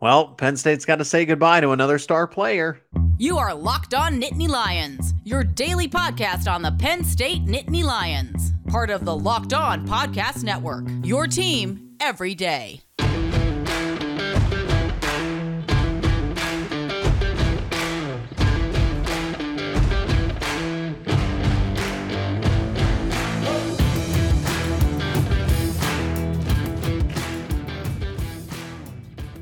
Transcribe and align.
Well, 0.00 0.28
Penn 0.28 0.56
State's 0.56 0.86
got 0.86 0.96
to 0.96 1.04
say 1.04 1.26
goodbye 1.26 1.60
to 1.60 1.70
another 1.70 1.98
star 1.98 2.26
player. 2.26 2.80
You 3.18 3.36
are 3.36 3.54
Locked 3.54 3.92
On 3.92 4.18
Nittany 4.18 4.48
Lions, 4.48 5.12
your 5.24 5.44
daily 5.44 5.88
podcast 5.88 6.50
on 6.50 6.62
the 6.62 6.72
Penn 6.72 7.04
State 7.04 7.44
Nittany 7.44 7.84
Lions, 7.84 8.54
part 8.68 8.88
of 8.88 9.04
the 9.04 9.14
Locked 9.14 9.52
On 9.52 9.86
Podcast 9.86 10.42
Network. 10.42 10.86
Your 11.04 11.26
team 11.26 11.96
every 12.00 12.34
day. 12.34 12.80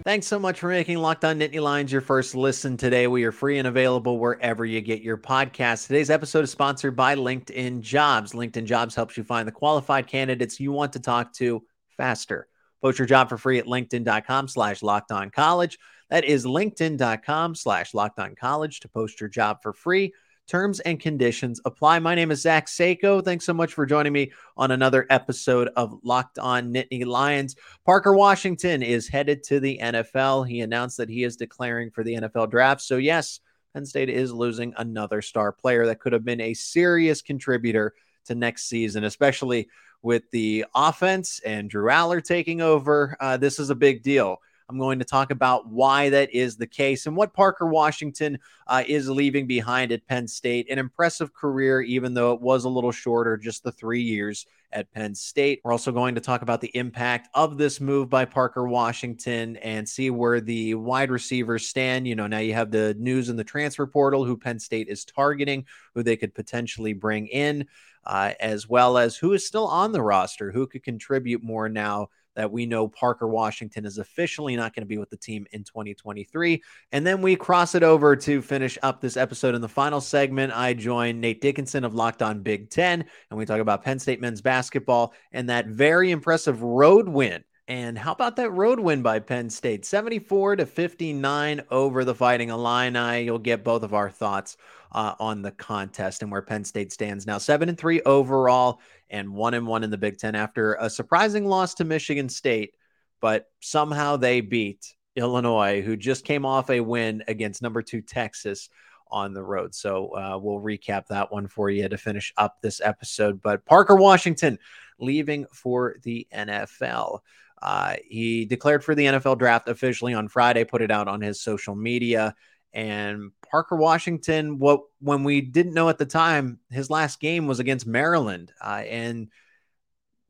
Thanks 0.09 0.27
so 0.27 0.39
much 0.39 0.59
for 0.61 0.71
making 0.71 0.97
Locked 0.97 1.27
On 1.27 1.39
Nittany 1.39 1.61
Lions 1.61 1.93
your 1.93 2.01
first 2.01 2.35
listen 2.35 2.79
today. 2.79 3.07
We 3.07 3.25
are 3.25 3.31
free 3.31 3.59
and 3.59 3.69
available 3.69 4.19
wherever 4.19 4.65
you 4.65 4.81
get 4.81 5.03
your 5.03 5.19
podcasts. 5.19 5.87
Today's 5.87 6.09
episode 6.09 6.45
is 6.45 6.51
sponsored 6.51 6.97
by 6.97 7.15
LinkedIn 7.15 7.83
Jobs. 7.83 8.33
LinkedIn 8.33 8.65
Jobs 8.65 8.95
helps 8.95 9.19
you 9.19 9.23
find 9.23 9.47
the 9.47 9.53
qualified 9.53 10.07
candidates 10.07 10.61
you 10.61 10.73
want 10.73 10.95
to 10.95 10.99
talk 10.99 11.35
to 11.35 11.63
faster. 11.99 12.49
Post 12.81 12.99
your 12.99 13.05
job 13.05 13.29
for 13.29 13.37
free 13.37 13.59
at 13.59 13.67
linkedin.com 13.67 14.49
slash 14.49 14.83
locked 14.83 15.13
on 15.13 15.29
college. 15.29 15.79
That 16.09 16.25
is 16.25 16.47
linkedin.com 16.47 17.55
slash 17.55 17.93
locked 17.93 18.19
on 18.19 18.35
college 18.35 18.81
to 18.81 18.89
post 18.89 19.21
your 19.21 19.29
job 19.29 19.59
for 19.63 19.75
free. 19.75 20.15
Terms 20.49 20.81
and 20.81 20.99
conditions 20.99 21.61
apply. 21.67 21.99
My 21.99 22.15
name 22.15 22.31
is 22.31 22.41
Zach 22.41 22.69
Seyko. 22.69 23.23
Thanks 23.23 23.45
so 23.45 23.53
much 23.53 23.75
for 23.75 23.85
joining 23.85 24.15
me 24.15 24.33
on 24.57 24.71
another 24.71 25.07
episode 25.11 25.69
of 25.77 26.01
Locked 26.03 26.39
On 26.39 26.73
Nittany 26.73 27.05
Lions. 27.05 27.55
Parker 27.85 28.15
Washington 28.15 28.83
is 28.83 29.07
headed 29.07 29.43
to 29.43 29.61
the 29.61 29.79
NFL. 29.79 30.49
He 30.49 30.63
announced 30.63 30.97
that 30.97 31.11
he 31.11 31.23
is 31.23 31.37
declaring 31.37 31.91
for 31.91 32.03
the 32.03 32.15
NFL 32.15 32.51
draft. 32.51 32.81
So, 32.81 32.97
yes, 32.97 33.41
Penn 33.75 33.85
State 33.85 34.09
is 34.09 34.33
losing 34.33 34.73
another 34.79 35.21
star 35.21 35.53
player 35.53 35.85
that 35.85 36.01
could 36.01 36.15
have 36.15 36.25
been 36.25 36.41
a 36.41 36.55
serious 36.55 37.21
contributor 37.21 37.93
to 38.25 38.35
next 38.35 38.71
season, 38.71 39.05
especially 39.05 39.69
with 40.01 40.31
the 40.31 40.65
offense 40.75 41.41
and 41.45 41.69
Drew 41.69 41.91
Allar 41.91 42.25
taking 42.25 42.63
over. 42.63 43.19
Uh, 43.21 43.37
this 43.37 43.59
is 43.59 43.69
a 43.69 43.75
big 43.75 44.03
deal. 44.03 44.39
I'm 44.69 44.79
going 44.79 44.99
to 44.99 45.05
talk 45.05 45.31
about 45.31 45.67
why 45.67 46.11
that 46.11 46.35
is 46.35 46.57
the 46.57 46.67
case 46.67 47.07
and 47.07 47.17
what 47.17 47.33
Parker 47.33 47.67
Washington 47.67 48.39
uh, 48.67 48.85
is 48.87 49.09
leaving 49.09 49.47
behind 49.47 49.93
at 49.93 50.07
Penn 50.07 50.29
State. 50.29 50.71
An 50.71 50.79
impressive 50.79 51.33
career, 51.33 51.81
even 51.81 52.13
though 52.13 52.35
it 52.35 52.43
was 52.43 52.65
a 52.65 52.69
little 52.69 52.93
shorter, 52.93 53.39
just 53.39 53.63
the 53.63 53.73
three 53.73 54.03
years 54.03 54.45
at 54.71 54.93
Penn 54.93 55.15
State. 55.15 55.63
We're 55.65 55.73
also 55.73 55.91
going 55.91 56.17
to 56.17 56.21
talk 56.21 56.43
about 56.43 56.61
the 56.61 56.71
impact 56.77 57.29
of 57.33 57.57
this 57.57 57.81
move 57.81 58.11
by 58.11 58.27
Parker 58.27 58.69
Washington 58.69 59.57
and 59.57 59.89
see 59.89 60.11
where 60.11 60.39
the 60.41 60.75
wide 60.75 61.11
receivers 61.11 61.67
stand. 61.67 62.07
You 62.07 62.17
know, 62.17 62.27
now 62.27 62.41
you 62.41 62.53
have 62.53 62.71
the 62.71 62.95
news 62.99 63.31
in 63.31 63.37
the 63.37 63.45
transfer 63.45 63.87
portal 63.87 64.27
who 64.27 64.37
Penn 64.37 64.59
State 64.59 64.89
is 64.89 65.07
targeting, 65.07 65.65
who 65.95 66.03
they 66.03 66.17
could 66.17 66.35
potentially 66.35 66.93
bring 66.93 67.27
in. 67.29 67.67
Uh, 68.05 68.33
as 68.41 68.67
well 68.67 68.97
as 68.97 69.17
who 69.17 69.35
is 69.35 69.47
still 69.47 69.67
on 69.67 69.93
the 69.93 70.01
roster, 70.01 70.51
who 70.51 70.67
could 70.67 70.83
contribute 70.83 71.43
more 71.43 71.69
now 71.69 72.09
that 72.39 72.53
we 72.53 72.67
know 72.67 72.87
Parker 72.87 73.27
Washington 73.27 73.85
is 73.85 73.99
officially 73.99 74.55
not 74.55 74.73
going 74.73 74.83
to 74.83 74.87
be 74.87 74.97
with 74.97 75.11
the 75.11 75.17
team 75.17 75.45
in 75.51 75.65
2023. 75.65 76.63
And 76.93 77.05
then 77.05 77.21
we 77.21 77.35
cross 77.35 77.75
it 77.75 77.83
over 77.83 78.15
to 78.15 78.41
finish 78.41 78.79
up 78.85 79.01
this 79.01 79.17
episode. 79.17 79.57
In 79.57 79.61
the 79.61 79.69
final 79.69 80.01
segment, 80.01 80.53
I 80.53 80.73
join 80.73 81.19
Nate 81.19 81.41
Dickinson 81.41 81.83
of 81.83 81.97
Locked 81.97 82.23
On 82.23 82.41
Big 82.41 82.71
Ten, 82.71 83.05
and 83.31 83.39
we 83.39 83.45
talk 83.45 83.59
about 83.59 83.83
Penn 83.83 83.99
State 83.99 84.21
men's 84.21 84.41
basketball 84.41 85.15
and 85.33 85.51
that 85.51 85.67
very 85.67 86.13
impressive 86.13 86.63
road 86.63 87.09
win 87.09 87.43
and 87.69 87.99
how 87.99 88.13
about 88.13 88.37
that 88.37 88.51
road 88.51 88.81
win 88.81 89.03
by 89.03 89.19
Penn 89.19 89.51
State? 89.51 89.85
74 89.85 90.57
to 90.57 90.65
59 90.65 91.61
over 91.71 92.03
the 92.03 92.15
Fighting 92.15 92.49
Illini. 92.49 93.25
You'll 93.25 93.39
get 93.39 93.63
both 93.63 93.83
of 93.83 93.93
our 93.93 94.09
thoughts 94.09 94.57
uh, 94.93 95.15
on 95.21 95.43
the 95.43 95.51
contest 95.51 96.23
and 96.23 96.33
where 96.33 96.41
Penn 96.41 96.65
State 96.65 96.93
stands 96.93 97.27
now. 97.27 97.37
7 97.37 97.69
and 97.69 97.77
3 97.77 98.01
overall 98.03 98.81
and 99.11 99.33
1 99.33 99.55
and 99.55 99.67
1 99.67 99.85
in 99.85 99.91
the 99.91 99.99
Big 99.99 100.19
10 100.19 100.35
after 100.35 100.75
a 100.75 100.91
surprising 100.91 101.47
loss 101.47 101.75
to 101.75 101.85
Michigan 101.85 102.29
State, 102.29 102.75
but 103.21 103.47
somehow 103.61 104.17
they 104.17 104.41
beat 104.41 104.95
Illinois 105.17 105.83
who 105.83 105.97
just 105.97 106.25
came 106.25 106.45
off 106.45 106.71
a 106.71 106.81
win 106.81 107.25
against 107.29 107.63
number 107.63 107.83
2 107.83 108.03
Texas 108.03 108.69
on 109.11 109.33
the 109.33 109.43
road. 109.43 109.75
So 109.75 110.09
uh, 110.09 110.39
we'll 110.41 110.61
recap 110.61 111.07
that 111.07 111.33
one 111.33 111.49
for 111.49 111.71
you 111.71 111.89
to 111.89 111.97
finish 111.97 112.33
up 112.37 112.59
this 112.63 112.81
episode. 112.83 113.41
But 113.43 113.65
Parker 113.65 113.97
Washington 113.97 114.59
leaving 114.99 115.47
for 115.53 115.97
the 116.03 116.27
NFL. 116.33 117.21
Uh, 117.61 117.97
he 118.07 118.45
declared 118.45 118.85
for 118.85 118.95
the 118.95 119.07
NFL 119.07 119.39
draft 119.39 119.69
officially 119.69 120.15
on 120.15 120.29
Friday, 120.29 120.65
put 120.65 120.83
it 120.83 120.91
out 120.91 121.09
on 121.09 121.21
his 121.21 121.41
social 121.41 121.75
media. 121.75 122.35
And 122.73 123.33
Parker 123.51 123.77
Washington, 123.77 124.59
what 124.59 124.83
when 125.01 125.25
we 125.25 125.41
didn't 125.41 125.75
know 125.75 125.89
at 125.89 125.99
the 125.99 126.07
time, 126.07 126.59
his 126.71 126.91
last 126.91 127.21
game 127.21 127.47
was 127.47 127.61
against 127.61 127.87
Maryland, 127.87 128.53
uh, 128.61 128.83
and 128.87 129.29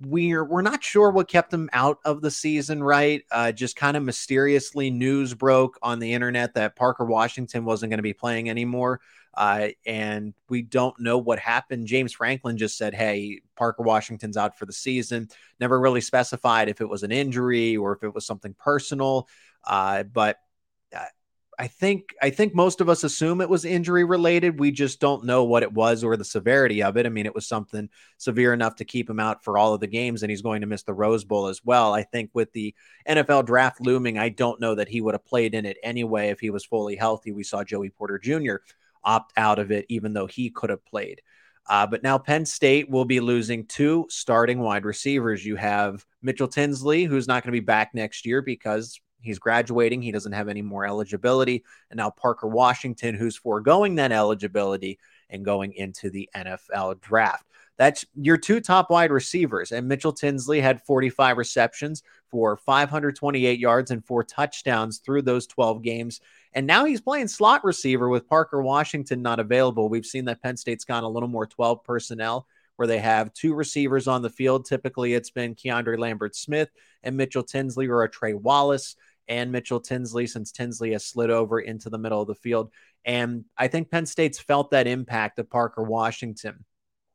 we're 0.01 0.45
we're 0.45 0.63
not 0.63 0.85
sure 0.85 1.11
what 1.11 1.29
kept 1.29 1.53
him 1.53 1.69
out 1.73 1.99
of 2.05 2.23
the 2.23 2.31
season. 2.31 2.83
Right, 2.83 3.25
uh, 3.33 3.53
just 3.53 3.77
kind 3.77 3.97
of 3.97 4.05
mysteriously, 4.05 4.91
news 4.91 5.35
broke 5.35 5.79
on 5.83 5.99
the 5.99 6.13
internet 6.13 6.55
that 6.55 6.77
Parker 6.77 7.05
Washington 7.05 7.65
wasn't 7.65 7.91
going 7.91 7.99
to 7.99 8.03
be 8.03 8.15
playing 8.15 8.49
anymore. 8.49 9.01
Uh, 9.35 9.69
and 9.87 10.35
we 10.49 10.63
don't 10.63 10.99
know 10.99 11.17
what 11.17 11.39
happened. 11.39 11.87
James 11.87 12.13
Franklin 12.13 12.57
just 12.57 12.77
said, 12.77 12.93
Hey, 12.93 13.41
Parker 13.57 13.85
Washington's 13.85 14.37
out 14.37 14.59
for 14.59 14.67
the 14.67 14.73
season. 14.73 15.29
Never 15.61 15.79
really 15.79 16.01
specified 16.01 16.69
if 16.69 16.81
it 16.81 16.89
was 16.89 17.05
an 17.05 17.13
injury 17.13 17.77
or 17.77 17.93
if 17.93 18.03
it 18.03 18.13
was 18.13 18.27
something 18.27 18.53
personal. 18.59 19.29
Uh, 19.65 20.03
but 20.03 20.39
I 21.61 21.67
think 21.67 22.15
I 22.23 22.31
think 22.31 22.55
most 22.55 22.81
of 22.81 22.89
us 22.89 23.03
assume 23.03 23.41
it 23.41 23.49
was 23.49 23.65
injury 23.65 24.05
related. 24.05 24.61
We 24.61 24.71
just 24.71 25.01
don't 25.01 25.25
know 25.25 25.43
what 25.43 25.65
it 25.65 25.73
was 25.73 26.05
or 26.05 26.17
the 26.17 26.25
severity 26.25 26.85
of 26.85 26.97
it. 26.97 27.05
I 27.05 27.09
mean, 27.09 27.27
it 27.27 27.35
was 27.35 27.49
something 27.49 27.89
severe 28.17 28.53
enough 28.53 28.77
to 28.77 28.85
keep 28.85 29.11
him 29.11 29.19
out 29.19 29.43
for 29.43 29.59
all 29.59 29.75
of 29.75 29.81
the 29.81 29.89
games, 29.89 30.23
and 30.23 30.31
he's 30.31 30.43
going 30.43 30.61
to 30.61 30.69
miss 30.69 30.85
the 30.85 30.95
Rose 30.95 31.25
Bowl 31.25 31.49
as 31.49 31.65
well. 31.65 31.93
I 31.93 32.05
think 32.05 32.31
with 32.33 32.53
the 32.53 32.75
NFL 33.09 33.47
draft 33.47 33.81
looming, 33.81 34.19
I 34.19 34.29
don't 34.29 34.61
know 34.61 34.77
that 34.77 34.89
he 34.89 35.01
would 35.01 35.15
have 35.15 35.27
played 35.27 35.55
in 35.55 35.67
it 35.67 35.79
anyway 35.83 36.29
if 36.29 36.39
he 36.39 36.51
was 36.51 36.65
fully 36.65 36.95
healthy. 36.95 37.33
We 37.33 37.43
saw 37.43 37.65
Joey 37.65 37.91
Porter 37.91 38.19
Jr 38.19 38.59
opt 39.05 39.33
out 39.37 39.59
of 39.59 39.71
it, 39.71 39.87
even 39.89 40.13
though 40.13 40.27
he 40.27 40.51
could 40.51 40.71
have 40.71 40.85
played. 40.85 41.23
Uh, 41.69 41.87
but 41.87 42.03
now 42.03 42.19
Penn 42.19 42.47
State 42.47 42.89
will 42.89 43.05
be 43.05 43.21
losing 43.21 43.67
two 43.67 44.07
starting 44.09 44.59
wide 44.59 44.85
receivers. 44.85 45.45
You 45.45 45.57
have 45.57 46.05
Mitchell 46.23 46.49
Tinsley, 46.49 47.05
who's 47.05 47.29
not 47.29 47.43
going 47.43 47.53
to 47.53 47.61
be 47.61 47.65
back 47.65 47.95
next 47.95 48.25
year 48.25 48.41
because 48.41 49.01
he's 49.21 49.39
graduating. 49.39 50.03
He 50.03 50.13
doesn't 50.13 50.33
have 50.33 50.49
any 50.49 50.63
more 50.63 50.87
eligibility. 50.87 51.65
And 51.91 51.99
now 51.99 52.11
Parker 52.11 52.49
Washington, 52.49 53.15
who's 53.15 53.37
foregoing 53.37 53.97
that 53.97 54.13
eligibility 54.13 54.99
and 55.31 55.45
going 55.45 55.73
into 55.73 56.11
the 56.11 56.29
NFL 56.35 57.01
draft. 57.01 57.45
That's 57.77 58.05
your 58.17 58.37
two 58.37 58.61
top 58.61 58.91
wide 58.91 59.13
receivers. 59.13 59.71
And 59.71 59.87
Mitchell 59.87 60.13
Tinsley 60.13 60.61
had 60.61 60.83
45 60.83 61.39
receptions 61.39 62.03
for 62.29 62.57
528 62.57 63.59
yards 63.59 63.91
and 63.93 64.05
four 64.05 64.25
touchdowns 64.25 64.99
through 64.99 65.23
those 65.23 65.47
12 65.47 65.83
games. 65.83 66.21
And 66.55 66.67
now 66.67 66.85
he's 66.85 67.01
playing 67.01 67.29
slot 67.29 67.65
receiver 67.65 68.09
with 68.09 68.29
Parker 68.29 68.61
Washington 68.63 69.23
not 69.23 69.39
available. 69.39 69.89
We've 69.89 70.05
seen 70.05 70.25
that 70.25 70.43
Penn 70.43 70.57
State's 70.57 70.85
gone 70.85 71.05
a 71.05 71.09
little 71.09 71.29
more 71.29 71.47
12 71.47 71.85
personnel 71.85 72.49
where 72.77 72.89
they 72.89 72.99
have 72.99 73.33
two 73.33 73.55
receivers 73.55 74.09
on 74.09 74.23
the 74.23 74.31
field. 74.31 74.65
Typically, 74.65 75.15
it's 75.15 75.31
been 75.31 75.55
Keandre 75.55 75.99
Lambert 75.99 76.35
Smith 76.35 76.71
and 77.03 77.17
Mitchell 77.17 77.43
Tinsley 77.43 77.89
or 77.89 78.03
a 78.03 78.11
Trey 78.11 78.35
Wallace 78.35 78.97
and 79.29 79.53
Mitchell 79.53 79.81
Tinsley 79.81 80.27
since 80.27 80.53
Tinsley 80.53 80.93
has 80.93 81.05
slid 81.05 81.31
over 81.31 81.61
into 81.61 81.91
the 81.91 81.99
middle 81.99 82.23
of 82.23 82.29
the 82.29 82.35
field. 82.35 82.73
And 83.05 83.45
I 83.57 83.69
think 83.69 83.91
Penn 83.91 84.07
State's 84.07 84.39
felt 84.39 84.71
that 84.71 84.87
impact 84.87 85.39
of 85.39 85.51
Parker 85.51 85.83
Washington. 85.83 86.65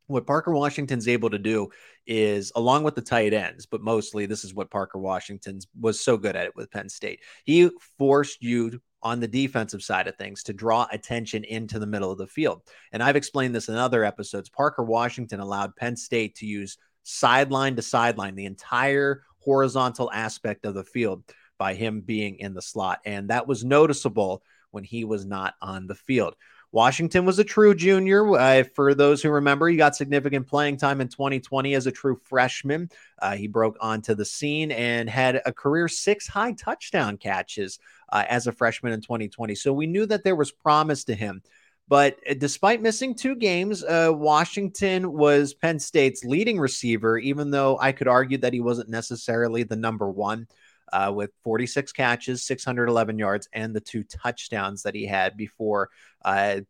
What 0.07 0.27
Parker 0.27 0.51
Washington's 0.51 1.07
able 1.07 1.29
to 1.29 1.39
do 1.39 1.69
is, 2.05 2.51
along 2.55 2.83
with 2.83 2.95
the 2.95 3.01
tight 3.01 3.33
ends, 3.33 3.65
but 3.65 3.81
mostly 3.81 4.25
this 4.25 4.43
is 4.43 4.53
what 4.53 4.69
Parker 4.69 4.99
Washington's 4.99 5.67
was 5.79 5.99
so 5.99 6.17
good 6.17 6.35
at 6.35 6.45
it 6.45 6.55
with 6.55 6.71
Penn 6.71 6.89
State. 6.89 7.21
He 7.45 7.69
forced 7.97 8.43
you 8.43 8.81
on 9.01 9.19
the 9.19 9.27
defensive 9.27 9.81
side 9.81 10.07
of 10.07 10.15
things 10.15 10.43
to 10.43 10.53
draw 10.53 10.87
attention 10.91 11.43
into 11.43 11.79
the 11.79 11.87
middle 11.87 12.11
of 12.11 12.17
the 12.17 12.27
field. 12.27 12.61
And 12.91 13.01
I've 13.01 13.15
explained 13.15 13.53
this 13.55 13.69
in 13.69 13.75
other 13.75 14.03
episodes. 14.03 14.49
Parker 14.49 14.83
Washington 14.83 15.39
allowed 15.39 15.75
Penn 15.75 15.95
State 15.95 16.35
to 16.35 16.45
use 16.45 16.77
sideline 17.03 17.75
to 17.75 17.81
sideline, 17.81 18.35
the 18.35 18.45
entire 18.45 19.23
horizontal 19.43 20.11
aspect 20.11 20.65
of 20.65 20.73
the 20.73 20.83
field 20.83 21.23
by 21.57 21.73
him 21.73 22.01
being 22.01 22.37
in 22.39 22.53
the 22.53 22.61
slot. 22.61 22.99
And 23.05 23.29
that 23.29 23.47
was 23.47 23.63
noticeable 23.63 24.43
when 24.71 24.83
he 24.83 25.05
was 25.05 25.25
not 25.25 25.55
on 25.61 25.87
the 25.87 25.95
field. 25.95 26.35
Washington 26.73 27.23
was 27.23 27.37
a 27.37 27.43
true 27.43 27.75
junior. 27.75 28.35
Uh, 28.35 28.63
for 28.73 28.95
those 28.95 29.21
who 29.21 29.29
remember, 29.29 29.67
he 29.67 29.77
got 29.77 29.95
significant 29.95 30.47
playing 30.47 30.77
time 30.77 31.01
in 31.01 31.07
2020 31.07 31.75
as 31.75 31.85
a 31.85 31.91
true 31.91 32.19
freshman. 32.23 32.89
Uh, 33.21 33.35
he 33.35 33.47
broke 33.47 33.77
onto 33.79 34.15
the 34.15 34.25
scene 34.25 34.71
and 34.71 35.07
had 35.07 35.39
a 35.45 35.53
career 35.53 35.87
six 35.87 36.27
high 36.27 36.53
touchdown 36.53 37.17
catches 37.17 37.77
uh, 38.11 38.25
as 38.27 38.47
a 38.47 38.51
freshman 38.51 38.91
in 38.91 39.01
2020. 39.01 39.53
So 39.53 39.71
we 39.71 39.85
knew 39.85 40.07
that 40.07 40.23
there 40.23 40.35
was 40.35 40.51
promise 40.51 41.03
to 41.03 41.13
him. 41.13 41.43
But 41.87 42.17
uh, 42.29 42.33
despite 42.35 42.81
missing 42.81 43.15
two 43.15 43.35
games, 43.35 43.83
uh, 43.83 44.11
Washington 44.13 45.11
was 45.13 45.53
Penn 45.53 45.79
State's 45.79 46.23
leading 46.23 46.59
receiver, 46.59 47.17
even 47.17 47.51
though 47.51 47.77
I 47.79 47.91
could 47.91 48.07
argue 48.07 48.37
that 48.39 48.53
he 48.53 48.61
wasn't 48.61 48.89
necessarily 48.89 49.63
the 49.63 49.75
number 49.75 50.09
one. 50.09 50.47
uh, 50.91 51.11
with 51.11 51.31
46 51.43 51.91
catches, 51.91 52.43
611 52.43 53.17
yards, 53.17 53.49
and 53.51 53.75
the 53.75 53.81
two 53.81 54.03
touchdowns 54.03 54.83
that 54.83 54.93
he 54.93 55.07
had 55.07 55.35
before 55.35 55.89
uh, 56.23 56.61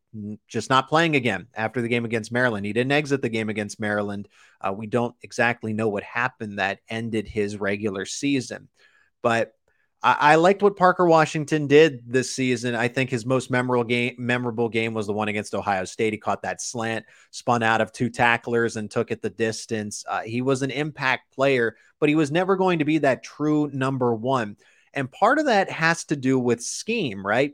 just 0.48 0.70
not 0.70 0.88
playing 0.88 1.16
again 1.16 1.48
after 1.54 1.82
the 1.82 1.90
game 1.90 2.06
against 2.06 2.32
Maryland. 2.32 2.66
He 2.66 2.72
didn't 2.74 2.94
exit 2.94 3.22
the 3.22 3.30
game 3.30 3.50
against 3.50 3.82
Maryland. 3.82 4.30
Uh, 4.62 4.72
we 4.72 4.88
don't 4.88 5.16
exactly 5.22 5.74
know 5.74 5.90
what 5.90 6.04
happened 6.04 6.60
that 6.60 6.80
ended 6.88 7.28
his 7.28 7.58
regular 7.58 8.06
season, 8.06 8.70
but 9.22 9.54
I, 10.04 10.18
I 10.20 10.36
liked 10.36 10.62
what 10.62 10.76
Parker 10.76 11.08
Washington 11.08 11.66
did 11.68 12.02
this 12.06 12.36
season. 12.36 12.76
I 12.76 12.90
think 12.90 13.10
his 13.10 13.26
most 13.26 13.50
memorable 13.50 13.86
game, 13.86 14.16
memorable 14.18 14.70
game 14.70 14.94
was 14.94 15.08
the 15.08 15.14
one 15.14 15.30
against 15.30 15.56
Ohio 15.56 15.86
State. 15.86 16.14
He 16.14 16.20
caught 16.20 16.44
that 16.44 16.62
slant, 16.62 17.06
spun 17.32 17.64
out 17.64 17.82
of 17.82 17.92
two 17.92 18.10
tacklers, 18.10 18.76
and 18.76 18.92
took 18.92 19.10
it 19.12 19.22
the 19.22 19.30
distance. 19.30 20.04
Uh, 20.08 20.22
he 20.22 20.42
was 20.42 20.62
an 20.62 20.72
impact 20.72 21.34
player, 21.34 21.78
but 22.00 22.10
he 22.10 22.16
was 22.16 22.32
never 22.32 22.56
going 22.56 22.80
to 22.80 22.86
be 22.86 23.00
that 23.00 23.24
true 23.24 23.70
number 23.74 24.14
one. 24.14 24.58
And 24.94 25.12
part 25.12 25.40
of 25.40 25.46
that 25.46 25.72
has 25.72 26.04
to 26.06 26.16
do 26.16 26.38
with 26.38 26.62
scheme, 26.62 27.26
right? 27.26 27.54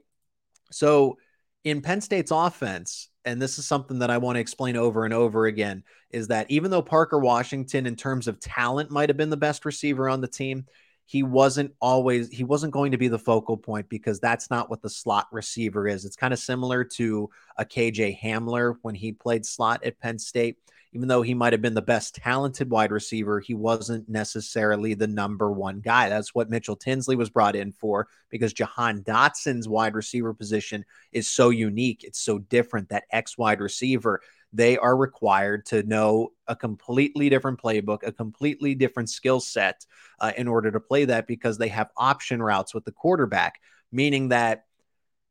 So 0.71 1.17
in 1.63 1.81
Penn 1.81 2.01
State's 2.01 2.31
offense, 2.31 3.09
and 3.25 3.41
this 3.41 3.59
is 3.59 3.67
something 3.67 3.99
that 3.99 4.09
I 4.09 4.17
want 4.17 4.37
to 4.37 4.41
explain 4.41 4.75
over 4.75 5.05
and 5.05 5.13
over 5.13 5.45
again, 5.45 5.83
is 6.09 6.29
that 6.29 6.49
even 6.49 6.71
though 6.71 6.81
Parker 6.81 7.19
Washington, 7.19 7.85
in 7.85 7.95
terms 7.95 8.27
of 8.27 8.39
talent, 8.39 8.91
might 8.91 9.09
have 9.09 9.17
been 9.17 9.29
the 9.29 9.37
best 9.37 9.65
receiver 9.65 10.09
on 10.09 10.21
the 10.21 10.27
team, 10.27 10.65
he 11.09 11.23
wasn't 11.23 11.73
always 11.81 12.29
he 12.29 12.43
wasn't 12.43 12.71
going 12.71 12.91
to 12.91 12.97
be 12.99 13.07
the 13.07 13.17
focal 13.17 13.57
point 13.57 13.89
because 13.89 14.19
that's 14.19 14.51
not 14.51 14.69
what 14.69 14.83
the 14.83 14.89
slot 14.91 15.25
receiver 15.31 15.87
is. 15.87 16.05
It's 16.05 16.15
kind 16.15 16.31
of 16.31 16.39
similar 16.39 16.83
to 16.83 17.31
a 17.57 17.65
KJ 17.65 18.21
Hamler 18.21 18.75
when 18.83 18.93
he 18.93 19.11
played 19.11 19.43
slot 19.43 19.83
at 19.83 19.99
Penn 19.99 20.19
State. 20.19 20.57
Even 20.93 21.07
though 21.07 21.23
he 21.23 21.33
might 21.33 21.51
have 21.53 21.63
been 21.63 21.73
the 21.73 21.81
best 21.81 22.13
talented 22.13 22.69
wide 22.69 22.91
receiver, 22.91 23.39
he 23.39 23.55
wasn't 23.55 24.07
necessarily 24.07 24.93
the 24.93 25.07
number 25.07 25.51
one 25.51 25.79
guy. 25.79 26.09
That's 26.09 26.35
what 26.35 26.51
Mitchell 26.51 26.75
Tinsley 26.75 27.15
was 27.15 27.31
brought 27.31 27.55
in 27.55 27.71
for 27.71 28.07
because 28.29 28.53
Jahan 28.53 29.01
Dotson's 29.01 29.67
wide 29.67 29.95
receiver 29.95 30.35
position 30.35 30.85
is 31.11 31.27
so 31.27 31.49
unique. 31.49 32.03
It's 32.03 32.21
so 32.21 32.37
different. 32.37 32.89
That 32.89 33.05
X 33.11 33.35
wide 33.35 33.61
receiver 33.61 34.21
they 34.51 34.77
are 34.77 34.95
required 34.95 35.65
to 35.67 35.83
know 35.83 36.29
a 36.47 36.55
completely 36.55 37.29
different 37.29 37.61
playbook, 37.61 37.99
a 38.05 38.11
completely 38.11 38.73
different 38.75 39.09
skill 39.09 39.39
set 39.39 39.85
uh, 40.19 40.31
in 40.37 40.47
order 40.47 40.71
to 40.71 40.79
play 40.79 41.05
that 41.05 41.27
because 41.27 41.57
they 41.57 41.67
have 41.67 41.89
option 41.95 42.41
routes 42.41 42.73
with 42.73 42.85
the 42.85 42.91
quarterback, 42.91 43.59
meaning 43.91 44.29
that 44.29 44.65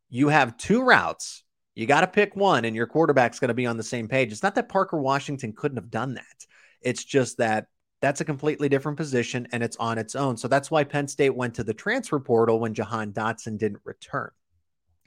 you 0.09 0.29
have 0.29 0.57
two 0.57 0.83
routes. 0.83 1.43
You 1.75 1.87
got 1.87 2.01
to 2.01 2.07
pick 2.07 2.35
one, 2.35 2.65
and 2.65 2.75
your 2.75 2.87
quarterback's 2.87 3.39
going 3.39 3.49
to 3.49 3.55
be 3.55 3.67
on 3.67 3.77
the 3.77 3.83
same 3.83 4.09
page. 4.09 4.33
It's 4.33 4.43
not 4.43 4.55
that 4.57 4.69
Parker 4.69 5.01
Washington 5.01 5.53
couldn't 5.53 5.77
have 5.77 5.91
done 5.91 6.15
that. 6.15 6.47
It's 6.81 7.05
just 7.05 7.39
that 7.39 7.67
that's 8.01 8.21
a 8.21 8.25
completely 8.25 8.69
different 8.69 8.97
position 8.97 9.49
and 9.53 9.63
it's 9.63 9.77
on 9.77 9.99
its 9.99 10.15
own. 10.15 10.37
So 10.37 10.47
that's 10.49 10.71
why 10.71 10.85
Penn 10.85 11.09
State 11.09 11.35
went 11.35 11.55
to 11.55 11.65
the 11.65 11.75
transfer 11.75 12.21
portal 12.21 12.61
when 12.61 12.75
Jahan 12.75 13.13
Dotson 13.13 13.59
didn't 13.59 13.81
return. 13.85 14.31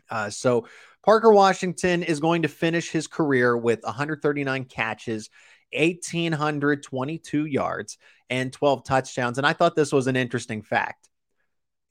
Uh, 0.09 0.29
so 0.29 0.67
Parker 1.03 1.31
Washington 1.31 2.03
is 2.03 2.19
going 2.19 2.43
to 2.43 2.47
finish 2.47 2.91
his 2.91 3.07
career 3.07 3.57
with 3.57 3.83
139 3.83 4.65
catches, 4.65 5.29
1,822 5.73 7.45
yards, 7.45 7.97
and 8.29 8.53
12 8.53 8.83
touchdowns. 8.83 9.37
And 9.37 9.47
I 9.47 9.53
thought 9.53 9.75
this 9.75 9.91
was 9.91 10.07
an 10.07 10.15
interesting 10.15 10.61
fact. 10.61 11.09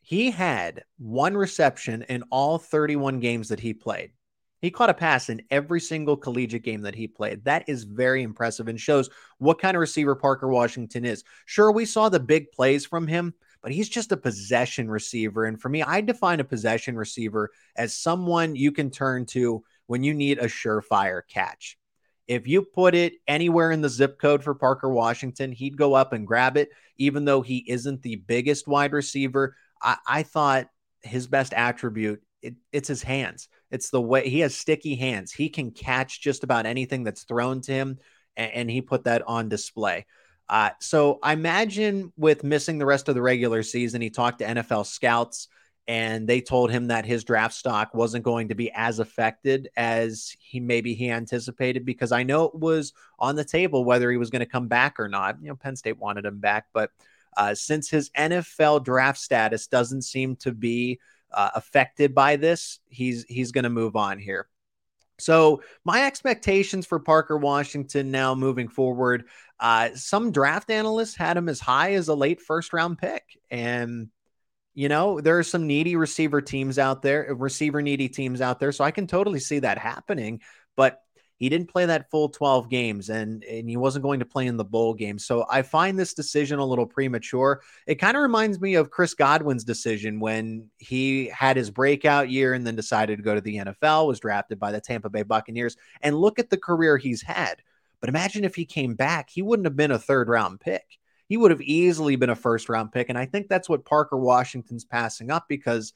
He 0.03 0.31
had 0.31 0.85
one 0.99 1.37
reception 1.37 2.03
in 2.09 2.25
all 2.31 2.59
31 2.59 3.21
games 3.21 3.49
that 3.49 3.61
he 3.61 3.75
played. 3.75 4.13
He 4.61 4.71
caught 4.71 4.91
a 4.91 4.95
pass 4.95 5.31
in 5.31 5.43
every 5.51 5.81
single 5.81 6.17
collegiate 6.17 6.63
game 6.63 6.83
that 6.83 6.95
he 6.95 7.09
played. 7.09 7.45
That 7.45 7.65
is 7.67 7.85
very 7.85 8.23
impressive 8.23 8.69
and 8.69 8.79
shows 8.79 9.09
what 9.39 9.59
kind 9.59 9.77
of 9.77 9.81
receiver 9.81 10.15
Parker 10.15 10.49
Washington 10.49 11.05
is. 11.05 11.25
Sure, 11.47 11.73
we 11.73 11.87
saw 11.87 12.09
the 12.09 12.21
big 12.21 12.53
plays 12.53 12.85
from 12.85 13.07
him, 13.07 13.35
but 13.63 13.73
he's 13.73 13.89
just 13.89 14.13
a 14.13 14.17
possession 14.17 14.91
receiver. 14.91 15.45
And 15.45 15.61
for 15.61 15.69
me, 15.69 15.83
I 15.83 16.01
define 16.01 16.41
a 16.41 16.45
possession 16.45 16.97
receiver 16.97 17.51
as 17.77 17.95
someone 17.95 18.57
you 18.57 18.73
can 18.73 18.91
turn 18.91 19.27
to 19.27 19.63
when 19.87 20.03
you 20.03 20.15
need 20.15 20.39
a 20.39 20.45
surefire 20.45 21.23
catch. 21.29 21.79
If 22.27 22.47
you 22.47 22.63
put 22.63 22.95
it 22.95 23.15
anywhere 23.27 23.73
in 23.73 23.81
the 23.81 23.89
zip 23.89 24.21
code 24.21 24.45
for 24.45 24.55
Parker 24.55 24.89
Washington, 24.89 25.51
he'd 25.53 25.77
go 25.77 25.95
up 25.95 26.13
and 26.13 26.27
grab 26.27 26.57
it, 26.57 26.71
even 26.97 27.25
though 27.25 27.43
he 27.43 27.65
isn't 27.69 28.03
the 28.03 28.17
biggest 28.17 28.69
wide 28.69 28.93
receiver. 28.93 29.57
I, 29.83 29.97
I 30.07 30.23
thought 30.23 30.69
his 31.03 31.27
best 31.27 31.53
attribute 31.55 32.23
it, 32.43 32.55
it's 32.73 32.89
his 32.89 33.03
hands. 33.03 33.49
It's 33.71 33.91
the 33.91 34.01
way 34.01 34.29
he 34.29 34.41
has 34.41 34.55
sticky 34.55 34.97
hands. 34.97 35.33
He 35.33 35.49
can 35.49 35.71
catch 35.71 36.21
just 36.21 36.45
about 36.45 36.67
anything 36.67 37.05
that's 37.05 37.25
thrown 37.25 37.61
to 37.63 37.73
him, 37.73 37.99
and, 38.37 38.53
and 38.53 38.71
he 38.71 38.81
put 38.81 39.05
that 39.05 39.23
on 39.27 39.49
display. 39.49 40.07
Uh, 40.51 40.71
so 40.81 41.21
I 41.23 41.33
imagine 41.33 42.13
with 42.17 42.43
missing 42.43 42.79
the 42.79 42.85
rest 42.85 43.09
of 43.09 43.15
the 43.15 43.23
regular 43.23 43.63
season, 43.63 44.01
he 44.01 44.11
talked 44.11 44.41
to 44.41 44.45
NFL 44.45 44.85
scouts 44.85 45.47
and 45.87 46.29
they 46.29 46.41
told 46.41 46.73
him 46.73 46.89
that 46.89 47.07
his 47.07 47.23
draft 47.23 47.55
stock 47.55 47.95
wasn't 47.95 48.25
going 48.25 48.49
to 48.49 48.57
be 48.57 48.71
as 48.73 48.99
affected 48.99 49.69
as 49.77 50.35
he 50.41 50.59
maybe 50.59 50.93
he 50.95 51.09
anticipated 51.09 51.87
because 51.87 52.11
I 52.11 52.25
know 52.25 52.47
it 52.47 52.55
was 52.57 52.93
on 53.21 53.37
the 53.37 53.45
table 53.45 53.85
whether 53.85 54.11
he 54.11 54.17
was 54.17 54.31
going 54.31 54.41
to 54.41 54.47
come 54.47 54.67
back 54.67 54.99
or 54.99 55.09
not. 55.09 55.41
You 55.41 55.51
know, 55.51 55.57
Penn 55.57 55.77
State 55.77 55.99
wanted 55.99 56.25
him 56.27 56.41
back, 56.41 56.67
but 56.73 56.91
uh, 57.37 57.55
since 57.55 57.89
his 57.89 58.11
NFL 58.11 58.85
draft 58.85 59.19
status 59.19 59.69
doesn't 59.69 60.03
seem 60.03 60.35
to 60.37 60.51
be 60.51 60.99
uh, 61.33 61.51
affected 61.55 62.13
by 62.13 62.35
this, 62.35 62.81
he's 62.89 63.25
he's 63.29 63.53
going 63.53 63.65
to 63.65 63.71
move 63.71 63.95
on 63.95 64.19
here. 64.19 64.49
So, 65.21 65.63
my 65.85 66.07
expectations 66.07 66.87
for 66.87 66.99
Parker 66.99 67.37
Washington 67.37 68.11
now 68.11 68.35
moving 68.35 68.69
forward, 68.69 69.29
uh, 69.59 69.91
some 69.95 70.33
draft 70.33 70.71
analysts 70.71 71.17
had 71.17 71.37
him 71.37 71.49
as 71.49 71.61
high 71.61 71.95
as 71.95 72.09
a 72.09 72.15
late 72.15 72.41
first 72.41 72.73
round 72.73 72.99
pick. 72.99 73.23
And, 73.51 74.09
you 74.75 74.89
know, 74.89 75.21
there 75.21 75.39
are 75.39 75.45
some 75.45 75.67
needy 75.67 75.97
receiver 75.97 76.41
teams 76.41 76.79
out 76.79 77.03
there, 77.03 77.35
receiver 77.35 77.83
needy 77.83 78.09
teams 78.09 78.41
out 78.41 78.61
there. 78.61 78.73
So 78.73 78.85
I 78.85 78.91
can 78.91 79.07
totally 79.07 79.41
see 79.41 79.59
that 79.61 79.79
happening. 79.79 80.41
But 80.77 81.01
he 81.41 81.49
didn't 81.49 81.71
play 81.71 81.87
that 81.87 82.11
full 82.11 82.29
12 82.29 82.69
games 82.69 83.09
and, 83.09 83.43
and 83.45 83.69
he 83.69 83.79
wasn't 83.79 84.03
going 84.03 84.21
to 84.21 84.27
play 84.27 84.47
in 84.47 84.59
the 84.59 84.65
bowl 84.65 84.93
game. 84.93 85.19
So 85.19 85.47
I 85.49 85.63
find 85.63 85.99
this 85.99 86.13
decision 86.13 86.59
a 86.59 86.65
little 86.67 86.85
premature. 86.85 87.63
It 87.87 87.95
kind 87.95 88.15
of 88.15 88.23
reminds 88.23 88.61
me 88.61 88.75
of 88.75 88.91
Chris 88.91 89.15
Godwin's 89.15 89.65
decision 89.65 90.21
when 90.21 90.69
he 90.77 91.29
had 91.29 91.57
his 91.57 91.71
breakout 91.71 92.29
year 92.29 92.53
and 92.53 92.67
then 92.67 92.77
decided 92.77 93.17
to 93.17 93.23
go 93.23 93.35
to 93.35 93.41
the 93.41 93.57
NFL, 93.57 94.07
was 94.07 94.21
drafted 94.21 94.61
by 94.61 94.71
the 94.71 94.83
Tampa 94.83 95.09
Bay 95.09 95.23
Buccaneers. 95.23 95.79
And 96.03 96.21
look 96.21 96.39
at 96.39 96.51
the 96.51 96.59
career 96.59 96.99
he's 96.99 97.23
had. 97.23 97.63
But 98.01 98.11
imagine 98.11 98.45
if 98.45 98.55
he 98.55 98.67
came 98.67 98.95
back, 98.95 99.31
he 99.31 99.41
wouldn't 99.41 99.67
have 99.67 99.77
been 99.77 99.93
a 99.93 99.99
third 99.99 100.29
round 100.29 100.61
pick. 100.61 100.99
He 101.27 101.39
would 101.39 101.53
have 101.53 101.63
easily 101.63 102.17
been 102.17 102.29
a 102.29 102.37
first 102.37 102.69
round 102.69 102.93
pick. 102.93 103.09
And 103.09 103.17
I 103.17 103.25
think 103.25 103.49
that's 103.49 103.69
what 103.69 103.87
Parker 103.87 104.19
Washington's 104.19 104.85
passing 104.85 105.31
up 105.31 105.47
because 105.49 105.95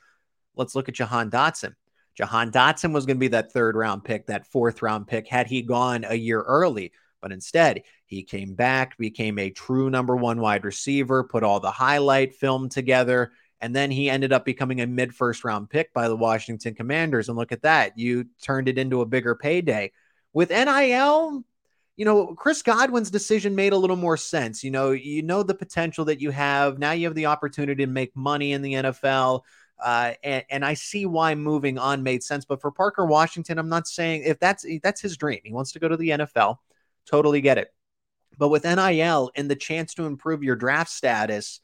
let's 0.56 0.74
look 0.74 0.88
at 0.88 0.94
Jahan 0.94 1.30
Dotson. 1.30 1.74
Jahan 2.14 2.50
Dotson 2.50 2.92
was 2.92 3.06
going 3.06 3.16
to 3.16 3.20
be 3.20 3.28
that 3.28 3.52
third 3.52 3.76
round 3.76 4.04
pick, 4.04 4.26
that 4.26 4.46
fourth 4.46 4.82
round 4.82 5.06
pick, 5.06 5.26
had 5.26 5.46
he 5.46 5.62
gone 5.62 6.04
a 6.08 6.14
year 6.14 6.40
early. 6.42 6.92
But 7.20 7.32
instead, 7.32 7.82
he 8.04 8.22
came 8.22 8.54
back, 8.54 8.98
became 8.98 9.38
a 9.38 9.50
true 9.50 9.88
number 9.88 10.14
one 10.14 10.40
wide 10.40 10.64
receiver, 10.64 11.24
put 11.24 11.42
all 11.42 11.58
the 11.58 11.70
highlight 11.70 12.34
film 12.34 12.68
together, 12.68 13.32
and 13.60 13.74
then 13.74 13.90
he 13.90 14.10
ended 14.10 14.32
up 14.32 14.44
becoming 14.44 14.82
a 14.82 14.86
mid 14.86 15.14
first 15.14 15.42
round 15.42 15.70
pick 15.70 15.92
by 15.94 16.08
the 16.08 16.16
Washington 16.16 16.74
Commanders. 16.74 17.28
And 17.28 17.38
look 17.38 17.50
at 17.50 17.62
that. 17.62 17.96
You 17.96 18.26
turned 18.42 18.68
it 18.68 18.76
into 18.76 19.00
a 19.00 19.06
bigger 19.06 19.34
payday. 19.34 19.92
With 20.34 20.50
NIL, 20.50 21.44
you 21.96 22.04
know, 22.04 22.34
Chris 22.34 22.62
Godwin's 22.62 23.10
decision 23.10 23.54
made 23.54 23.72
a 23.72 23.78
little 23.78 23.96
more 23.96 24.16
sense. 24.16 24.62
You 24.64 24.70
know, 24.70 24.90
you 24.90 25.22
know 25.22 25.42
the 25.42 25.54
potential 25.54 26.04
that 26.06 26.20
you 26.20 26.30
have. 26.30 26.78
Now 26.78 26.92
you 26.92 27.06
have 27.06 27.14
the 27.14 27.26
opportunity 27.26 27.84
to 27.86 27.90
make 27.90 28.14
money 28.14 28.52
in 28.52 28.62
the 28.62 28.74
NFL. 28.74 29.42
Uh, 29.82 30.12
and, 30.22 30.44
and 30.50 30.64
I 30.64 30.74
see 30.74 31.06
why 31.06 31.34
moving 31.34 31.78
on 31.78 32.02
made 32.02 32.22
sense. 32.22 32.44
But 32.44 32.60
for 32.60 32.70
Parker 32.70 33.04
Washington, 33.04 33.58
I'm 33.58 33.68
not 33.68 33.86
saying 33.86 34.22
if 34.24 34.38
that's 34.38 34.64
that's 34.82 35.00
his 35.00 35.16
dream. 35.16 35.40
He 35.44 35.52
wants 35.52 35.72
to 35.72 35.78
go 35.78 35.88
to 35.88 35.96
the 35.96 36.10
NFL. 36.10 36.58
Totally 37.06 37.40
get 37.40 37.58
it. 37.58 37.68
But 38.38 38.48
with 38.48 38.64
NIL 38.64 39.30
and 39.34 39.50
the 39.50 39.56
chance 39.56 39.94
to 39.94 40.06
improve 40.06 40.42
your 40.42 40.56
draft 40.56 40.90
status 40.90 41.60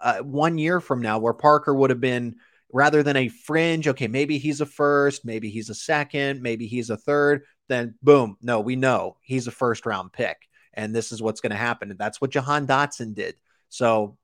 uh, 0.00 0.18
one 0.18 0.58
year 0.58 0.80
from 0.80 1.00
now, 1.00 1.18
where 1.18 1.32
Parker 1.32 1.74
would 1.74 1.90
have 1.90 2.00
been 2.00 2.36
rather 2.72 3.02
than 3.02 3.16
a 3.16 3.28
fringe, 3.28 3.88
okay, 3.88 4.08
maybe 4.08 4.38
he's 4.38 4.60
a 4.60 4.66
first, 4.66 5.24
maybe 5.24 5.50
he's 5.50 5.70
a 5.70 5.74
second, 5.74 6.42
maybe 6.42 6.66
he's 6.66 6.90
a 6.90 6.96
third, 6.96 7.42
then 7.68 7.94
boom, 8.02 8.36
no, 8.40 8.60
we 8.60 8.76
know 8.76 9.16
he's 9.22 9.46
a 9.46 9.52
first 9.52 9.86
round 9.86 10.12
pick. 10.12 10.36
And 10.74 10.94
this 10.94 11.12
is 11.12 11.20
what's 11.20 11.40
going 11.40 11.50
to 11.50 11.56
happen. 11.56 11.90
And 11.90 11.98
that's 11.98 12.20
what 12.20 12.30
Jahan 12.30 12.66
Dotson 12.66 13.14
did. 13.14 13.34
So 13.68 14.16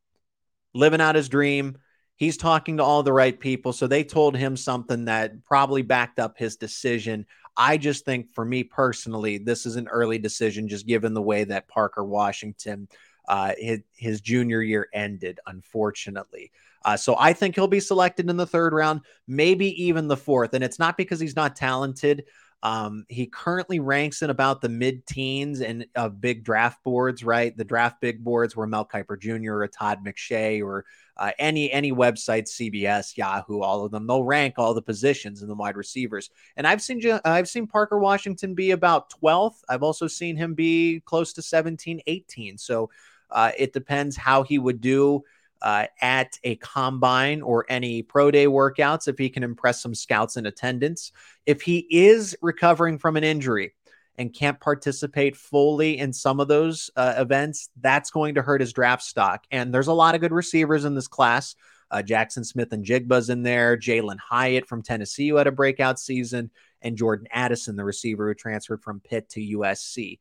living 0.75 1.01
out 1.01 1.15
his 1.15 1.29
dream, 1.29 1.77
he's 2.19 2.37
talking 2.37 2.77
to 2.77 2.83
all 2.83 3.03
the 3.03 3.13
right 3.13 3.39
people. 3.39 3.73
So 3.73 3.87
they 3.87 4.05
told 4.05 4.37
him 4.37 4.57
something 4.57 5.07
that 5.07 5.45
probably 5.45 5.83
backed 5.83 6.19
up 6.19 6.37
his 6.37 6.57
decision. 6.57 7.25
I 7.57 7.79
just 7.79 8.05
think 8.05 8.35
for 8.35 8.45
me 8.45 8.65
personally, 8.65 9.39
this 9.39 9.65
is 9.65 9.77
an 9.77 9.89
early 9.89 10.19
decision, 10.19 10.69
just 10.69 10.87
given 10.87 11.15
the 11.15 11.23
way 11.23 11.45
that 11.45 11.69
Parker 11.69 12.05
Washington, 12.05 12.89
uh, 13.29 13.53
his, 13.57 13.81
his 13.95 14.21
junior 14.21 14.61
year 14.61 14.89
ended, 14.93 15.41
unfortunately. 15.47 16.51
Uh, 16.85 16.97
so 16.97 17.17
I 17.19 17.33
think 17.33 17.55
he'll 17.55 17.67
be 17.69 17.81
selected 17.81 18.29
in 18.29 18.37
the 18.37 18.47
third 18.47 18.73
round, 18.73 19.01
maybe 19.27 19.85
even 19.85 20.09
the 20.09 20.17
fourth. 20.17 20.55
And 20.55 20.63
it's 20.63 20.79
not 20.79 20.97
because 20.97 21.21
he's 21.21 21.37
not 21.37 21.57
talented. 21.57 22.25
Um, 22.63 23.05
he 23.09 23.27
currently 23.27 23.79
ranks 23.79 24.23
in 24.23 24.31
about 24.31 24.61
the 24.61 24.69
mid 24.69 25.07
teens 25.07 25.61
and 25.61 25.87
of 25.95 26.21
big 26.21 26.43
draft 26.43 26.83
boards, 26.83 27.23
right? 27.23 27.57
The 27.57 27.65
draft 27.65 28.01
big 28.01 28.25
boards 28.25 28.57
where 28.57 28.67
Mel 28.67 28.85
Kiper 28.85 29.19
Jr. 29.19 29.63
or 29.63 29.69
Todd 29.69 30.05
McShay 30.05 30.63
or 30.63 30.85
uh, 31.17 31.31
any 31.39 31.71
any 31.71 31.93
website, 31.93 32.49
CBS, 32.49 33.17
Yahoo, 33.17 33.61
all 33.61 33.85
of 33.85 33.93
them, 33.93 34.07
they'll 34.07 34.25
rank 34.25 34.55
all 34.57 34.75
the 34.75 34.83
positions 34.83 35.43
in 35.43 35.49
the 35.49 35.55
wide 35.55 35.77
receivers. 35.77 36.31
And 36.57 36.67
I've 36.67 36.83
seen 36.83 37.01
I've 37.25 37.49
seen 37.49 37.69
Parker 37.69 37.99
Washington 37.99 38.55
be 38.55 38.73
about 38.73 39.13
12th. 39.23 39.63
I've 39.69 39.85
also 39.85 40.09
seen 40.09 40.37
him 40.37 40.55
be 40.55 41.01
close 41.05 41.33
to 41.35 41.43
17, 41.43 42.01
18. 42.07 42.59
So 42.59 42.91
uh, 43.31 43.53
it 43.57 43.73
depends 43.73 44.17
how 44.17 44.43
he 44.43 44.59
would 44.59 44.81
do 44.81 45.23
uh, 45.63 45.87
at 46.01 46.39
a 46.45 46.57
combine 46.57 47.43
or 47.43 47.67
any 47.69 48.03
pro 48.03 48.31
day 48.31 48.47
workouts 48.47 49.09
if 49.09 49.19
he 49.19 49.29
can 49.29 49.43
impress 49.43 49.83
some 49.83 49.95
scouts 49.95 50.37
in 50.37 50.47
attendance. 50.47 51.13
If 51.47 51.63
he 51.63 51.87
is 51.91 52.37
recovering 52.43 52.99
from 52.99 53.17
an 53.17 53.25
injury 53.25 53.75
and 54.17 54.35
can't 54.35 54.59
participate 54.61 55.37
fully 55.37 55.99
in 55.99 56.13
some 56.13 56.41
of 56.41 56.49
those 56.49 56.91
uh, 56.97 57.15
events, 57.17 57.71
that's 57.81 58.11
going 58.11 58.35
to 58.35 58.43
hurt 58.43 58.61
his 58.61 58.73
draft 58.73 59.03
stock. 59.03 59.45
And 59.51 59.73
there's 59.73 59.87
a 59.87 59.93
lot 59.93 60.15
of 60.15 60.21
good 60.21 60.33
receivers 60.33 60.85
in 60.85 60.95
this 60.95 61.09
class. 61.09 61.55
Uh, 61.91 62.03
Jaxon 62.05 62.45
Smith-Njigba's 62.45 63.31
in 63.31 63.43
there, 63.43 63.77
Jalin 63.77 64.19
Hyatt 64.19 64.67
from 64.67 64.83
Tennessee, 64.83 65.29
who 65.29 65.37
had 65.37 65.47
a 65.47 65.53
breakout 65.53 65.99
season, 65.99 66.51
and 66.83 66.97
Jordan 66.97 67.27
Addison, 67.33 67.77
the 67.77 67.85
receiver 67.85 68.29
who 68.29 68.35
transferred 68.35 68.83
from 68.83 69.01
Pitt 69.01 69.29
to 69.31 69.41
USC. 69.41 70.19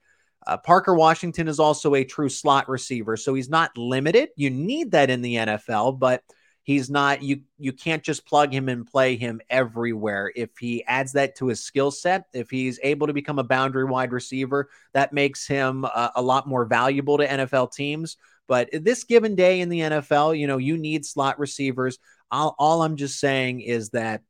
Uh, 0.48 0.56
Parker 0.56 0.96
Washington 0.96 1.50
is 1.50 1.60
also 1.60 1.94
a 1.94 2.06
true 2.06 2.30
slot 2.30 2.70
receiver, 2.70 3.18
so 3.18 3.34
he's 3.34 3.50
not 3.50 3.78
limited. 3.78 4.30
You 4.38 4.50
need 4.50 4.92
that 4.92 5.10
in 5.10 5.22
the 5.22 5.36
NFL, 5.36 6.00
but 6.00 6.24
he's 6.64 6.90
not. 6.90 7.22
You 7.22 7.42
you 7.58 7.74
can't 7.74 8.02
just 8.02 8.26
plug 8.26 8.54
him 8.54 8.70
and 8.70 8.88
play 8.88 9.18
him 9.18 9.42
everywhere. 9.50 10.32
If 10.38 10.58
he 10.58 10.86
adds 10.86 11.12
that 11.14 11.36
to 11.36 11.48
his 11.48 11.62
skill 11.62 11.92
set, 11.92 12.28
if 12.34 12.50
he's 12.50 12.80
able 12.82 13.08
to 13.08 13.14
become 13.14 13.40
a 13.40 13.44
boundary 13.44 13.84
wide 13.84 14.14
receiver, 14.14 14.70
that 14.94 15.12
makes 15.12 15.46
him 15.46 15.84
a, 15.84 16.14
a 16.16 16.22
lot 16.22 16.48
more 16.48 16.64
valuable 16.64 17.18
to 17.18 17.28
NFL 17.28 17.74
teams. 17.74 18.16
But 18.48 18.70
this 18.72 19.04
given 19.04 19.36
day 19.36 19.60
in 19.60 19.68
the 19.68 19.82
NFL, 19.82 20.40
you 20.40 20.48
know, 20.48 20.58
you 20.58 20.78
need 20.78 21.06
slot 21.06 21.40
receivers. 21.40 22.00
All, 22.32 22.56
all 22.58 22.82
I'm 22.82 22.96
just 22.96 23.20
saying 23.20 23.60
is 23.60 23.90
that 23.90 24.22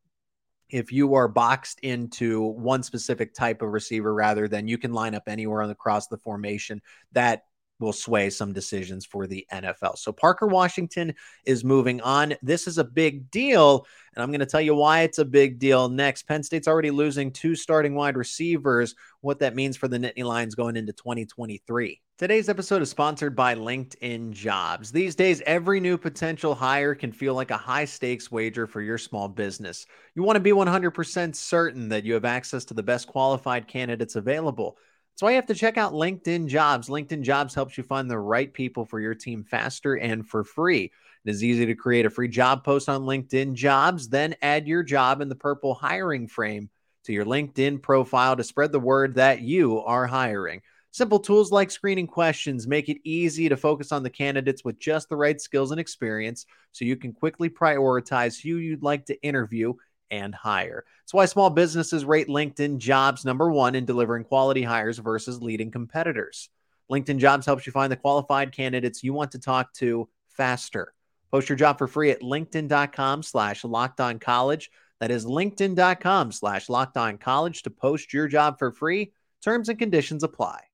if 0.69 0.91
you 0.91 1.13
are 1.15 1.27
boxed 1.27 1.79
into 1.81 2.41
one 2.41 2.83
specific 2.83 3.33
type 3.33 3.62
of 3.62 3.69
receiver 3.69 4.13
rather 4.13 4.47
than 4.47 4.67
you 4.67 4.77
can 4.77 4.93
line 4.93 5.15
up 5.15 5.24
anywhere 5.27 5.62
on 5.62 5.69
across 5.69 6.07
the 6.07 6.17
formation 6.17 6.81
that 7.13 7.43
will 7.79 7.93
sway 7.93 8.29
some 8.29 8.53
decisions 8.53 9.05
for 9.05 9.27
the 9.27 9.45
NFL. 9.53 9.97
So 9.97 10.12
Parker 10.12 10.47
Washington 10.47 11.13
is 11.45 11.63
moving 11.63 12.01
on. 12.01 12.33
This 12.41 12.67
is 12.67 12.77
a 12.77 12.83
big 12.83 13.29
deal, 13.29 13.86
and 14.15 14.24
I'm 14.24 14.29
going 14.29 14.39
to 14.39 14.45
tell 14.45 14.62
you 14.62 14.75
why 14.75 15.01
it's 15.01 15.19
a 15.19 15.25
big 15.25 15.59
deal 15.59 15.88
next. 15.89 16.24
Penn 16.24 16.43
State's 16.43 16.67
already 16.67 16.91
losing 16.91 17.31
two 17.31 17.55
starting 17.55 17.93
wide 17.95 18.17
receivers, 18.17 18.95
what 19.21 19.39
that 19.39 19.55
means 19.55 19.77
for 19.77 19.88
the 19.88 19.97
Nittany 19.97 20.24
Lions 20.24 20.55
going 20.55 20.75
into 20.75 20.93
2023. 20.93 22.01
Today's 22.17 22.50
episode 22.50 22.81
is 22.81 22.89
sponsored 22.89 23.36
by 23.36 23.53
LinkedIn 23.53 24.31
Jobs. 24.31 24.91
These 24.91 25.13
days, 25.13 25.43
every 25.45 25.79
new 25.79 26.00
potential 26.00 26.55
hire 26.55 26.95
can 26.95 27.12
feel 27.12 27.36
like 27.36 27.51
a 27.51 27.57
high 27.57 27.86
stakes 27.86 28.31
wager 28.31 28.65
for 28.65 28.81
your 28.81 28.97
small 28.97 29.27
business. 29.27 29.86
You 30.15 30.24
want 30.24 30.36
to 30.36 30.39
be 30.39 30.50
100% 30.50 31.36
certain 31.36 31.89
that 31.89 32.05
you 32.05 32.15
have 32.15 32.25
access 32.25 32.65
to 32.65 32.74
the 32.74 32.81
best 32.81 33.05
qualified 33.05 33.67
candidates 33.67 34.15
available. 34.15 34.77
That's 35.13 35.21
why 35.21 35.29
you 35.29 35.36
have 35.36 35.45
to 35.45 35.53
check 35.53 35.77
out 35.77 35.93
LinkedIn 35.93 36.47
Jobs. 36.47 36.89
LinkedIn 36.89 37.21
Jobs 37.21 37.53
helps 37.53 37.77
you 37.77 37.83
find 37.83 38.09
the 38.09 38.17
right 38.17 38.51
people 38.51 38.83
for 38.83 39.00
your 39.00 39.13
team 39.13 39.43
faster 39.43 39.93
and 39.93 40.27
for 40.27 40.43
free. 40.43 40.91
It 41.24 41.29
is 41.29 41.43
easy 41.43 41.67
to 41.67 41.75
create 41.75 42.07
a 42.07 42.09
free 42.09 42.29
job 42.29 42.63
post 42.63 42.89
on 42.89 43.03
LinkedIn 43.03 43.53
Jobs, 43.53 44.09
then 44.09 44.33
add 44.41 44.67
your 44.67 44.81
job 44.81 45.21
in 45.21 45.29
the 45.29 45.36
purple 45.36 45.75
hiring 45.75 46.27
frame 46.27 46.71
to 47.03 47.13
your 47.13 47.25
LinkedIn 47.25 47.79
profile 47.83 48.36
to 48.36 48.43
spread 48.43 48.71
the 48.71 48.79
word 48.79 49.13
that 49.15 49.41
you 49.41 49.81
are 49.81 50.07
hiring. 50.07 50.63
Simple 50.91 51.20
tools 51.20 51.51
like 51.51 51.70
screening 51.70 52.08
questions 52.08 52.67
make 52.67 52.89
it 52.89 52.98
easy 53.03 53.50
to 53.50 53.58
focus 53.58 53.91
on 53.91 54.03
the 54.03 54.10
candidates 54.10 54.63
with 54.63 54.79
just 54.79 55.10
the 55.10 55.15
right 55.15 55.39
skills 55.39 55.72
and 55.72 55.79
experience 55.79 56.46
so 56.72 56.86
you 56.86 56.96
can 56.96 57.13
quickly 57.13 57.50
prioritize 57.50 58.41
who 58.41 58.58
you'd 58.58 58.84
like 58.84 59.06
to 59.06 59.22
interview 59.22 59.74
and 60.10 60.34
hire. 60.34 60.86
That's 61.03 61.13
why 61.13 61.25
small 61.25 61.50
businesses 61.50 62.06
rate 62.06 62.27
LinkedIn 62.27 62.77
jobs 62.77 63.25
number 63.25 63.51
one 63.51 63.75
in 63.75 63.86
delivering 63.86 64.24
quality 64.24 64.63
hires 64.63 64.98
versus 64.98 65.41
leading 65.41 65.72
competitors. 65.72 66.50
LinkedIn 66.91 67.17
jobs 67.17 67.46
helps 67.46 67.65
you 67.65 67.72
find 67.72 67.91
the 67.91 67.98
qualified 67.98 68.51
candidates 68.51 69.03
you 69.03 69.13
want 69.13 69.32
to 69.32 69.39
talk 69.39 69.74
to 69.74 70.08
faster. 70.29 70.94
Post 71.32 71.50
your 71.50 71.58
job 71.58 71.77
for 71.77 71.88
free 71.88 72.12
at 72.12 72.22
linkedin.com 72.22 73.24
slash 73.24 73.63
locked 73.63 74.00
on 74.00 74.20
college. 74.20 74.72
That 75.00 75.12
is 75.12 75.25
linkedin.com 75.25 76.32
slash 76.32 76.70
locked 76.70 76.98
on 76.98 77.17
college 77.17 77.63
to 77.63 77.70
post 77.70 78.13
your 78.13 78.27
job 78.27 78.58
for 78.58 78.72
free. 78.72 79.12
Terms 79.44 79.70
and 79.70 79.77
conditions 79.77 80.24
apply. 80.24 80.66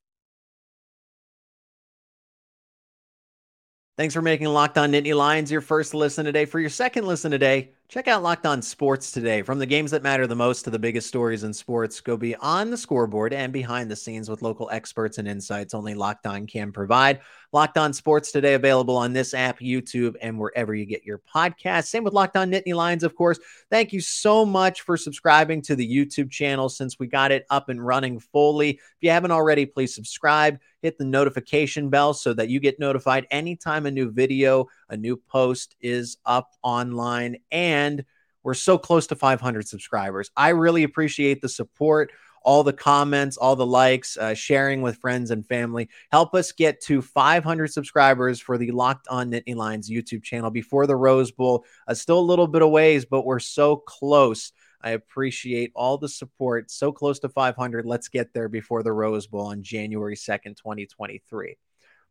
Thanks 3.96 4.16
for 4.16 4.24
making 4.24 4.48
Locked 4.48 4.80
On 4.80 4.92
Nittany 4.92 5.16
Lions 5.16 5.52
your 5.52 5.62
first 5.62 5.94
listen 5.94 6.26
today. 6.26 6.46
For 6.46 6.60
your 6.60 6.72
second 6.72 7.06
listen 7.06 7.30
today, 7.30 7.74
check 7.90 8.08
out 8.08 8.24
Locked 8.24 8.46
On 8.46 8.62
Sports 8.62 9.12
today. 9.12 9.42
From 9.42 9.60
the 9.60 9.66
games 9.66 9.92
that 9.92 10.04
matter 10.04 10.26
the 10.26 10.36
most 10.36 10.64
to 10.64 10.70
the 10.70 10.80
biggest 10.80 11.08
stories 11.08 11.44
in 11.44 11.54
sports, 11.54 12.02
go 12.02 12.18
beyond 12.18 12.74
the 12.74 12.78
scoreboard 12.78 13.34
and 13.34 13.54
behind 13.54 13.92
the 13.92 13.96
scenes 13.96 14.30
with 14.30 14.42
local 14.42 14.70
experts 14.72 15.18
and 15.18 15.28
insights 15.28 15.74
only 15.74 15.94
Locked 15.94 16.26
On 16.26 16.48
can 16.48 16.72
provide. 16.72 17.20
Locked 17.52 17.78
On 17.78 17.94
Sports 17.94 18.32
today 18.32 18.56
available 18.56 18.98
on 18.98 19.14
this 19.14 19.36
app, 19.36 19.60
YouTube, 19.60 20.16
and 20.22 20.40
wherever 20.40 20.74
you 20.74 20.86
get 20.86 21.06
your 21.06 21.20
podcast. 21.20 21.86
Same 21.86 22.04
with 22.04 22.14
Locked 22.14 22.36
On 22.36 22.50
Nittany 22.50 22.74
Lions, 22.74 23.04
of 23.04 23.16
course. 23.16 23.40
Thank 23.70 23.94
you 23.94 24.02
so 24.02 24.44
much 24.44 24.82
for 24.82 24.98
subscribing 24.98 25.62
to 25.64 25.76
the 25.76 25.88
YouTube 25.88 26.32
channel 26.32 26.70
since 26.70 26.98
we 26.98 27.06
got 27.06 27.32
it 27.32 27.46
up 27.52 27.70
and 27.70 27.86
running 27.86 28.20
fully. 28.20 28.72
If 28.72 28.98
you 29.02 29.12
haven't 29.12 29.30
already, 29.30 29.68
please 29.68 29.94
subscribe, 29.94 30.60
hit 30.82 30.98
the 30.98 31.06
notification 31.06 31.92
bell 31.92 32.16
so 32.16 32.34
that 32.34 32.50
you 32.50 32.60
get 32.60 32.80
notified 32.80 33.28
anytime 33.30 33.86
a 33.86 33.92
new 33.92 34.10
video, 34.10 34.68
a 34.94 34.98
new 34.98 35.18
post 35.18 35.76
is 35.82 36.18
up 36.26 36.52
online. 36.62 37.38
And 37.52 38.06
we're 38.44 38.54
so 38.54 38.78
close 38.78 39.08
to 39.08 39.16
500 39.16 39.68
subscribers. 39.68 40.30
I 40.38 40.50
really 40.50 40.84
appreciate 40.84 41.42
the 41.42 41.50
support 41.50 42.12
all 42.44 42.64
the 42.64 42.74
comments, 42.74 43.38
all 43.38 43.56
the 43.56 43.66
likes, 43.66 44.18
uh, 44.18 44.34
sharing 44.34 44.82
with 44.82 44.98
friends 44.98 45.32
and 45.32 45.48
family. 45.48 45.90
Help 46.12 46.36
us 46.36 46.52
get 46.52 46.82
to 46.82 47.02
500 47.02 47.72
subscribers 47.72 48.40
for 48.40 48.58
the 48.58 48.72
Locked 48.72 49.08
On 49.08 49.32
Nittany 49.32 49.56
Lions 49.56 49.90
YouTube 49.90 50.24
channel 50.24 50.52
before 50.52 50.86
the 50.86 50.96
Rose 50.96 51.32
Bowl. 51.32 51.66
Uh, 51.88 51.94
still 51.94 52.20
a 52.20 52.22
little 52.22 52.48
bit 52.48 52.62
of 52.62 52.70
ways, 52.70 53.06
but 53.06 53.26
we're 53.26 53.40
so 53.40 53.78
close. 53.78 54.52
I 54.82 54.90
appreciate 54.92 55.72
all 55.74 55.98
the 55.98 56.10
support. 56.10 56.70
So 56.70 56.92
close 56.92 57.20
to 57.20 57.30
500. 57.30 57.86
Let's 57.86 58.10
get 58.10 58.34
there 58.34 58.50
before 58.50 58.84
the 58.84 58.92
Rose 58.92 59.28
Bowl 59.28 59.48
on 59.48 59.64
January 59.64 60.18
2nd, 60.18 60.58
2023. 60.58 61.56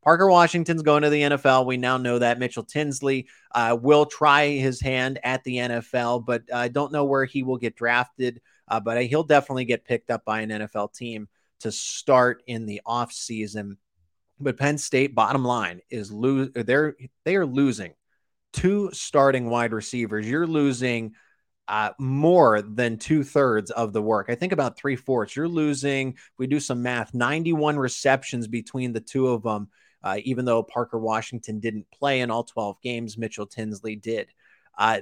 Parker 0.02 0.28
Washington's 0.28 0.82
going 0.82 1.02
to 1.02 1.10
the 1.10 1.22
NFL. 1.22 1.66
We 1.66 1.76
now 1.76 1.96
know 1.96 2.18
that 2.18 2.38
Mitchell 2.38 2.64
Tinsley 2.64 3.28
uh, 3.54 3.76
will 3.80 4.06
try 4.06 4.48
his 4.48 4.80
hand 4.80 5.20
at 5.22 5.44
the 5.44 5.56
NFL, 5.56 6.26
but 6.26 6.42
I 6.52 6.68
don't 6.68 6.92
know 6.92 7.04
where 7.04 7.24
he 7.24 7.42
will 7.42 7.58
get 7.58 7.76
drafted 7.76 8.40
uh, 8.72 8.80
but 8.80 9.04
he'll 9.04 9.22
definitely 9.22 9.66
get 9.66 9.84
picked 9.84 10.10
up 10.10 10.24
by 10.24 10.40
an 10.40 10.48
NFL 10.48 10.94
team 10.94 11.28
to 11.60 11.70
start 11.70 12.42
in 12.46 12.64
the 12.64 12.80
offseason. 12.86 13.76
But 14.40 14.56
Penn 14.56 14.78
State, 14.78 15.14
bottom 15.14 15.44
line, 15.44 15.80
is 15.90 16.10
lose. 16.10 16.48
They're 16.54 16.96
they 17.24 17.36
are 17.36 17.44
losing 17.44 17.92
two 18.54 18.88
starting 18.94 19.50
wide 19.50 19.74
receivers. 19.74 20.26
You're 20.26 20.46
losing 20.46 21.12
uh, 21.68 21.90
more 21.98 22.62
than 22.62 22.96
two 22.96 23.24
thirds 23.24 23.70
of 23.70 23.92
the 23.92 24.02
work. 24.02 24.30
I 24.30 24.34
think 24.36 24.52
about 24.52 24.78
three 24.78 24.96
fourths. 24.96 25.36
You're 25.36 25.48
losing. 25.48 26.16
we 26.38 26.46
do 26.46 26.58
some 26.58 26.82
math. 26.82 27.12
91 27.12 27.76
receptions 27.76 28.48
between 28.48 28.94
the 28.94 29.00
two 29.00 29.28
of 29.28 29.42
them. 29.42 29.68
Uh, 30.02 30.18
even 30.24 30.44
though 30.44 30.62
Parker 30.62 30.98
Washington 30.98 31.60
didn't 31.60 31.86
play 31.90 32.20
in 32.20 32.30
all 32.30 32.44
12 32.44 32.80
games, 32.82 33.18
Mitchell 33.18 33.46
Tinsley 33.46 33.96
did. 33.96 34.28
Uh, 34.76 35.00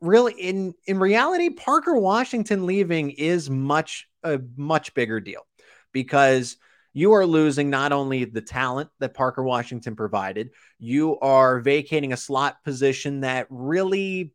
really 0.00 0.34
in 0.34 0.74
in 0.86 0.98
reality 0.98 1.48
Parker 1.50 1.98
Washington 1.98 2.66
leaving 2.66 3.10
is 3.10 3.48
much 3.48 4.06
a 4.22 4.38
much 4.56 4.92
bigger 4.94 5.18
deal 5.18 5.46
because 5.92 6.56
you 6.92 7.12
are 7.12 7.26
losing 7.26 7.70
not 7.70 7.92
only 7.92 8.24
the 8.24 8.40
talent 8.40 8.88
that 9.00 9.14
Parker 9.14 9.42
Washington 9.42 9.96
provided, 9.96 10.50
you 10.78 11.18
are 11.18 11.60
vacating 11.60 12.12
a 12.12 12.16
slot 12.16 12.62
position 12.64 13.20
that 13.20 13.48
really 13.50 14.32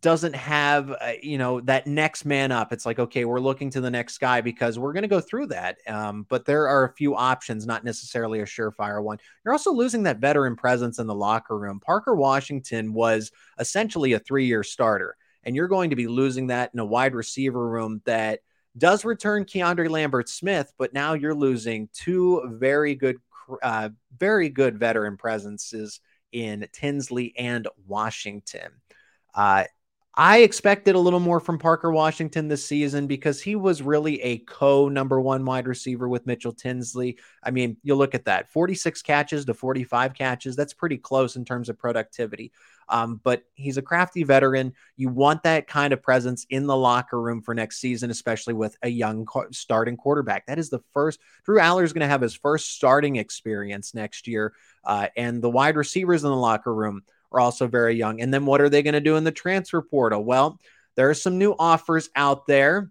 doesn't 0.00 0.34
have 0.34 0.90
uh, 0.90 1.12
you 1.22 1.36
know 1.36 1.60
that 1.62 1.86
next 1.86 2.24
man 2.24 2.52
up. 2.52 2.72
It's 2.72 2.86
like 2.86 2.98
okay 2.98 3.24
we're 3.24 3.40
looking 3.40 3.70
to 3.70 3.80
the 3.80 3.90
next 3.90 4.18
guy 4.18 4.40
because 4.40 4.78
we're 4.78 4.92
going 4.92 5.02
to 5.02 5.08
go 5.08 5.20
through 5.20 5.46
that 5.48 5.78
um, 5.86 6.26
but 6.28 6.44
there 6.44 6.68
are 6.68 6.84
a 6.84 6.94
few 6.94 7.14
options 7.14 7.66
not 7.66 7.84
necessarily 7.84 8.40
a 8.40 8.44
surefire 8.44 9.02
one. 9.02 9.18
You're 9.44 9.54
also 9.54 9.72
losing 9.72 10.04
that 10.04 10.18
veteran 10.18 10.56
presence 10.56 10.98
in 10.98 11.06
the 11.06 11.14
locker 11.14 11.58
room. 11.58 11.80
Parker 11.80 12.14
washington 12.14 12.92
was 12.92 13.30
essentially 13.58 14.14
a 14.14 14.18
three-year 14.18 14.62
starter 14.62 15.16
and 15.44 15.54
you're 15.54 15.68
going 15.68 15.90
to 15.90 15.96
be 15.96 16.06
losing 16.06 16.48
that 16.48 16.70
in 16.72 16.80
a 16.80 16.84
wide 16.84 17.14
receiver 17.14 17.68
room 17.68 18.00
that 18.04 18.40
does 18.78 19.04
return 19.04 19.44
keandre 19.44 19.90
lambert 19.90 20.28
smith 20.28 20.72
but 20.78 20.94
now 20.94 21.14
you're 21.14 21.34
losing 21.34 21.88
two 21.92 22.42
very 22.58 22.94
good 22.94 23.16
uh, 23.62 23.88
very 24.16 24.48
good 24.48 24.78
veteran 24.78 25.16
presences 25.16 26.00
in 26.32 26.66
tinsley 26.72 27.34
and 27.36 27.66
washington. 27.86 28.70
Uh, 29.34 29.64
I 30.14 30.38
expected 30.38 30.96
a 30.96 30.98
little 30.98 31.20
more 31.20 31.38
from 31.38 31.58
Parker 31.58 31.92
Washington 31.92 32.48
this 32.48 32.66
season 32.66 33.06
because 33.06 33.40
he 33.40 33.54
was 33.54 33.80
really 33.80 34.20
a 34.22 34.38
co 34.38 34.88
number 34.88 35.20
one 35.20 35.44
wide 35.44 35.68
receiver 35.68 36.08
with 36.08 36.26
Mitchell 36.26 36.52
Tinsley. 36.52 37.16
I 37.44 37.52
mean, 37.52 37.76
you 37.84 37.94
look 37.94 38.16
at 38.16 38.24
that 38.24 38.50
46 38.50 39.02
catches 39.02 39.44
to 39.44 39.54
45 39.54 40.14
catches. 40.14 40.56
That's 40.56 40.74
pretty 40.74 40.98
close 40.98 41.36
in 41.36 41.44
terms 41.44 41.68
of 41.68 41.78
productivity. 41.78 42.50
Um, 42.88 43.20
but 43.22 43.44
he's 43.54 43.76
a 43.76 43.82
crafty 43.82 44.24
veteran. 44.24 44.74
You 44.96 45.10
want 45.10 45.44
that 45.44 45.68
kind 45.68 45.92
of 45.92 46.02
presence 46.02 46.44
in 46.50 46.66
the 46.66 46.76
locker 46.76 47.20
room 47.20 47.40
for 47.40 47.54
next 47.54 47.78
season, 47.78 48.10
especially 48.10 48.54
with 48.54 48.76
a 48.82 48.88
young 48.88 49.28
starting 49.52 49.96
quarterback. 49.96 50.46
That 50.46 50.58
is 50.58 50.70
the 50.70 50.82
first. 50.92 51.20
Drew 51.44 51.60
Allar 51.60 51.84
is 51.84 51.92
going 51.92 52.00
to 52.00 52.08
have 52.08 52.20
his 52.20 52.34
first 52.34 52.74
starting 52.74 53.14
experience 53.14 53.94
next 53.94 54.26
year. 54.26 54.54
Uh, 54.82 55.06
and 55.16 55.40
the 55.40 55.50
wide 55.50 55.76
receivers 55.76 56.24
in 56.24 56.30
the 56.30 56.36
locker 56.36 56.74
room 56.74 57.04
are 57.32 57.40
also 57.40 57.66
very 57.66 57.96
young. 57.96 58.20
And 58.20 58.32
then 58.32 58.46
what 58.46 58.60
are 58.60 58.68
they 58.68 58.82
going 58.82 58.94
to 58.94 59.00
do 59.00 59.16
in 59.16 59.24
the 59.24 59.32
transfer 59.32 59.82
portal? 59.82 60.24
Well, 60.24 60.58
there 60.96 61.10
are 61.10 61.14
some 61.14 61.38
new 61.38 61.54
offers 61.58 62.10
out 62.16 62.46
there, 62.46 62.90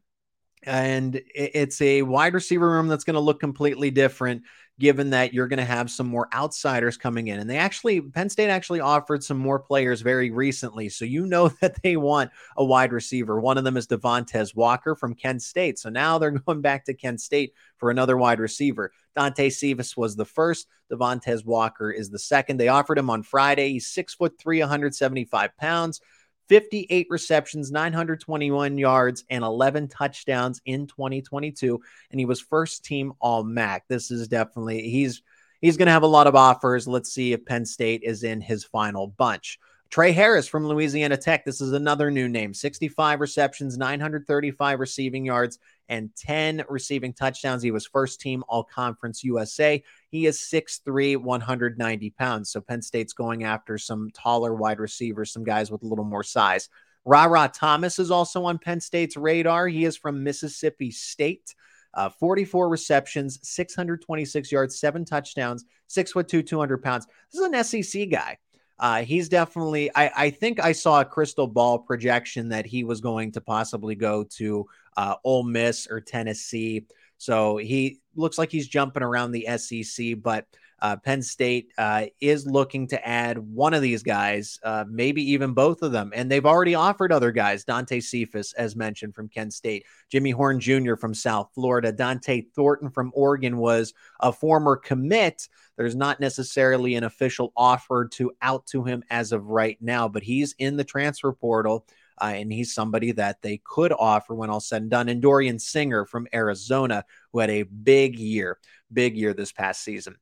and 0.63 1.21
it's 1.35 1.81
a 1.81 2.01
wide 2.01 2.33
receiver 2.33 2.69
room 2.69 2.87
that's 2.87 3.03
going 3.03 3.15
to 3.15 3.19
look 3.19 3.39
completely 3.39 3.91
different 3.91 4.43
given 4.79 5.09
that 5.09 5.33
you're 5.33 5.47
going 5.47 5.59
to 5.59 5.65
have 5.65 5.91
some 5.91 6.07
more 6.07 6.29
outsiders 6.33 6.97
coming 6.97 7.27
in. 7.27 7.39
And 7.39 7.49
they 7.49 7.57
actually, 7.57 8.01
Penn 8.01 8.29
State 8.29 8.49
actually 8.49 8.79
offered 8.79 9.23
some 9.23 9.37
more 9.37 9.59
players 9.59 10.01
very 10.01 10.31
recently. 10.31 10.89
So 10.89 11.05
you 11.05 11.25
know 11.25 11.49
that 11.61 11.81
they 11.83 11.97
want 11.97 12.31
a 12.57 12.63
wide 12.63 12.93
receiver. 12.93 13.39
One 13.39 13.57
of 13.57 13.63
them 13.63 13.77
is 13.77 13.87
Devontae 13.87 14.55
Walker 14.55 14.95
from 14.95 15.15
Kent 15.15 15.41
State. 15.41 15.77
So 15.77 15.89
now 15.89 16.17
they're 16.17 16.31
going 16.45 16.61
back 16.61 16.85
to 16.85 16.93
Kent 16.93 17.21
State 17.21 17.53
for 17.77 17.91
another 17.91 18.17
wide 18.17 18.39
receiver. 18.39 18.91
Dante 19.15 19.49
Cephas 19.49 19.97
was 19.97 20.15
the 20.15 20.25
first. 20.25 20.67
Devontae 20.91 21.45
Walker 21.45 21.91
is 21.91 22.09
the 22.09 22.19
second. 22.19 22.57
They 22.57 22.69
offered 22.69 22.97
him 22.97 23.09
on 23.09 23.21
Friday. 23.21 23.73
He's 23.73 23.87
six 23.87 24.13
foot 24.15 24.39
three, 24.39 24.59
175 24.59 25.57
pounds. 25.57 26.01
58 26.49 27.07
receptions, 27.09 27.71
921 27.71 28.77
yards, 28.77 29.23
and 29.29 29.43
11 29.43 29.87
touchdowns 29.87 30.61
in 30.65 30.87
2022. 30.87 31.79
And 32.11 32.19
he 32.19 32.25
was 32.25 32.41
first 32.41 32.83
team 32.83 33.13
All 33.19 33.43
MAC. 33.43 33.87
This 33.87 34.11
is 34.11 34.27
definitely, 34.27 34.89
he's, 34.89 35.21
he's 35.61 35.77
going 35.77 35.85
to 35.85 35.93
have 35.93 36.03
a 36.03 36.07
lot 36.07 36.27
of 36.27 36.35
offers. 36.35 36.87
Let's 36.87 37.13
see 37.13 37.33
if 37.33 37.45
Penn 37.45 37.65
State 37.65 38.01
is 38.03 38.23
in 38.23 38.41
his 38.41 38.63
final 38.65 39.07
bunch. 39.07 39.59
Trey 39.89 40.11
Harris 40.11 40.47
from 40.47 40.67
Louisiana 40.67 41.17
Tech. 41.17 41.45
This 41.45 41.61
is 41.61 41.71
another 41.73 42.11
new 42.11 42.27
name 42.27 42.53
65 42.53 43.21
receptions, 43.21 43.77
935 43.77 44.79
receiving 44.79 45.25
yards, 45.25 45.57
and 45.89 46.15
10 46.15 46.63
receiving 46.69 47.11
touchdowns. 47.11 47.63
He 47.63 47.71
was 47.71 47.85
first 47.85 48.21
team 48.21 48.43
All 48.47 48.63
Conference 48.63 49.23
USA. 49.23 49.83
He 50.09 50.27
is 50.27 50.39
6'3, 50.39 51.17
190 51.17 52.09
pounds. 52.11 52.51
So 52.51 52.61
Penn 52.61 52.81
State's 52.81 53.13
going 53.13 53.43
after 53.43 53.77
some 53.77 54.11
taller 54.13 54.53
wide 54.53 54.79
receivers, 54.79 55.33
some 55.33 55.43
guys 55.43 55.71
with 55.71 55.83
a 55.83 55.87
little 55.87 56.05
more 56.05 56.23
size. 56.23 56.69
Rara 57.05 57.51
Thomas 57.53 57.97
is 57.97 58.11
also 58.11 58.45
on 58.45 58.59
Penn 58.59 58.79
State's 58.79 59.17
radar. 59.17 59.67
He 59.67 59.83
is 59.83 59.97
from 59.97 60.23
Mississippi 60.23 60.91
State. 60.91 61.55
Uh, 61.95 62.07
44 62.07 62.69
receptions, 62.69 63.39
626 63.41 64.51
yards, 64.51 64.79
seven 64.79 65.05
touchdowns, 65.05 65.65
six 65.87 66.11
foot 66.11 66.27
two, 66.27 66.43
200 66.43 66.83
pounds. 66.83 67.07
This 67.31 67.41
is 67.41 67.47
an 67.47 67.83
SEC 67.83 68.09
guy. 68.11 68.37
Uh, 68.79 69.03
he's 69.03 69.27
definitely, 69.27 69.91
I, 69.93 70.11
I 70.15 70.29
think 70.29 70.59
I 70.63 70.71
saw 70.71 71.01
a 71.01 71.05
crystal 71.05 71.47
ball 71.47 71.79
projection 71.79 72.49
that 72.49 72.65
he 72.65 72.83
was 72.83 73.01
going 73.01 73.31
to 73.33 73.41
possibly 73.41 73.95
go 73.95 74.23
to 74.37 74.65
uh, 74.95 75.15
Ole 75.23 75.43
Miss 75.43 75.87
or 75.87 75.99
Tennessee. 75.99 76.85
So 77.17 77.57
he 77.57 77.99
looks 78.15 78.37
like 78.37 78.51
he's 78.51 78.67
jumping 78.67 79.03
around 79.03 79.31
the 79.31 79.47
SEC, 79.57 80.21
but 80.21 80.45
uh, 80.81 80.95
Penn 80.97 81.21
State 81.21 81.71
uh, 81.77 82.05
is 82.21 82.45
looking 82.45 82.87
to 82.87 83.07
add 83.07 83.37
one 83.37 83.73
of 83.73 83.81
these 83.81 84.03
guys, 84.03 84.59
uh, 84.63 84.85
maybe 84.89 85.31
even 85.31 85.53
both 85.53 85.81
of 85.81 85.91
them. 85.91 86.11
And 86.15 86.29
they've 86.29 86.45
already 86.45 86.75
offered 86.75 87.11
other 87.11 87.31
guys 87.31 87.63
Dante 87.63 87.99
Cephas, 87.99 88.53
as 88.53 88.75
mentioned, 88.75 89.15
from 89.15 89.29
Kent 89.29 89.53
State, 89.53 89.85
Jimmy 90.09 90.31
Horn 90.31 90.59
Jr. 90.59 90.95
from 90.95 91.13
South 91.13 91.51
Florida, 91.53 91.91
Dante 91.91 92.43
Thornton 92.55 92.89
from 92.89 93.11
Oregon 93.13 93.57
was 93.57 93.93
a 94.19 94.31
former 94.31 94.75
commit. 94.75 95.47
There's 95.77 95.95
not 95.95 96.19
necessarily 96.19 96.95
an 96.95 97.03
official 97.03 97.51
offer 97.55 98.07
to 98.13 98.31
out 98.41 98.65
to 98.67 98.83
him 98.83 99.03
as 99.09 99.31
of 99.31 99.45
right 99.45 99.77
now, 99.81 100.07
but 100.07 100.23
he's 100.23 100.55
in 100.59 100.77
the 100.77 100.83
transfer 100.83 101.31
portal. 101.31 101.85
Uh, 102.21 102.33
and 102.35 102.51
he's 102.51 102.73
somebody 102.73 103.13
that 103.13 103.41
they 103.41 103.61
could 103.63 103.93
offer 103.97 104.35
when 104.35 104.49
all 104.49 104.59
said 104.59 104.81
and 104.81 104.91
done. 104.91 105.07
And 105.07 105.21
Dorian 105.21 105.57
Singer 105.57 106.03
from 106.03 106.27
Arizona, 106.33 107.05
who 107.31 107.39
had 107.39 107.49
a 107.49 107.63
big 107.63 108.19
year, 108.19 108.59
big 108.91 109.15
year 109.15 109.33
this 109.33 109.53
past 109.53 109.81
season. 109.85 110.17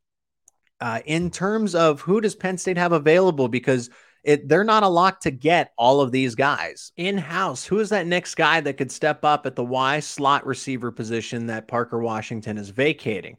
Uh, 0.79 0.99
in 1.05 1.31
terms 1.31 1.73
of 1.73 2.01
who 2.01 2.21
does 2.21 2.35
Penn 2.35 2.57
State 2.57 2.77
have 2.77 2.91
available, 2.91 3.47
because 3.47 3.89
it, 4.23 4.49
they're 4.49 4.63
not 4.63 4.83
a 4.83 4.87
lock 4.87 5.21
to 5.21 5.31
get 5.31 5.71
all 5.77 6.01
of 6.01 6.11
these 6.11 6.35
guys 6.35 6.91
in 6.97 7.17
house. 7.17 7.65
Who 7.65 7.79
is 7.79 7.89
that 7.89 8.05
next 8.05 8.35
guy 8.35 8.59
that 8.61 8.77
could 8.77 8.91
step 8.91 9.23
up 9.23 9.45
at 9.45 9.55
the 9.55 9.63
Y 9.63 10.01
slot 10.01 10.45
receiver 10.45 10.91
position 10.91 11.47
that 11.47 11.67
Parker 11.67 11.99
Washington 11.99 12.57
is 12.57 12.69
vacating? 12.69 13.37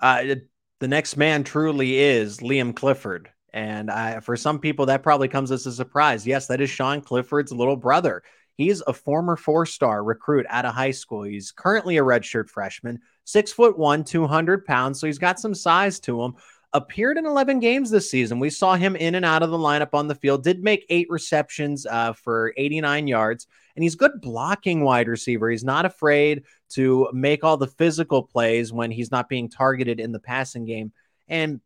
Uh, 0.00 0.36
the 0.80 0.88
next 0.88 1.16
man 1.16 1.44
truly 1.44 1.98
is 1.98 2.38
Liam 2.38 2.74
Clifford. 2.74 3.28
And 3.52 3.90
I, 3.90 4.20
for 4.20 4.36
some 4.36 4.58
people, 4.58 4.86
that 4.86 5.02
probably 5.02 5.28
comes 5.28 5.52
as 5.52 5.66
a 5.66 5.72
surprise. 5.72 6.26
Yes, 6.26 6.46
that 6.46 6.60
is 6.60 6.70
Sean 6.70 7.02
Clifford's 7.02 7.52
little 7.52 7.76
brother. 7.76 8.22
He's 8.56 8.82
a 8.86 8.92
former 8.92 9.36
four 9.36 9.66
star 9.66 10.02
recruit 10.02 10.46
out 10.48 10.64
of 10.64 10.74
high 10.74 10.90
school. 10.90 11.22
He's 11.22 11.52
currently 11.52 11.98
a 11.98 12.02
redshirt 12.02 12.48
freshman, 12.48 13.00
six 13.24 13.52
foot 13.52 13.78
one, 13.78 14.02
200 14.04 14.64
pounds. 14.64 14.98
So 14.98 15.06
he's 15.06 15.18
got 15.18 15.38
some 15.38 15.54
size 15.54 16.00
to 16.00 16.22
him 16.22 16.34
appeared 16.74 17.18
in 17.18 17.26
11 17.26 17.60
games 17.60 17.90
this 17.90 18.10
season. 18.10 18.38
We 18.38 18.50
saw 18.50 18.74
him 18.74 18.96
in 18.96 19.14
and 19.14 19.24
out 19.24 19.42
of 19.42 19.50
the 19.50 19.58
lineup 19.58 19.92
on 19.92 20.08
the 20.08 20.14
field, 20.14 20.42
did 20.42 20.62
make 20.62 20.86
eight 20.88 21.06
receptions 21.10 21.86
uh, 21.86 22.12
for 22.14 22.54
89 22.56 23.06
yards, 23.06 23.46
and 23.76 23.82
he's 23.82 23.94
good 23.94 24.20
blocking 24.20 24.82
wide 24.82 25.08
receiver. 25.08 25.50
He's 25.50 25.64
not 25.64 25.84
afraid 25.84 26.44
to 26.70 27.08
make 27.12 27.44
all 27.44 27.56
the 27.56 27.66
physical 27.66 28.22
plays 28.22 28.72
when 28.72 28.90
he's 28.90 29.10
not 29.10 29.28
being 29.28 29.48
targeted 29.48 30.00
in 30.00 30.12
the 30.12 30.18
passing 30.18 30.64
game. 30.64 30.92
And 31.28 31.60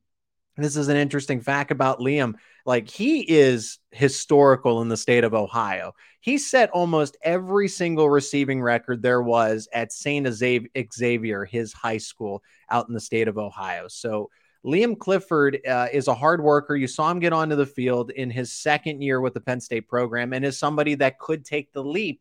this 0.57 0.77
is 0.77 0.89
an 0.89 0.97
interesting 0.97 1.41
fact 1.41 1.71
about 1.71 2.01
Liam. 2.01 2.35
Like 2.65 2.89
he 2.89 3.21
is 3.21 3.79
historical 3.91 4.83
in 4.83 4.89
the 4.89 4.97
state 4.97 5.23
of 5.23 5.35
Ohio. 5.35 5.93
He 6.21 6.39
set 6.39 6.71
almost 6.71 7.17
every 7.23 7.69
single 7.69 8.09
receiving 8.09 8.61
record 8.61 9.03
there 9.03 9.23
was 9.23 9.69
at 9.73 9.93
St. 9.93 10.27
Xavier, 10.27 11.45
his 11.45 11.73
high 11.73 11.99
school 11.99 12.43
out 12.69 12.89
in 12.89 12.95
the 12.95 13.01
state 13.01 13.29
of 13.29 13.39
Ohio. 13.39 13.87
So 13.89 14.31
Liam 14.67 14.99
Clifford 14.99 15.61
uh, 15.67 15.87
is 15.93 16.09
a 16.09 16.15
hard 16.15 16.43
worker. 16.43 16.75
You 16.75 16.89
saw 16.89 17.11
him 17.11 17.21
get 17.21 17.33
onto 17.33 17.55
the 17.55 17.67
field 17.67 18.11
in 18.11 18.31
his 18.31 18.53
second 18.53 19.01
year 19.01 19.21
with 19.21 19.35
the 19.35 19.41
Penn 19.41 19.61
State 19.61 19.89
program 19.89 20.33
and 20.33 20.45
is 20.45 20.59
somebody 20.59 20.97
that 20.97 21.21
could 21.21 21.45
take 21.45 21.73
the 21.73 21.85
leap. 21.85 22.21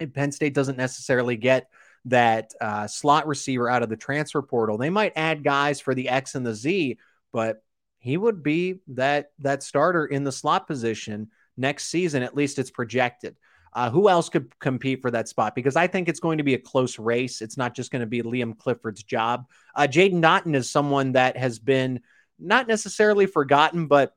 If 0.00 0.14
Penn 0.14 0.32
State 0.32 0.54
doesn't 0.54 0.78
necessarily 0.78 1.36
get 1.36 1.68
that 2.06 2.52
uh, 2.60 2.86
slot 2.86 3.26
receiver 3.26 3.68
out 3.68 3.82
of 3.82 3.90
the 3.90 3.96
transfer 3.96 4.40
portal, 4.40 4.78
they 4.78 4.90
might 4.90 5.12
add 5.16 5.44
guys 5.44 5.80
for 5.80 5.94
the 5.94 6.08
X 6.08 6.34
and 6.34 6.46
the 6.46 6.54
Z, 6.54 6.98
but 7.32 7.62
he 7.98 8.16
would 8.16 8.42
be 8.42 8.80
that 8.88 9.32
that 9.40 9.62
starter 9.62 10.06
in 10.06 10.24
the 10.24 10.32
slot 10.32 10.66
position 10.66 11.28
next 11.56 11.86
season. 11.86 12.22
At 12.22 12.36
least 12.36 12.58
it's 12.58 12.70
projected. 12.70 13.36
Uh, 13.76 13.90
who 13.90 14.08
else 14.08 14.30
could 14.30 14.58
compete 14.58 15.02
for 15.02 15.10
that 15.10 15.28
spot? 15.28 15.54
Because 15.54 15.76
I 15.76 15.86
think 15.86 16.08
it's 16.08 16.18
going 16.18 16.38
to 16.38 16.44
be 16.44 16.54
a 16.54 16.58
close 16.58 16.98
race. 16.98 17.42
It's 17.42 17.58
not 17.58 17.74
just 17.76 17.90
going 17.90 18.00
to 18.00 18.06
be 18.06 18.22
Liam 18.22 18.56
Clifford's 18.56 19.02
job. 19.02 19.44
Uh, 19.74 19.82
Jaden 19.82 20.14
Naughton 20.14 20.54
is 20.54 20.70
someone 20.70 21.12
that 21.12 21.36
has 21.36 21.58
been 21.58 22.00
not 22.38 22.68
necessarily 22.68 23.26
forgotten, 23.26 23.86
but 23.86 24.16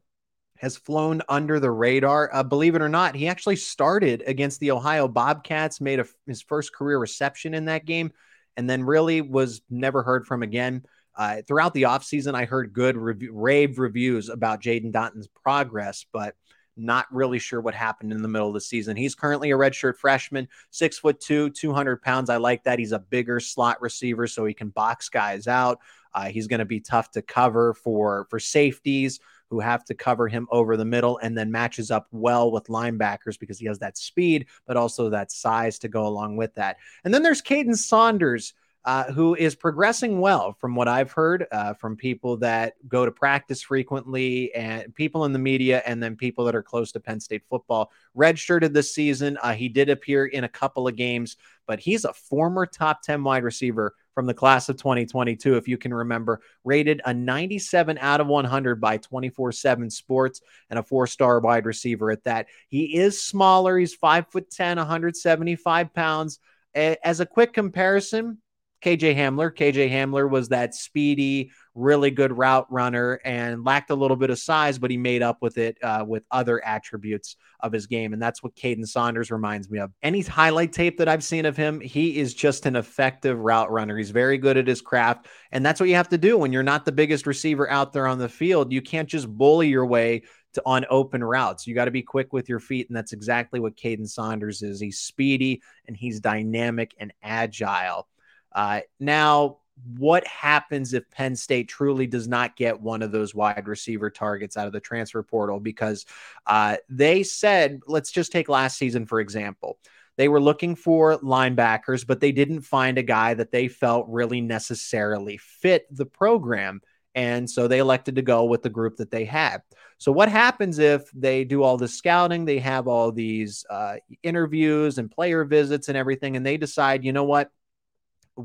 has 0.60 0.78
flown 0.78 1.22
under 1.28 1.60
the 1.60 1.69
radar. 1.69 2.30
Uh, 2.34 2.43
believe 2.43 2.76
it 2.76 2.82
or 2.82 2.88
not, 2.88 3.15
he 3.15 3.28
actually 3.28 3.58
started 3.58 4.24
against 4.26 4.62
the 4.62 4.72
Ohio 4.72 5.10
Bobcats, 5.10 5.82
made 5.82 6.00
a, 6.00 6.06
his 6.26 6.41
first 6.41 6.74
career 6.74 6.98
reception 6.98 7.54
in 7.54 7.65
that 7.65 7.84
game, 7.84 8.13
and 8.56 8.69
then 8.69 8.82
really 8.86 9.19
was 9.19 9.62
never 9.69 10.04
heard 10.04 10.26
from 10.26 10.41
again. 10.41 10.86
Uh, 11.17 11.41
throughout 11.45 11.74
the 11.74 11.82
offseason, 11.82 12.34
I 12.34 12.45
heard 12.45 12.72
good 12.72 12.95
review, 12.95 13.34
rave 13.34 13.78
reviews 13.78 14.30
about 14.30 14.62
Jaden 14.62 14.93
Naughton's 14.93 15.28
progress, 15.28 16.06
but– 16.13 16.34
not 16.80 17.06
really 17.12 17.39
sure 17.39 17.62
what 17.62 17.74
happened 17.74 18.12
in 18.12 18.22
the 18.22 18.28
middle 18.28 18.48
of 18.48 18.54
the 18.54 18.62
season. 18.62 18.96
He's 18.96 19.15
currently 19.15 19.52
a 19.52 19.58
redshirt 19.58 19.98
freshman, 19.98 20.48
six 20.72 20.98
foot 21.00 21.20
two, 21.20 21.50
200 21.50 22.02
pounds. 22.02 22.30
I 22.30 22.38
like 22.38 22.63
that. 22.63 22.80
He's 22.80 22.92
a 22.92 23.00
bigger 23.00 23.39
slot 23.39 23.82
receiver, 23.82 24.28
so 24.28 24.46
he 24.46 24.54
can 24.54 24.70
box 24.70 25.10
guys 25.10 25.48
out. 25.48 25.80
Uh, 26.13 26.26
he's 26.26 26.48
going 26.48 26.60
to 26.60 26.65
be 26.65 26.80
tough 26.80 27.12
to 27.12 27.22
cover 27.22 27.74
for 27.74 28.26
for 28.30 28.39
safeties 28.39 29.20
who 29.50 29.60
have 29.60 29.84
to 29.86 29.96
cover 29.96 30.28
him 30.28 30.48
over 30.52 30.78
the 30.78 30.86
middle 30.86 31.18
and 31.20 31.38
then 31.38 31.52
matches 31.52 31.92
up 31.92 32.08
well 32.12 32.52
with 32.52 32.68
linebackers 32.68 33.39
because 33.39 33.58
he 33.58 33.65
has 33.65 33.80
that 33.80 33.98
speed, 33.98 34.46
but 34.68 34.78
also 34.78 35.10
that 35.10 35.32
size 35.32 35.80
to 35.80 35.88
go 35.88 36.06
along 36.06 36.38
with 36.38 36.54
that. 36.56 36.78
And 37.04 37.13
then 37.13 37.24
there's 37.24 37.42
Kaden 37.42 37.76
Saunders, 37.76 38.54
uh, 38.86 39.12
who 39.12 39.36
is 39.36 39.56
progressing 39.56 40.20
well 40.20 40.54
from 40.54 40.76
what 40.76 40.88
I've 40.88 41.12
heard 41.12 41.46
uh, 41.52 41.74
from 41.74 41.96
people 41.96 42.38
that 42.38 42.76
go 42.88 43.06
to 43.06 43.12
practice 43.12 43.62
frequently 43.62 44.54
and 44.56 44.94
people 44.96 45.26
in 45.26 45.34
the 45.34 45.39
media, 45.39 45.84
and 45.86 46.02
then 46.02 46.15
people 46.15 46.46
that 46.46 46.56
are 46.56 46.63
close 46.63 46.92
to 46.94 47.00
Penn 47.00 47.20
State 47.20 47.44
football. 47.50 47.92
Redshirted 48.18 48.74
this 48.74 48.94
season. 48.94 49.38
Uh, 49.42 49.54
he 49.54 49.70
did 49.70 49.89
appear 49.89 50.26
in 50.26 50.46
a 50.46 50.50
couple 50.50 50.88
of 50.88 50.96
games, 50.96 51.38
but 51.68 51.80
he's 51.80 52.06
a 52.06 52.13
former 52.13 52.65
top 52.65 53.02
10 53.02 53.24
wide 53.24 53.44
receiver 53.44 53.96
from 54.20 54.26
the 54.26 54.34
class 54.34 54.68
of 54.68 54.76
2022, 54.76 55.56
if 55.56 55.68
you 55.68 55.78
can 55.78 55.94
remember, 55.94 56.42
rated 56.65 57.02
a 57.06 57.13
97 57.13 57.98
out 58.00 58.20
of 58.20 58.28
100 58.28 58.82
by 58.82 58.98
24 58.98 59.54
7 59.54 59.89
Sports 59.89 60.42
and 60.70 60.78
a 60.78 60.84
four 60.84 61.08
star 61.08 61.39
wide 61.39 61.65
receiver 61.65 62.12
at 62.12 62.24
that. 62.26 62.48
He 62.68 62.98
is 62.98 63.22
smaller. 63.22 63.78
He's 63.78 63.96
5'10, 63.98 64.76
175 64.76 65.94
pounds. 65.94 66.39
As 66.76 67.22
a 67.22 67.26
quick 67.26 67.54
comparison, 67.54 68.39
KJ 68.84 69.15
Hamler. 69.15 69.56
KJ 69.56 69.92
Hamler 69.92 70.30
was 70.30 70.50
that 70.50 70.74
speedy, 70.74 71.52
really 71.76 72.12
good 72.12 72.38
route 72.38 72.65
runner 72.72 73.20
and 73.26 73.63
lacked 73.63 73.89
a 73.89 73.96
little 73.96 74.18
bit 74.18 74.30
of 74.30 74.39
size, 74.39 74.78
but 74.78 74.92
he 74.92 74.98
made 74.98 75.22
up 75.22 75.38
with 75.42 75.58
it 75.58 75.78
uh, 75.84 76.04
with 76.08 76.24
other 76.32 76.63
attributes 76.63 77.36
of 77.60 77.72
his 77.72 77.88
game. 77.88 78.13
And 78.13 78.22
that's 78.22 78.42
what 78.42 78.56
Kaden 78.56 78.88
Saunders 78.88 79.32
reminds 79.32 79.70
me 79.70 79.80
of. 79.80 79.92
Any 80.02 80.22
highlight 80.22 80.74
tape 80.74 80.98
that 80.98 81.10
I've 81.10 81.24
seen 81.24 81.46
of 81.46 81.58
him, 81.58 81.80
he 81.80 82.18
is 82.18 82.34
just 82.34 82.65
an 82.65 82.76
effective 82.76 83.38
route 83.39 83.72
runner. 83.72 83.98
He's 83.98 84.12
very 84.12 84.38
good 84.38 84.58
at 84.58 84.68
his 84.68 84.82
craft. 84.82 85.28
And 85.52 85.65
that's 85.65 85.80
what 85.80 85.89
you 85.89 85.96
have 85.96 86.10
to 86.10 86.18
do 86.18 86.38
when 86.38 86.54
you're 86.54 86.63
not 86.63 86.86
the 86.86 86.92
biggest 86.92 87.28
receiver 87.28 87.70
out 87.70 87.94
there 87.94 88.08
on 88.08 88.18
the 88.18 88.30
field. 88.30 88.72
You 88.72 88.82
can't 88.82 89.10
just 89.10 89.28
bully 89.28 89.68
your 89.68 89.86
way 89.86 90.24
to 90.54 90.63
on 90.65 90.86
open 90.89 91.24
routes. 91.24 91.68
You 91.68 91.76
got 91.76 91.86
to 91.86 91.92
be 91.92 92.02
quick 92.02 92.34
with 92.34 92.50
your 92.50 92.60
feet. 92.60 92.88
And 92.89 92.96
that's 92.96 93.13
exactly 93.13 93.60
what 93.60 93.76
Kaden 93.76 94.08
Saunders 94.08 94.62
is. 94.62 94.80
He's 94.80 95.00
speedy 95.00 95.62
and 95.88 95.96
he's 95.96 96.20
dynamic 96.20 96.96
and 97.00 97.13
agile. 97.22 98.08
Uh, 98.52 98.82
now, 99.00 99.58
what 99.98 100.26
happens 100.28 100.94
if 100.94 101.10
Penn 101.10 101.36
State 101.36 101.70
truly 101.70 102.08
does 102.08 102.28
not 102.28 102.56
get 102.56 102.82
one 102.82 103.02
of 103.02 103.12
those 103.12 103.34
wide 103.34 103.68
receiver 103.68 104.10
targets 104.10 104.58
out 104.58 104.68
of 104.68 104.74
the 104.74 104.80
transfer 104.80 105.24
portal? 105.24 105.60
Because 105.60 106.06
uh, 106.46 106.78
they 106.90 107.24
said, 107.24 107.80
let's 107.88 108.12
just 108.12 108.32
take 108.32 108.50
last 108.50 108.78
season, 108.78 109.06
for 109.06 109.20
example. 109.20 109.78
They 110.18 110.28
were 110.28 110.42
looking 110.42 110.76
for 110.76 111.18
linebackers, 111.20 112.06
but 112.06 112.20
they 112.20 112.34
didn't 112.34 112.62
find 112.62 112.98
a 112.98 113.04
guy 113.04 113.34
that 113.36 113.52
they 113.52 113.70
felt 113.70 114.08
really 114.10 114.42
necessarily 114.42 115.38
fit 115.38 115.86
the 115.96 116.06
program. 116.06 116.82
And 117.16 117.50
so 117.50 117.68
they 117.68 117.80
elected 117.80 118.16
to 118.16 118.22
go 118.22 118.44
with 118.44 118.62
the 118.62 118.70
group 118.70 118.98
that 118.98 119.12
they 119.12 119.26
had. 119.26 119.62
So, 119.98 120.12
what 120.12 120.30
happens 120.30 120.78
if 120.78 121.10
they 121.14 121.44
do 121.44 121.64
all 121.64 121.78
the 121.78 121.88
scouting? 121.88 122.46
They 122.46 122.60
have 122.60 122.88
all 122.88 123.12
these 123.12 123.66
uh, 123.70 123.96
interviews 124.22 124.98
and 124.98 125.10
player 125.10 125.44
visits 125.44 125.88
and 125.88 125.98
everything, 125.98 126.36
and 126.38 126.46
they 126.46 126.58
decide, 126.58 127.04
you 127.04 127.12
know 127.12 127.24
what? 127.24 127.50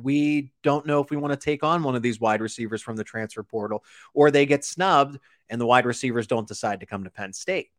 We 0.03 0.53
don't 0.63 0.87
know 0.87 1.01
if 1.01 1.11
we 1.11 1.17
want 1.17 1.33
to 1.33 1.43
take 1.43 1.63
on 1.63 1.83
one 1.83 1.95
of 1.95 2.03
these 2.03 2.21
wide 2.21 2.41
receivers 2.41 2.83
from 2.83 2.97
the 2.97 3.05
transfer 3.05 3.43
portal, 3.43 3.85
or 4.13 4.31
they 4.31 4.47
get 4.47 4.65
snubbed 4.65 5.19
and 5.49 5.61
the 5.61 5.67
wide 5.67 5.87
receivers 5.87 6.27
don't 6.27 6.49
decide 6.49 6.81
to 6.81 6.87
come 6.87 7.05
to 7.05 7.11
Penn 7.11 7.33
State. 7.33 7.71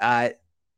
Uh, 0.00 0.30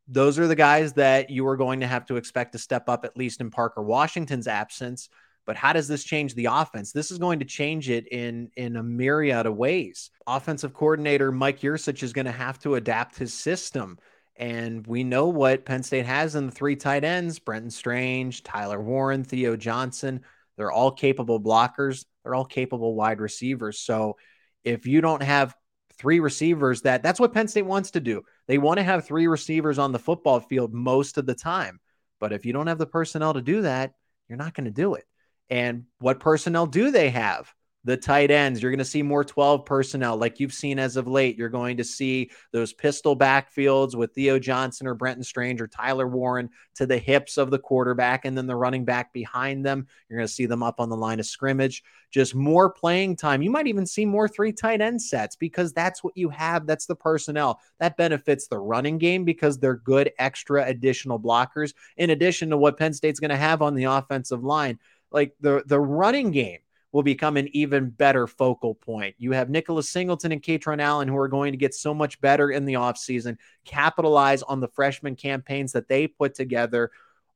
those 0.09 0.39
are 0.39 0.47
the 0.47 0.55
guys 0.55 0.93
that 0.95 1.31
you 1.31 1.47
are 1.49 1.57
going 1.57 1.81
to 1.81 1.87
have 1.87 2.07
to 2.07 2.17
expect 2.17 2.53
to 2.53 2.59
step 2.59 2.89
up, 2.89 3.05
at 3.05 3.17
least 3.17 3.41
in 3.41 3.51
Parker 3.51 3.83
Washington's 3.83 4.47
absence. 4.47 5.09
But 5.47 5.57
how 5.57 5.73
does 5.73 5.89
this 5.89 6.05
change 6.05 6.35
the 6.35 6.47
offense? 6.47 6.93
This 6.93 7.11
is 7.11 7.19
going 7.19 7.39
to 7.39 7.45
change 7.45 7.89
it 7.89 8.09
in 8.09 8.51
in 8.57 8.77
a 8.77 8.83
myriad 8.83 9.47
of 9.47 9.57
ways. 9.57 10.11
Offensive 10.27 10.75
coordinator 10.75 11.31
Mike 11.31 11.61
Yurcich 11.61 12.03
is 12.03 12.13
going 12.13 12.27
to 12.27 12.33
have 12.33 12.59
to 12.61 12.75
adapt 12.75 13.17
his 13.17 13.33
system. 13.33 13.99
And 14.39 14.87
we 14.87 15.03
know 15.03 15.29
what 15.29 15.65
Penn 15.65 15.83
State 15.83 16.05
has 16.05 16.35
in 16.35 16.47
the 16.47 16.53
three 16.53 16.77
tight 16.77 17.05
ends 17.05 17.39
Brenton 17.39 17.71
Strange, 17.71 18.43
Tyler 18.43 18.81
Warren, 18.81 19.25
Theo 19.25 19.57
Johnson. 19.57 20.23
They're 20.57 20.73
all 20.73 20.91
capable 20.91 21.41
blockers. 21.41 22.05
They're 22.23 22.35
all 22.35 22.45
capable 22.45 22.95
wide 22.95 23.21
receivers. 23.21 23.81
So 23.81 24.17
if 24.65 24.87
you 24.87 25.01
don't 25.01 25.23
have 25.23 25.55
three 25.99 26.21
receivers 26.21 26.83
that 26.83 27.03
that's 27.03 27.19
what 27.19 27.33
Penn 27.33 27.49
State 27.49 27.65
wants 27.65 27.93
to 27.93 28.01
do. 28.01 28.23
They 28.47 28.59
want 28.59 28.79
to 28.79 28.85
have 28.85 29.05
three 29.07 29.27
receivers 29.27 29.79
on 29.79 29.93
the 29.93 29.99
football 29.99 30.41
field 30.41 30.73
most 30.73 31.19
of 31.19 31.27
the 31.27 31.35
time. 31.35 31.81
But 32.21 32.33
if 32.33 32.47
you 32.47 32.53
don't 32.53 32.67
have 32.67 32.79
the 32.79 32.87
personnel 32.87 33.35
to 33.35 33.43
do 33.43 33.63
that, 33.63 33.93
you're 34.29 34.39
not 34.39 34.55
going 34.55 34.67
to 34.67 34.71
do 34.71 34.95
it. 34.95 35.05
And 35.49 35.85
what 35.99 36.21
personnel 36.21 36.67
do 36.67 36.91
they 36.91 37.11
have? 37.11 37.53
The 37.87 37.97
tight 37.97 38.33
ends. 38.33 38.61
You're 38.61 38.73
going 38.73 38.79
to 38.81 38.85
see 38.85 39.01
more 39.01 39.25
12 39.25 39.65
personnel 39.65 40.17
like 40.17 40.41
you've 40.41 40.53
seen 40.53 40.81
as 40.81 40.97
of 40.97 41.07
late. 41.07 41.39
You're 41.39 41.49
going 41.49 41.77
to 41.77 41.85
see 41.85 42.33
those 42.51 42.73
pistol 42.73 43.17
backfields 43.17 43.95
with 43.95 44.13
Theo 44.13 44.41
Johnson 44.41 44.89
or 44.89 44.95
Brenton 44.95 45.23
Strange 45.23 45.61
or 45.61 45.69
Tyler 45.69 46.09
Warren 46.09 46.51
to 46.75 46.87
the 46.87 46.99
hips 46.99 47.39
of 47.39 47.53
the 47.53 47.61
quarterback 47.61 48.25
and 48.25 48.37
then 48.37 48.49
the 48.49 48.57
running 48.57 48.85
back 48.85 49.13
behind 49.13 49.65
them. 49.65 49.87
You're 50.09 50.19
going 50.19 50.27
to 50.27 50.35
see 50.35 50.47
them 50.47 50.65
up 50.65 50.81
on 50.81 50.89
the 50.89 50.97
line 50.97 51.21
of 51.21 51.27
scrimmage. 51.27 51.85
Just 52.11 52.35
more 52.35 52.69
playing 52.69 53.15
time. 53.15 53.41
You 53.41 53.53
might 53.53 53.69
even 53.69 53.87
see 53.87 54.05
more 54.05 54.27
three 54.27 54.53
tight 54.53 54.81
end 54.81 55.01
sets 55.01 55.37
because 55.37 55.73
that's 55.73 56.03
what 56.03 56.17
you 56.17 56.29
have. 56.31 56.67
That's 56.67 56.87
the 56.87 56.97
personnel. 56.97 57.61
That 57.79 57.97
benefits 57.97 58.49
the 58.49 58.59
running 58.59 58.99
game 58.99 59.25
because 59.25 59.61
they're 59.61 59.77
good 59.77 60.11
extra 60.19 60.67
additional 60.67 61.21
blockers 61.21 61.73
in 61.97 62.11
addition 62.11 62.51
to 62.51 62.57
what 62.57 62.79
Penn 62.79 62.95
State's 62.95 63.21
going 63.21 63.31
to 63.31 63.37
have 63.37 63.63
on 63.63 63.77
the 63.77 63.85
offensive 63.85 64.43
line. 64.43 64.81
Like 65.13 65.35
the 65.41 65.63
the 65.67 65.79
running 65.79 66.33
game 66.33 66.59
will 66.93 67.03
become 67.03 67.37
an 67.37 67.49
even 67.53 67.91
better 67.91 68.27
focal 68.27 68.75
point. 68.75 69.15
You 69.19 69.33
have 69.33 69.51
Nicholas 69.51 69.91
Singleton 69.91 70.33
and 70.33 70.43
Kaytron 70.43 70.81
Allen 70.81 71.09
who 71.09 71.17
are 71.17 71.29
going 71.29 71.53
to 71.53 71.59
get 71.59 71.75
so 71.75 71.93
much 71.93 72.21
better 72.21 72.51
in 72.51 72.65
the 72.65 72.75
offseason, 72.75 73.37
capitalize 73.65 74.43
on 74.43 74.61
the 74.61 74.69
freshman 74.69 75.17
campaigns 75.17 75.73
that 75.73 75.89
they 75.89 76.07
put 76.07 76.35
together. 76.35 76.91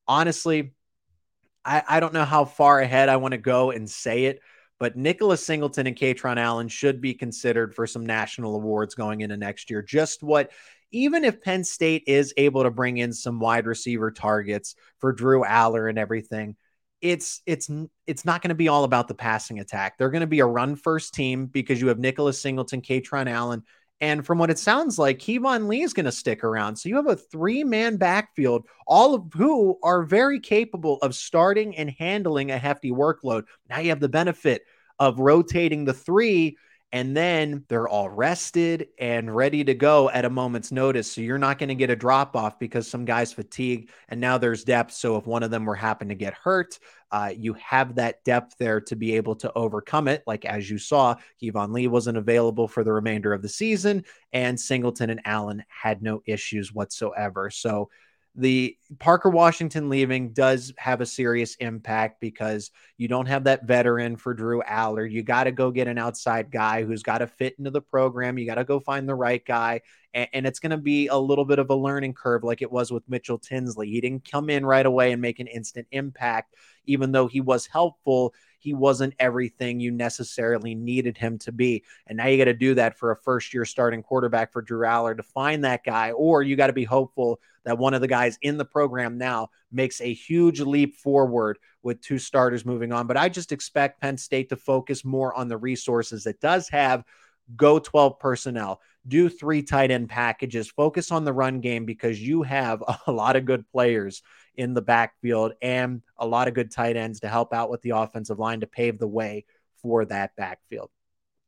Honestly, 0.07 0.73
I, 1.65 1.83
I 1.87 2.01
don't 2.01 2.15
know 2.15 2.25
how 2.25 2.45
far 2.45 2.81
ahead 2.81 3.09
I 3.09 3.17
want 3.17 3.33
to 3.33 3.39
go 3.39 3.71
and 3.71 3.89
say 3.89 4.25
it, 4.27 4.41
but 4.79 4.97
Nicholas 4.97 5.45
Singleton 5.45 5.87
and 5.87 5.97
Kaytron 5.97 6.39
Allen 6.39 6.69
should 6.69 7.01
be 7.01 7.13
considered 7.13 7.75
for 7.75 7.87
some 7.87 8.07
national 8.07 8.55
awards 8.55 8.95
going 8.95 9.21
into 9.21 9.37
next 9.37 9.69
year. 9.69 9.83
Just 9.83 10.23
what 10.23 10.51
even 10.93 11.25
if 11.25 11.43
Penn 11.43 11.65
State 11.65 12.05
is 12.07 12.35
able 12.37 12.65
to 12.65 12.71
bring 12.71 12.99
in 12.99 13.13
some 13.13 13.39
wide 13.39 13.67
receiver 13.67 14.11
targets 14.11 14.75
for 14.99 15.13
Drew 15.13 15.45
Allar 15.45 15.89
and 15.89 15.99
everything, 15.99 16.57
it's 17.01 17.41
it's 17.47 17.71
it's 18.07 18.25
not 18.25 18.43
going 18.43 18.51
to 18.51 18.55
be 18.55 18.69
all 18.69 18.85
about 18.85 19.09
the 19.09 19.15
passing 19.15 19.59
attack. 19.59 19.97
They're 19.97 20.11
going 20.11 20.21
to 20.21 20.27
be 20.27 20.41
a 20.41 20.47
run 20.47 20.77
first 20.77 21.15
team 21.15 21.47
because 21.47 21.81
you 21.81 21.89
have 21.89 21.99
Nicholas 21.99 22.41
Singleton, 22.41 22.83
Kaytron 22.83 23.29
Allen, 23.29 23.63
and 24.01 24.25
from 24.25 24.39
what 24.39 24.51
it 24.51 24.59
sounds 24.59 24.99
like, 24.99 25.19
Keyvone 25.19 25.69
Lee 25.69 25.83
is 25.83 25.93
going 25.93 26.07
to 26.07 26.13
stick 26.13 26.43
around. 26.43 26.77
So 26.77 26.89
you 26.89 26.97
have 26.97 27.07
a 27.07 27.17
three 27.17 27.65
man 27.65 27.97
backfield, 27.97 28.67
all 28.87 29.15
of 29.15 29.25
who 29.35 29.79
are 29.83 30.03
very 30.03 30.41
capable 30.41 30.97
of 31.03 31.15
starting 31.15 31.77
and 31.77 31.91
handling 31.91 32.51
a 32.51 32.59
hefty 32.59 32.91
workload. 32.91 33.45
Now 33.69 33.81
you 33.81 33.91
have 33.91 34.01
the 34.01 34.09
benefit 34.09 34.63
of 34.99 35.19
rotating 35.19 35.85
the 35.85 35.93
three 35.93 36.57
and 36.93 37.17
then 37.17 37.65
they're 37.69 37.89
all 37.89 38.11
rested 38.11 38.89
and 38.99 39.35
ready 39.35 39.63
to 39.63 39.75
go 39.75 40.11
at 40.11 40.25
a 40.25 40.31
moment's 40.31 40.73
notice. 40.73 41.13
So 41.13 41.21
you're 41.21 41.39
not 41.39 41.59
going 41.59 41.69
to 41.69 41.75
get 41.75 41.91
a 41.91 41.97
drop 41.97 42.35
off 42.35 42.59
because 42.59 42.89
some 42.89 43.05
guys 43.05 43.33
fatigue 43.33 43.91
and 44.09 44.21
now 44.21 44.39
there's 44.39 44.65
depth. 44.65 44.93
So 44.93 45.17
if 45.17 45.27
one 45.27 45.43
of 45.43 45.51
them 45.51 45.65
were 45.65 45.77
happen 45.77 46.09
to 46.09 46.17
get 46.17 46.35
hurt, 46.35 46.79
uh, 47.13 47.33
you 47.37 47.55
have 47.55 47.95
that 47.97 48.25
depth 48.25 48.57
there 48.59 48.81
to 48.81 48.97
be 48.97 49.17
able 49.17 49.37
to 49.37 49.53
overcome 49.55 50.09
it. 50.09 50.23
Like 50.27 50.45
as 50.45 50.69
you 50.69 50.79
saw, 50.79 51.17
Keyvone 51.41 51.73
Lee 51.73 51.87
wasn't 51.87 52.19
available 52.19 52.67
for 52.67 52.83
the 52.83 52.93
remainder 52.93 53.33
of 53.33 53.43
the 53.43 53.49
season, 53.49 54.05
and 54.33 54.59
Singleton 54.59 55.11
and 55.11 55.21
Allen 55.25 55.65
had 55.69 56.03
no 56.03 56.23
issues 56.27 56.73
whatsoever. 56.73 57.51
So 57.51 57.91
the 58.37 58.77
Parker 58.99 59.29
Washington 59.29 59.89
leaving 59.89 60.33
does 60.33 60.73
have 60.79 61.01
a 61.01 61.07
serious 61.07 61.57
impact 61.57 62.21
because 62.21 62.71
you 62.97 63.09
don't 63.09 63.27
have 63.27 63.45
that 63.45 63.67
veteran 63.67 64.17
for 64.17 64.35
Drew 64.35 64.63
Allar. 64.63 65.11
You 65.11 65.23
got 65.23 65.45
to 65.45 65.53
go 65.53 65.71
get 65.71 65.89
an 65.89 65.99
outside 65.99 66.51
guy 66.51 66.85
who's 66.85 67.03
got 67.03 67.19
to 67.19 67.27
fit 67.27 67.57
into 67.59 67.71
the 67.71 67.81
program. 67.81 68.39
You 68.39 68.47
got 68.47 68.55
to 68.55 68.65
go 68.65 68.79
find 68.79 69.09
the 69.09 69.17
right 69.17 69.45
guy. 69.45 69.81
And, 70.15 70.29
and 70.33 70.47
it's 70.47 70.61
going 70.61 70.71
to 70.71 70.77
be 70.77 71.09
a 71.09 71.17
little 71.17 71.45
bit 71.45 71.59
of 71.59 71.71
a 71.71 71.75
learning 71.75 72.15
curve 72.15 72.45
like 72.45 72.63
it 72.63 72.71
was 72.71 72.93
with 72.93 73.09
Mitchell 73.09 73.39
Tinsley. 73.39 73.91
He 73.91 74.01
didn't 74.01 74.31
come 74.31 74.49
in 74.49 74.65
right 74.65 74.87
away 74.87 75.11
and 75.11 75.21
make 75.21 75.41
an 75.41 75.49
instant 75.49 75.89
impact, 75.91 76.55
even 76.87 77.11
though 77.11 77.27
he 77.27 77.41
was 77.41 77.67
helpful 77.67 78.33
he 78.61 78.75
wasn't 78.75 79.15
everything 79.19 79.81
you 79.81 79.91
necessarily 79.91 80.75
needed 80.75 81.17
him 81.17 81.39
to 81.39 81.53
be. 81.53 81.83
And 82.07 82.19
now 82.19 82.27
you 82.27 82.39
got 82.39 82.45
to 82.45 82.55
do 82.55 82.75
that 82.75 82.99
for 82.99 83.11
a 83.11 83.17
first 83.17 83.55
year 83.55 83.65
starting 83.65 84.03
quarterback 84.03 84.53
for 84.53 84.63
Drew 84.63 84.87
Allar 84.87 85.17
to 85.17 85.23
find 85.23 85.65
that 85.65 85.83
guy, 85.85 86.13
or 86.13 86.43
you 86.43 86.57
got 86.57 86.69
to 86.69 86.73
be 86.73 86.85
hopeful 86.85 87.41
that 87.65 87.79
one 87.79 87.95
of 87.95 88.01
the 88.01 88.09
guys 88.09 88.39
in 88.43 88.59
the 88.59 88.65
program 88.65 89.19
now 89.19 89.49
makes 89.73 90.01
a 90.01 90.13
huge 90.13 90.61
leap 90.61 90.97
forward 90.97 91.59
with 91.83 92.01
two 92.01 92.19
starters 92.19 92.65
moving 92.65 92.93
on. 92.93 93.07
But 93.07 93.17
I 93.17 93.29
just 93.29 93.53
expect 93.53 94.01
Penn 94.01 94.19
State 94.19 94.51
to 94.51 94.57
focus 94.57 95.05
more 95.05 95.35
on 95.35 95.49
the 95.49 95.57
resources 95.57 96.27
it 96.27 96.41
does 96.41 96.69
have. 96.69 97.05
Go 97.57 97.79
12 97.79 98.19
personnel, 98.19 98.81
do 99.09 99.29
three 99.29 99.63
tight 99.63 99.91
end 99.91 100.09
packages, 100.09 100.71
focus 100.71 101.11
on 101.11 101.25
the 101.25 101.33
run 101.33 101.61
game 101.61 101.85
because 101.85 102.21
you 102.21 102.43
have 102.43 102.83
a 103.07 103.13
lot 103.13 103.37
of 103.37 103.45
good 103.45 103.67
players 103.73 104.23
in 104.61 104.75
the 104.75 104.83
backfield 104.83 105.55
and 105.63 106.03
a 106.19 106.27
lot 106.27 106.47
of 106.47 106.55
good 106.55 106.71
tight 106.71 106.97
ends 106.97 107.21
to 107.21 107.29
help 107.29 107.55
out 107.55 107.71
with 107.71 107.81
the 107.81 107.91
offensive 107.91 108.39
line 108.39 108.61
to 108.61 108.67
pave 108.67 108.99
the 108.99 109.09
way 109.09 109.47
for 109.81 110.05
that 110.05 110.37
backfield. 110.37 110.91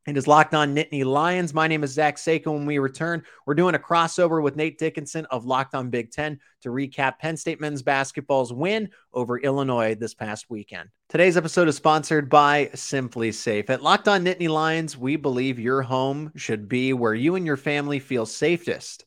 And 0.07 0.17
It 0.17 0.19
is 0.19 0.27
Locked 0.27 0.55
On 0.55 0.75
Nittany 0.75 1.05
Lions. 1.05 1.55
My 1.55 1.69
name 1.69 1.85
is 1.85 1.93
Zach 1.93 2.17
Seyko. 2.17 2.55
When 2.55 2.67
we 2.67 2.79
return, 2.79 3.23
we're 3.47 3.55
doing 3.55 3.77
a 3.77 3.79
crossover 3.79 4.43
with 4.43 4.57
Nate 4.57 4.79
Dickinson 4.79 5.27
of 5.27 5.45
Locked 5.45 5.75
On 5.75 5.91
Big 5.91 6.11
Ten 6.11 6.41
to 6.63 6.71
recap 6.71 7.19
Penn 7.19 7.37
State 7.37 7.61
men's 7.61 7.83
basketball's 7.83 8.53
win 8.53 8.91
over 9.13 9.39
Illinois 9.39 9.95
this 9.95 10.15
past 10.15 10.51
weekend. 10.51 10.89
Today's 11.09 11.37
episode 11.37 11.69
is 11.69 11.77
sponsored 11.77 12.31
by 12.31 12.71
SimpliSafe. 12.75 13.69
At 13.69 13.83
Locked 13.83 14.09
On 14.09 14.25
Nittany 14.25 14.49
Lions, 14.49 14.97
we 14.97 15.17
believe 15.17 15.61
your 15.61 15.83
home 15.83 16.33
should 16.35 16.69
be 16.69 16.95
where 16.95 17.15
you 17.15 17.37
and 17.37 17.47
your 17.47 17.59
family 17.59 18.01
feel 18.01 18.27
safest 18.27 19.05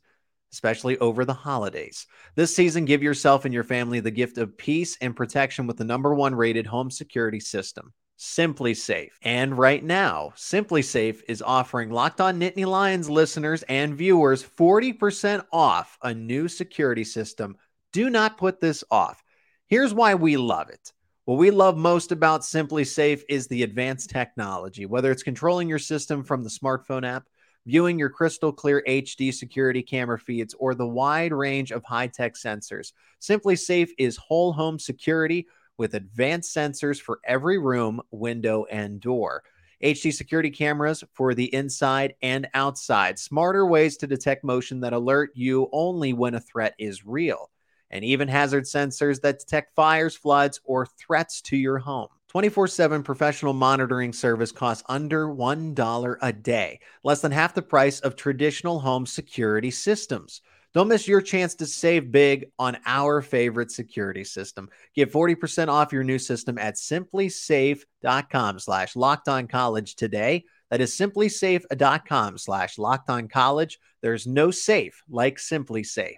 especially 0.52 0.98
over 1.00 1.26
the 1.26 1.34
holidays. 1.34 2.08
This 2.36 2.56
season, 2.56 2.86
give 2.86 3.04
yourself 3.04 3.46
and 3.46 3.54
your 3.54 3.64
family 3.64 4.00
the 4.00 4.12
gift 4.12 4.38
of 4.38 4.58
peace 4.58 4.98
and 5.02 5.16
protection 5.16 5.68
with 5.68 5.78
the 5.78 5.84
number 5.84 6.14
one 6.14 6.36
rated 6.36 6.68
home 6.68 6.90
security 6.90 7.40
system. 7.40 7.94
SimpliSafe. 8.18 9.12
And 9.22 9.58
right 9.58 9.84
now, 9.84 10.32
SimpliSafe 10.38 11.22
is 11.28 11.42
offering 11.42 11.90
Locked 11.90 12.22
On 12.22 12.40
Nittany 12.40 12.66
Lions 12.66 13.10
listeners 13.10 13.64
and 13.64 13.96
viewers 13.96 14.44
40% 14.44 15.44
off 15.52 15.98
a 16.02 16.14
new 16.14 16.48
security 16.48 17.04
system. 17.04 17.58
Do 17.92 18.10
not 18.10 18.38
put 18.38 18.62
this 18.62 18.84
off. 18.90 19.22
Here's 19.68 19.94
why 19.94 20.16
we 20.16 20.38
love 20.38 20.70
it. 20.70 20.94
What 21.26 21.40
we 21.40 21.50
love 21.50 21.76
most 21.76 22.12
about 22.12 22.42
SimpliSafe 22.42 23.24
is 23.28 23.48
the 23.48 23.64
advanced 23.64 24.12
technology, 24.12 24.86
whether 24.86 25.12
it's 25.12 25.24
controlling 25.24 25.68
your 25.68 25.80
system 25.80 26.24
from 26.24 26.44
the 26.44 26.50
smartphone 26.50 27.06
app, 27.06 27.28
viewing 27.65 27.97
your 27.97 28.10
crystal 28.10 28.51
clear 28.51 28.84
HD 28.88 29.34
security 29.34 29.82
camera 29.82 30.19
feeds, 30.19 30.54
or 30.60 30.75
the 30.75 30.88
wide 30.88 31.34
range 31.34 31.71
of 31.71 31.84
high 31.84 32.08
tech 32.08 32.36
sensors. 32.36 32.93
SimpliSafe 33.21 33.89
is 33.97 34.17
whole 34.17 34.54
home 34.54 34.80
security 34.80 35.47
with 35.78 35.95
advanced 35.95 36.56
sensors 36.56 37.01
for 37.01 37.19
every 37.25 37.58
room, 37.58 38.01
window, 38.12 38.65
and 38.71 39.01
door. 39.01 39.43
HD 39.84 40.13
security 40.13 40.49
cameras 40.49 41.04
for 41.13 41.34
the 41.34 41.54
inside 41.54 42.15
and 42.21 42.47
outside, 42.54 43.19
smarter 43.19 43.65
ways 43.65 43.97
to 43.97 44.08
detect 44.08 44.43
motion 44.43 44.80
that 44.80 44.93
alert 44.93 45.32
you 45.36 45.69
only 45.73 46.13
when 46.13 46.36
a 46.36 46.39
threat 46.39 46.75
is 46.80 47.06
real, 47.06 47.51
and 47.91 48.06
even 48.06 48.28
hazard 48.28 48.63
sensors 48.63 49.21
that 49.21 49.39
detect 49.39 49.75
fires, 49.75 50.15
floods, 50.15 50.62
or 50.63 50.86
threats 50.86 51.41
to 51.41 51.58
your 51.58 51.78
home. 51.78 52.08
24 52.36 52.67
7 52.67 53.02
professional 53.02 53.54
monitoring 53.54 54.12
service 54.12 54.52
costs 54.52 54.84
under 54.89 55.26
$1 55.26 56.17
a 56.21 56.34
day, 56.34 56.82
less 57.02 57.21
than 57.21 57.32
half 57.32 57.54
the 57.54 57.62
price 57.62 58.02
of 58.02 58.17
traditional 58.17 58.78
home 58.78 59.06
security 59.06 59.71
systems. 59.71 60.41
Don't 60.74 60.89
miss 60.89 61.08
your 61.08 61.21
chance 61.21 61.56
to 61.56 61.65
save 61.65 62.12
big 62.12 62.48
on 62.60 62.78
our 62.86 63.21
favorite 63.21 63.71
security 63.71 64.26
system. 64.26 64.67
Get 64.93 65.13
40% 65.13 65.69
off 65.69 65.93
your 65.93 66.04
new 66.04 66.19
system 66.19 66.58
at 66.58 66.76
simplisafe.com 66.76 68.60
slash 68.60 68.98
locked 68.98 69.30
on 69.30 69.48
college 69.48 69.95
today. 69.95 70.43
That 70.71 70.82
is 70.82 70.91
simplisafe.com 70.91 72.38
slash 72.38 72.78
locked 72.78 73.10
on 73.10 73.30
college. 73.30 73.80
There's 74.02 74.28
no 74.28 74.52
safe 74.52 75.04
like 75.08 75.38
SimpliSafe. 75.38 76.15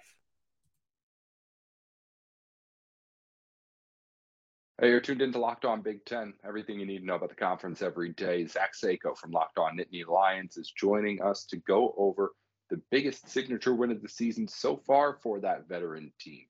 Hey, 4.80 4.90
you're 4.90 5.00
tuned 5.00 5.22
into 5.22 5.40
Locked 5.40 5.64
On 5.64 5.82
Big 5.82 6.04
Ten. 6.04 6.34
Everything 6.46 6.78
you 6.78 6.86
need 6.86 7.00
to 7.00 7.04
know 7.04 7.16
about 7.16 7.30
the 7.30 7.34
conference 7.34 7.82
every 7.82 8.10
day. 8.10 8.46
Zach 8.46 8.74
Seyko 8.80 9.18
from 9.18 9.32
Locked 9.32 9.58
On 9.58 9.76
Nittany 9.76 10.06
Lions 10.06 10.56
is 10.56 10.70
joining 10.70 11.20
us 11.20 11.44
to 11.46 11.56
go 11.56 11.96
over 11.98 12.30
the 12.70 12.80
biggest 12.88 13.28
signature 13.28 13.74
win 13.74 13.90
of 13.90 14.00
the 14.02 14.08
season 14.08 14.46
so 14.46 14.76
far 14.76 15.18
for 15.20 15.40
that 15.40 15.66
veteran 15.68 16.12
team. 16.20 16.44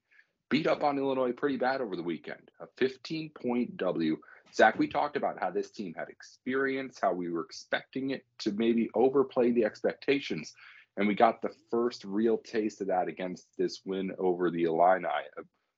Beat 0.50 0.66
up 0.66 0.84
on 0.84 0.98
Illinois 0.98 1.32
pretty 1.32 1.56
bad 1.56 1.80
over 1.80 1.96
the 1.96 2.02
weekend, 2.02 2.50
a 2.60 2.66
15 2.76 3.30
point 3.30 3.78
W. 3.78 4.18
Zach, 4.52 4.78
we 4.78 4.88
talked 4.88 5.16
about 5.16 5.40
how 5.40 5.50
this 5.50 5.70
team 5.70 5.94
had 5.96 6.10
experience, 6.10 6.98
how 7.00 7.14
we 7.14 7.30
were 7.30 7.46
expecting 7.46 8.10
it 8.10 8.26
to 8.40 8.52
maybe 8.52 8.90
overplay 8.94 9.52
the 9.52 9.64
expectations. 9.64 10.52
And 10.98 11.08
we 11.08 11.14
got 11.14 11.40
the 11.40 11.54
first 11.70 12.04
real 12.04 12.36
taste 12.36 12.82
of 12.82 12.88
that 12.88 13.08
against 13.08 13.46
this 13.56 13.80
win 13.86 14.12
over 14.18 14.50
the 14.50 14.64
Illini. 14.64 15.08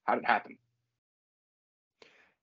How 0.03 0.15
did 0.15 0.25
it 0.25 0.27
happen? 0.27 0.57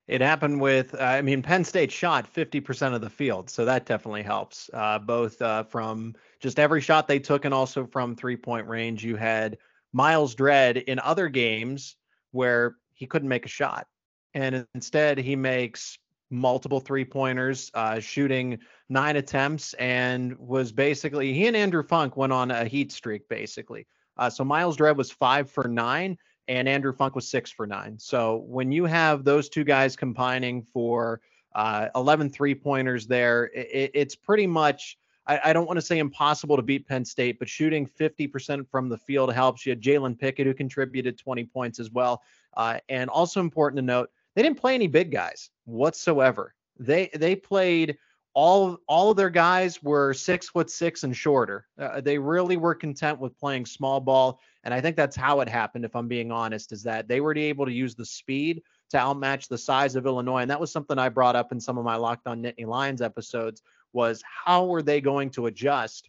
It 0.08 0.22
happened 0.22 0.60
with, 0.60 0.94
uh, 0.94 1.04
I 1.04 1.22
mean, 1.22 1.42
Penn 1.42 1.64
State 1.64 1.92
shot 1.92 2.26
50% 2.26 2.94
of 2.94 3.02
the 3.02 3.10
field. 3.10 3.50
So 3.50 3.66
that 3.66 3.84
definitely 3.84 4.22
helps, 4.22 4.70
uh, 4.72 4.98
both 4.98 5.40
uh, 5.42 5.64
from 5.64 6.14
just 6.40 6.58
every 6.58 6.80
shot 6.80 7.06
they 7.06 7.18
took 7.18 7.44
and 7.44 7.52
also 7.52 7.86
from 7.86 8.16
three 8.16 8.36
point 8.36 8.66
range. 8.66 9.04
You 9.04 9.16
had 9.16 9.58
Myles 9.92 10.34
Dread 10.34 10.78
in 10.78 10.98
other 10.98 11.28
games 11.28 11.96
where 12.32 12.76
he 12.94 13.06
couldn't 13.06 13.28
make 13.28 13.44
a 13.44 13.50
shot. 13.50 13.86
And 14.34 14.66
instead, 14.74 15.18
he 15.18 15.36
makes 15.36 15.98
multiple 16.30 16.80
three 16.80 17.04
pointers, 17.04 17.70
uh, 17.74 18.00
shooting 18.00 18.58
nine 18.88 19.16
attempts, 19.16 19.74
and 19.74 20.38
was 20.38 20.72
basically 20.72 21.32
he 21.32 21.46
and 21.46 21.56
Andrew 21.56 21.82
Funk 21.82 22.16
went 22.16 22.32
on 22.32 22.50
a 22.50 22.64
heat 22.64 22.92
streak, 22.92 23.28
basically. 23.28 23.86
Uh, 24.16 24.28
so 24.28 24.44
Myles 24.44 24.76
Dread 24.76 24.96
was 24.96 25.10
five 25.10 25.50
for 25.50 25.68
nine, 25.68 26.18
and 26.48 26.68
Andrew 26.68 26.92
Funk 26.92 27.14
was 27.14 27.28
six 27.28 27.50
for 27.50 27.66
nine. 27.66 27.98
So 27.98 28.44
when 28.46 28.72
you 28.72 28.86
have 28.86 29.24
those 29.24 29.48
two 29.48 29.64
guys 29.64 29.94
combining 29.94 30.62
for 30.62 31.20
uh, 31.54 31.88
11 31.94 32.30
three 32.30 32.54
pointers 32.54 33.06
there, 33.06 33.50
it, 33.54 33.90
it's 33.94 34.16
pretty 34.16 34.46
much 34.46 34.98
I, 35.28 35.40
I 35.44 35.52
don't 35.52 35.66
want 35.66 35.76
to 35.76 35.84
say 35.84 35.98
impossible 35.98 36.56
to 36.56 36.62
beat 36.62 36.88
Penn 36.88 37.04
State, 37.04 37.38
but 37.38 37.48
shooting 37.48 37.86
50% 37.86 38.68
from 38.68 38.88
the 38.88 38.98
field 38.98 39.32
helps. 39.32 39.64
You 39.64 39.70
had 39.70 39.80
Jalen 39.80 40.18
Pickett 40.18 40.46
who 40.46 40.54
contributed 40.54 41.18
20 41.18 41.44
points 41.44 41.78
as 41.78 41.90
well. 41.90 42.22
Uh, 42.56 42.78
and 42.88 43.10
also 43.10 43.40
important 43.40 43.76
to 43.76 43.82
note, 43.82 44.10
they 44.34 44.42
didn't 44.42 44.58
play 44.58 44.74
any 44.74 44.86
big 44.86 45.12
guys 45.12 45.50
whatsoever. 45.66 46.54
They 46.80 47.10
they 47.14 47.34
played 47.34 47.98
all 48.38 48.78
all 48.86 49.10
of 49.10 49.16
their 49.16 49.30
guys 49.30 49.82
were 49.82 50.14
six 50.14 50.48
foot 50.48 50.70
six 50.70 51.02
and 51.02 51.16
shorter. 51.16 51.66
Uh, 51.76 52.00
they 52.00 52.18
really 52.18 52.56
were 52.56 52.72
content 52.72 53.18
with 53.18 53.36
playing 53.36 53.66
small 53.66 53.98
ball, 53.98 54.38
and 54.62 54.72
I 54.72 54.80
think 54.80 54.94
that's 54.94 55.16
how 55.16 55.40
it 55.40 55.48
happened. 55.48 55.84
If 55.84 55.96
I'm 55.96 56.06
being 56.06 56.30
honest, 56.30 56.70
is 56.70 56.84
that 56.84 57.08
they 57.08 57.20
were 57.20 57.36
able 57.36 57.66
to 57.66 57.72
use 57.72 57.96
the 57.96 58.04
speed 58.04 58.62
to 58.90 58.96
outmatch 58.96 59.48
the 59.48 59.58
size 59.58 59.96
of 59.96 60.06
Illinois, 60.06 60.42
and 60.42 60.50
that 60.52 60.60
was 60.60 60.70
something 60.70 61.00
I 61.00 61.08
brought 61.08 61.34
up 61.34 61.50
in 61.50 61.58
some 61.58 61.78
of 61.78 61.84
my 61.84 61.96
Locked 61.96 62.28
On 62.28 62.40
Nittany 62.40 62.64
Lions 62.64 63.02
episodes 63.02 63.60
was 63.92 64.22
how 64.44 64.66
were 64.66 64.82
they 64.82 65.00
going 65.00 65.30
to 65.30 65.46
adjust 65.46 66.08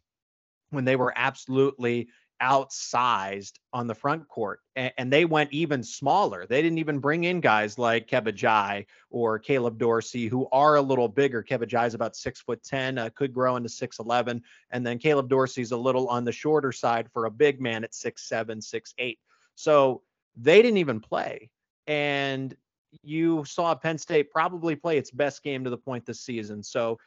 when 0.70 0.86
they 0.86 0.96
were 0.96 1.14
absolutely 1.16 2.10
outsized 2.42 3.54
on 3.74 3.88
the 3.88 3.96
front 3.96 4.28
court 4.28 4.62
and, 4.76 4.94
and, 4.98 5.14
they 5.14 5.26
went 5.26 5.52
even 5.52 5.84
smaller. 5.84 6.46
They 6.48 6.62
didn't 6.62 6.78
even 6.78 7.00
bring 7.00 7.26
in 7.26 7.42
guys 7.42 7.78
like 7.78 8.08
Kebba 8.08 8.86
or 9.10 9.40
Caleb 9.40 9.78
Dorsey, 9.78 10.28
who 10.28 10.48
are 10.52 10.76
a 10.76 10.82
little 10.82 11.08
bigger. 11.08 11.44
Kebba 11.44 11.88
is 11.88 11.94
about 11.94 12.16
six 12.16 12.42
foot 12.42 12.64
10, 12.64 12.98
uh, 12.98 13.10
could 13.16 13.34
grow 13.34 13.58
into 13.58 13.70
6'11. 13.70 14.42
And 14.72 14.86
then 14.86 15.00
Caleb 15.00 15.30
Dorsey's 15.30 15.72
a 15.72 15.78
little 15.78 16.08
on 16.08 16.24
the 16.24 16.32
shorter 16.32 16.72
side 16.72 17.10
for 17.12 17.26
a 17.26 17.32
big 17.32 17.60
man 17.60 17.84
at 17.84 17.94
six 17.94 18.28
seven, 18.28 18.62
six 18.62 18.94
eight. 18.98 19.20
So 19.56 20.02
they 20.38 20.62
didn't 20.62 20.78
even 20.78 21.00
play. 21.00 21.50
And 21.88 22.56
you 23.04 23.44
saw 23.46 23.76
Penn 23.76 23.98
State 23.98 24.32
probably 24.32 24.76
play 24.76 24.98
its 24.98 25.12
best 25.12 25.44
game 25.44 25.64
to 25.64 25.70
the 25.70 25.78
point 25.78 26.06
this 26.06 26.22
season. 26.22 26.64
So 26.64 27.00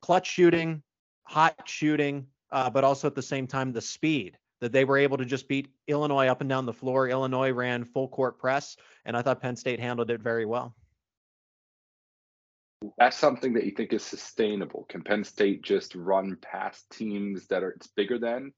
clutch 0.00 0.28
shooting, 0.28 0.82
hot 1.24 1.68
shooting, 1.68 2.26
uh, 2.50 2.70
but 2.70 2.84
also 2.84 3.08
at 3.08 3.14
the 3.14 3.22
same 3.22 3.46
time 3.46 3.72
the 3.72 3.80
speed 3.80 4.38
that 4.60 4.72
they 4.72 4.84
were 4.84 4.98
able 4.98 5.16
to 5.18 5.24
just 5.24 5.48
beat 5.48 5.68
Illinois 5.88 6.28
up 6.28 6.40
and 6.40 6.48
down 6.48 6.66
the 6.66 6.72
floor. 6.72 7.08
Illinois 7.08 7.50
ran 7.50 7.84
full 7.84 8.08
court 8.08 8.38
press, 8.38 8.76
and 9.04 9.16
I 9.16 9.22
thought 9.22 9.40
Penn 9.40 9.56
State 9.56 9.80
handled 9.80 10.10
it 10.10 10.20
very 10.20 10.46
well. 10.46 10.74
That's 12.98 13.16
something 13.16 13.54
that 13.54 13.64
you 13.64 13.70
think 13.70 13.92
is 13.92 14.02
sustainable. 14.02 14.84
Can 14.88 15.02
Penn 15.02 15.24
State 15.24 15.62
just 15.62 15.94
run 15.94 16.36
past 16.40 16.90
teams 16.90 17.46
that 17.46 17.62
are 17.62 17.70
it's 17.70 17.86
bigger 17.86 18.18
than? 18.18 18.52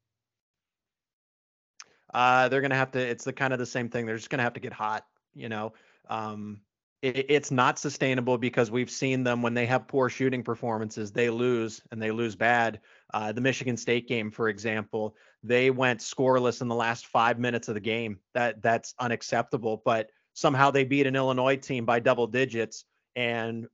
Uh, 2.12 2.48
they're 2.48 2.60
gonna 2.60 2.74
have 2.74 2.92
to. 2.92 3.00
It's 3.00 3.24
the 3.24 3.32
kind 3.32 3.52
of 3.52 3.58
the 3.58 3.66
same 3.66 3.88
thing. 3.88 4.06
They're 4.06 4.16
just 4.16 4.30
gonna 4.30 4.42
have 4.42 4.54
to 4.54 4.60
get 4.60 4.72
hot. 4.72 5.04
You 5.34 5.48
know, 5.48 5.74
um, 6.08 6.60
it, 7.02 7.26
it's 7.28 7.50
not 7.50 7.78
sustainable 7.78 8.38
because 8.38 8.70
we've 8.70 8.90
seen 8.90 9.22
them 9.22 9.42
when 9.42 9.54
they 9.54 9.66
have 9.66 9.88
poor 9.88 10.08
shooting 10.08 10.42
performances, 10.42 11.12
they 11.12 11.30
lose 11.30 11.82
and 11.90 12.00
they 12.00 12.10
lose 12.10 12.34
bad. 12.34 12.80
Uh, 13.12 13.32
the 13.32 13.40
Michigan 13.40 13.76
State 13.76 14.08
game, 14.08 14.30
for 14.30 14.48
example, 14.48 15.14
they 15.46 15.70
went 15.70 16.00
scoreless 16.00 16.60
in 16.60 16.68
the 16.68 16.74
last 16.74 17.06
five 17.06 17.38
minutes 17.38 17.68
of 17.68 17.74
the 17.74 17.80
game. 17.80 18.18
That 18.34 18.62
that's 18.62 18.94
unacceptable. 18.98 19.82
But 19.84 20.10
somehow 20.34 20.70
they 20.70 20.84
beat 20.84 21.06
an 21.06 21.16
Illinois 21.16 21.56
team 21.56 21.84
by 21.84 22.00
double 22.00 22.26
digits, 22.26 22.84
and 23.14 23.68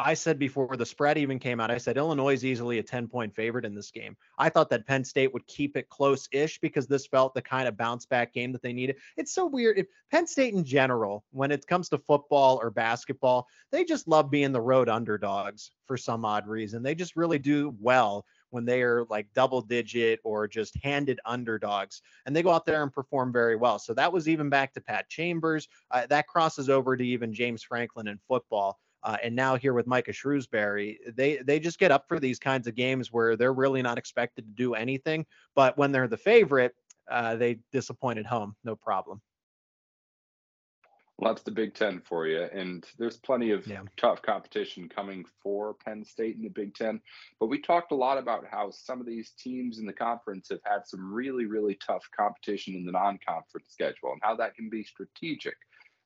I 0.00 0.14
said 0.14 0.38
before 0.38 0.76
the 0.76 0.86
spread 0.86 1.18
even 1.18 1.40
came 1.40 1.58
out, 1.58 1.72
I 1.72 1.78
said 1.78 1.96
Illinois 1.96 2.34
is 2.34 2.44
easily 2.44 2.78
a 2.78 2.82
10 2.84 3.08
point 3.08 3.34
favorite 3.34 3.64
in 3.64 3.74
this 3.74 3.90
game. 3.90 4.16
I 4.38 4.48
thought 4.48 4.70
that 4.70 4.86
Penn 4.86 5.02
State 5.02 5.34
would 5.34 5.44
keep 5.48 5.76
it 5.76 5.88
close 5.88 6.28
ish 6.30 6.60
because 6.60 6.86
this 6.86 7.08
felt 7.08 7.34
the 7.34 7.42
kind 7.42 7.66
of 7.66 7.76
bounce 7.76 8.06
back 8.06 8.32
game 8.32 8.52
that 8.52 8.62
they 8.62 8.72
needed. 8.72 8.96
It's 9.16 9.34
so 9.34 9.46
weird. 9.46 9.76
If 9.76 9.86
Penn 10.12 10.28
State 10.28 10.54
in 10.54 10.64
general, 10.64 11.24
when 11.32 11.50
it 11.50 11.66
comes 11.66 11.88
to 11.88 11.98
football 11.98 12.60
or 12.62 12.70
basketball, 12.70 13.48
they 13.72 13.84
just 13.84 14.06
love 14.06 14.30
being 14.30 14.52
the 14.52 14.60
road 14.60 14.88
underdogs 14.88 15.72
for 15.86 15.96
some 15.96 16.24
odd 16.24 16.46
reason. 16.46 16.84
They 16.84 16.94
just 16.94 17.16
really 17.16 17.40
do 17.40 17.74
well 17.80 18.24
when 18.50 18.64
they 18.64 18.82
are 18.82 19.04
like 19.04 19.26
double 19.34 19.60
digit 19.60 20.20
or 20.24 20.48
just 20.48 20.76
handed 20.82 21.20
underdogs 21.24 22.02
and 22.26 22.34
they 22.34 22.42
go 22.42 22.50
out 22.50 22.66
there 22.66 22.82
and 22.82 22.92
perform 22.92 23.32
very 23.32 23.56
well. 23.56 23.78
So 23.78 23.94
that 23.94 24.12
was 24.12 24.28
even 24.28 24.48
back 24.48 24.72
to 24.74 24.80
Pat 24.80 25.08
Chambers. 25.08 25.68
Uh, 25.90 26.06
that 26.06 26.26
crosses 26.26 26.68
over 26.68 26.96
to 26.96 27.04
even 27.04 27.32
James 27.32 27.62
Franklin 27.62 28.08
in 28.08 28.18
football. 28.28 28.78
Uh, 29.04 29.16
and 29.22 29.34
now 29.34 29.56
here 29.56 29.74
with 29.74 29.86
Micah 29.86 30.12
Shrewsberry, 30.12 30.96
they 31.14 31.36
they 31.36 31.60
just 31.60 31.78
get 31.78 31.92
up 31.92 32.08
for 32.08 32.18
these 32.18 32.38
kinds 32.38 32.66
of 32.66 32.74
games 32.74 33.12
where 33.12 33.36
they're 33.36 33.52
really 33.52 33.80
not 33.80 33.96
expected 33.96 34.44
to 34.44 34.52
do 34.52 34.74
anything. 34.74 35.24
But 35.54 35.78
when 35.78 35.92
they're 35.92 36.08
the 36.08 36.16
favorite, 36.16 36.74
uh, 37.08 37.36
they 37.36 37.60
disappoint 37.70 38.18
at 38.18 38.26
home, 38.26 38.56
no 38.64 38.74
problem. 38.74 39.20
Well, 41.18 41.34
that's 41.34 41.42
the 41.42 41.50
Big 41.50 41.74
Ten 41.74 42.00
for 42.00 42.28
you, 42.28 42.42
and 42.42 42.86
there's 42.96 43.16
plenty 43.16 43.50
of 43.50 43.66
yeah. 43.66 43.82
tough 43.96 44.22
competition 44.22 44.88
coming 44.88 45.24
for 45.42 45.74
Penn 45.84 46.04
State 46.04 46.36
in 46.36 46.42
the 46.42 46.48
Big 46.48 46.74
Ten. 46.74 47.00
But 47.40 47.48
we 47.48 47.60
talked 47.60 47.90
a 47.90 47.96
lot 47.96 48.18
about 48.18 48.44
how 48.48 48.70
some 48.70 49.00
of 49.00 49.06
these 49.06 49.32
teams 49.36 49.80
in 49.80 49.86
the 49.86 49.92
conference 49.92 50.48
have 50.50 50.60
had 50.64 50.86
some 50.86 51.12
really, 51.12 51.46
really 51.46 51.76
tough 51.84 52.04
competition 52.16 52.76
in 52.76 52.86
the 52.86 52.92
non-conference 52.92 53.66
schedule, 53.68 54.12
and 54.12 54.20
how 54.22 54.36
that 54.36 54.54
can 54.54 54.70
be 54.70 54.84
strategic. 54.84 55.56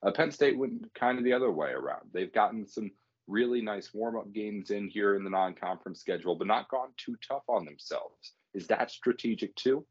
Uh, 0.02 0.12
Penn 0.12 0.30
State 0.30 0.56
went 0.56 0.90
kind 0.94 1.18
of 1.18 1.24
the 1.24 1.34
other 1.34 1.52
way 1.52 1.72
around. 1.72 2.08
They've 2.14 2.32
gotten 2.32 2.66
some 2.66 2.90
really 3.28 3.60
nice 3.60 3.92
warm 3.92 4.16
up 4.16 4.32
games 4.32 4.70
in 4.70 4.88
here 4.88 5.14
in 5.14 5.24
the 5.24 5.30
non 5.30 5.54
conference 5.54 6.00
schedule, 6.00 6.36
but 6.36 6.46
not 6.46 6.70
gone 6.70 6.88
too 6.96 7.16
tough 7.28 7.44
on 7.48 7.66
themselves. 7.66 8.32
Is 8.54 8.66
that 8.68 8.90
strategic 8.90 9.54
too? 9.56 9.84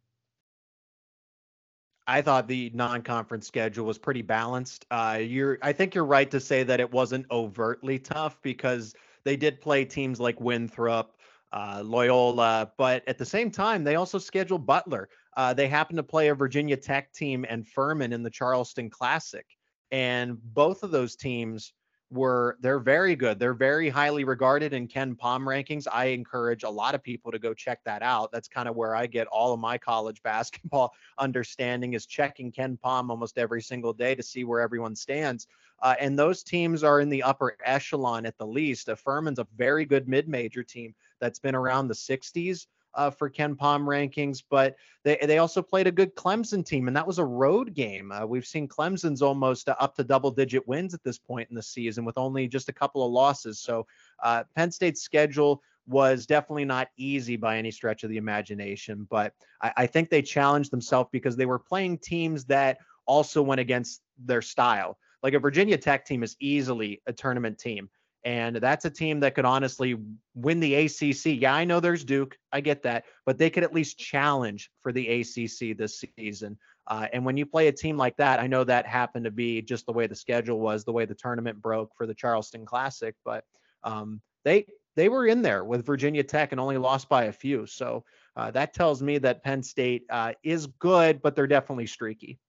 I 2.07 2.21
thought 2.21 2.47
the 2.47 2.71
non-conference 2.73 3.47
schedule 3.47 3.85
was 3.85 3.97
pretty 3.97 4.21
balanced. 4.21 4.85
Uh, 4.91 5.19
you're, 5.21 5.57
I 5.61 5.71
think 5.71 5.95
you're 5.95 6.05
right 6.05 6.29
to 6.31 6.39
say 6.39 6.63
that 6.63 6.79
it 6.79 6.91
wasn't 6.91 7.25
overtly 7.31 7.99
tough 7.99 8.41
because 8.41 8.95
they 9.23 9.35
did 9.35 9.61
play 9.61 9.85
teams 9.85 10.19
like 10.19 10.39
Winthrop, 10.41 11.15
uh, 11.53 11.81
Loyola, 11.85 12.71
but 12.77 13.03
at 13.07 13.17
the 13.17 13.25
same 13.25 13.51
time, 13.51 13.83
they 13.83 13.95
also 13.95 14.17
scheduled 14.17 14.65
Butler. 14.65 15.09
Uh, 15.37 15.53
they 15.53 15.67
happened 15.67 15.97
to 15.97 16.03
play 16.03 16.29
a 16.29 16.35
Virginia 16.35 16.77
Tech 16.77 17.13
team 17.13 17.45
and 17.47 17.67
Furman 17.67 18.13
in 18.13 18.23
the 18.23 18.29
Charleston 18.29 18.89
Classic, 18.89 19.45
and 19.91 20.37
both 20.53 20.83
of 20.83 20.91
those 20.91 21.15
teams 21.15 21.73
were 22.11 22.57
they're 22.59 22.79
very 22.79 23.15
good. 23.15 23.39
They're 23.39 23.53
very 23.53 23.89
highly 23.89 24.23
regarded 24.25 24.73
in 24.73 24.87
KenPom 24.87 25.17
rankings. 25.43 25.87
I 25.91 26.05
encourage 26.05 26.63
a 26.63 26.69
lot 26.69 26.93
of 26.93 27.01
people 27.01 27.31
to 27.31 27.39
go 27.39 27.53
check 27.53 27.79
that 27.85 28.03
out. 28.03 28.31
That's 28.31 28.49
kind 28.49 28.67
of 28.67 28.75
where 28.75 28.95
I 28.95 29.07
get 29.07 29.27
all 29.27 29.53
of 29.53 29.59
my 29.59 29.77
college 29.77 30.21
basketball 30.23 30.93
understanding 31.17 31.93
is 31.93 32.05
checking 32.05 32.51
KenPom 32.51 33.09
almost 33.09 33.37
every 33.37 33.61
single 33.61 33.93
day 33.93 34.13
to 34.15 34.23
see 34.23 34.43
where 34.43 34.59
everyone 34.59 34.95
stands. 34.95 35.47
Uh, 35.81 35.95
and 35.99 36.19
those 36.19 36.43
teams 36.43 36.83
are 36.83 36.99
in 36.99 37.09
the 37.09 37.23
upper 37.23 37.57
echelon 37.65 38.25
at 38.25 38.37
the 38.37 38.45
least. 38.45 38.89
Uh, 38.89 38.95
Furman's 38.95 39.39
a 39.39 39.47
very 39.55 39.85
good 39.85 40.07
mid-major 40.07 40.63
team 40.63 40.93
that's 41.19 41.39
been 41.39 41.55
around 41.55 41.87
the 41.87 41.93
60s 41.93 42.67
uh, 42.93 43.09
for 43.09 43.29
Palm 43.29 43.85
rankings, 43.85 44.43
but 44.49 44.75
they 45.03 45.17
they 45.23 45.37
also 45.37 45.61
played 45.61 45.87
a 45.87 45.91
good 45.91 46.15
Clemson 46.15 46.65
team, 46.65 46.87
and 46.87 46.95
that 46.95 47.07
was 47.07 47.19
a 47.19 47.25
road 47.25 47.73
game. 47.73 48.11
Uh, 48.11 48.25
we've 48.25 48.45
seen 48.45 48.67
Clemson's 48.67 49.21
almost 49.21 49.69
up 49.69 49.95
to 49.95 50.03
double 50.03 50.31
digit 50.31 50.67
wins 50.67 50.93
at 50.93 51.03
this 51.03 51.17
point 51.17 51.49
in 51.49 51.55
the 51.55 51.63
season 51.63 52.05
with 52.05 52.17
only 52.17 52.47
just 52.47 52.69
a 52.69 52.73
couple 52.73 53.05
of 53.05 53.11
losses. 53.11 53.59
So 53.59 53.87
uh, 54.23 54.43
Penn 54.55 54.71
State's 54.71 55.01
schedule 55.01 55.61
was 55.87 56.25
definitely 56.25 56.65
not 56.65 56.89
easy 56.97 57.35
by 57.35 57.57
any 57.57 57.71
stretch 57.71 58.03
of 58.03 58.09
the 58.09 58.17
imagination, 58.17 59.07
but 59.09 59.33
I, 59.61 59.73
I 59.77 59.87
think 59.87 60.09
they 60.09 60.21
challenged 60.21 60.71
themselves 60.71 61.09
because 61.11 61.35
they 61.35 61.45
were 61.45 61.59
playing 61.59 61.97
teams 61.97 62.45
that 62.45 62.77
also 63.05 63.41
went 63.41 63.61
against 63.61 64.01
their 64.17 64.41
style. 64.41 64.97
Like 65.23 65.33
a 65.33 65.39
Virginia 65.39 65.77
Tech 65.77 66.05
team 66.05 66.23
is 66.23 66.35
easily 66.39 67.01
a 67.07 67.13
tournament 67.13 67.57
team. 67.57 67.89
And 68.23 68.57
that's 68.57 68.85
a 68.85 68.89
team 68.89 69.19
that 69.21 69.33
could 69.35 69.45
honestly 69.45 69.97
win 70.35 70.59
the 70.59 70.75
ACC. 70.75 71.41
Yeah, 71.41 71.55
I 71.55 71.65
know 71.65 71.79
there's 71.79 72.03
Duke. 72.03 72.37
I 72.51 72.61
get 72.61 72.83
that. 72.83 73.05
But 73.25 73.37
they 73.37 73.49
could 73.49 73.63
at 73.63 73.73
least 73.73 73.97
challenge 73.97 74.69
for 74.81 74.91
the 74.91 75.21
ACC 75.21 75.75
this 75.75 76.03
season. 76.17 76.57
Uh, 76.87 77.07
and 77.13 77.25
when 77.25 77.37
you 77.37 77.45
play 77.45 77.67
a 77.67 77.71
team 77.71 77.97
like 77.97 78.17
that, 78.17 78.39
I 78.39 78.47
know 78.47 78.63
that 78.63 78.85
happened 78.85 79.25
to 79.25 79.31
be 79.31 79.61
just 79.61 79.85
the 79.85 79.93
way 79.93 80.07
the 80.07 80.15
schedule 80.15 80.59
was, 80.59 80.83
the 80.83 80.91
way 80.91 81.05
the 81.05 81.15
tournament 81.15 81.61
broke 81.61 81.91
for 81.95 82.05
the 82.05 82.13
Charleston 82.13 82.65
Classic. 82.65 83.15
But 83.25 83.43
um, 83.83 84.21
they 84.43 84.67
they 84.95 85.09
were 85.09 85.25
in 85.25 85.41
there 85.41 85.63
with 85.63 85.85
Virginia 85.85 86.23
Tech 86.23 86.51
and 86.51 86.59
only 86.59 86.77
lost 86.77 87.07
by 87.07 87.25
a 87.25 87.31
few. 87.31 87.65
So 87.65 88.03
uh, 88.35 88.51
that 88.51 88.73
tells 88.73 89.01
me 89.01 89.17
that 89.19 89.43
Penn 89.43 89.63
State 89.63 90.03
uh, 90.09 90.33
is 90.43 90.67
good, 90.67 91.21
but 91.21 91.35
they're 91.35 91.47
definitely 91.47 91.87
streaky. 91.87 92.39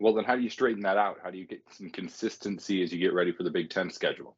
Well, 0.00 0.14
then 0.14 0.24
how 0.24 0.36
do 0.36 0.42
you 0.42 0.50
straighten 0.50 0.82
that 0.82 0.96
out? 0.96 1.18
How 1.22 1.30
do 1.30 1.38
you 1.38 1.46
get 1.46 1.62
some 1.70 1.90
consistency 1.90 2.82
as 2.82 2.92
you 2.92 2.98
get 2.98 3.14
ready 3.14 3.32
for 3.32 3.42
the 3.42 3.50
Big 3.50 3.70
Ten 3.70 3.90
schedule? 3.90 4.36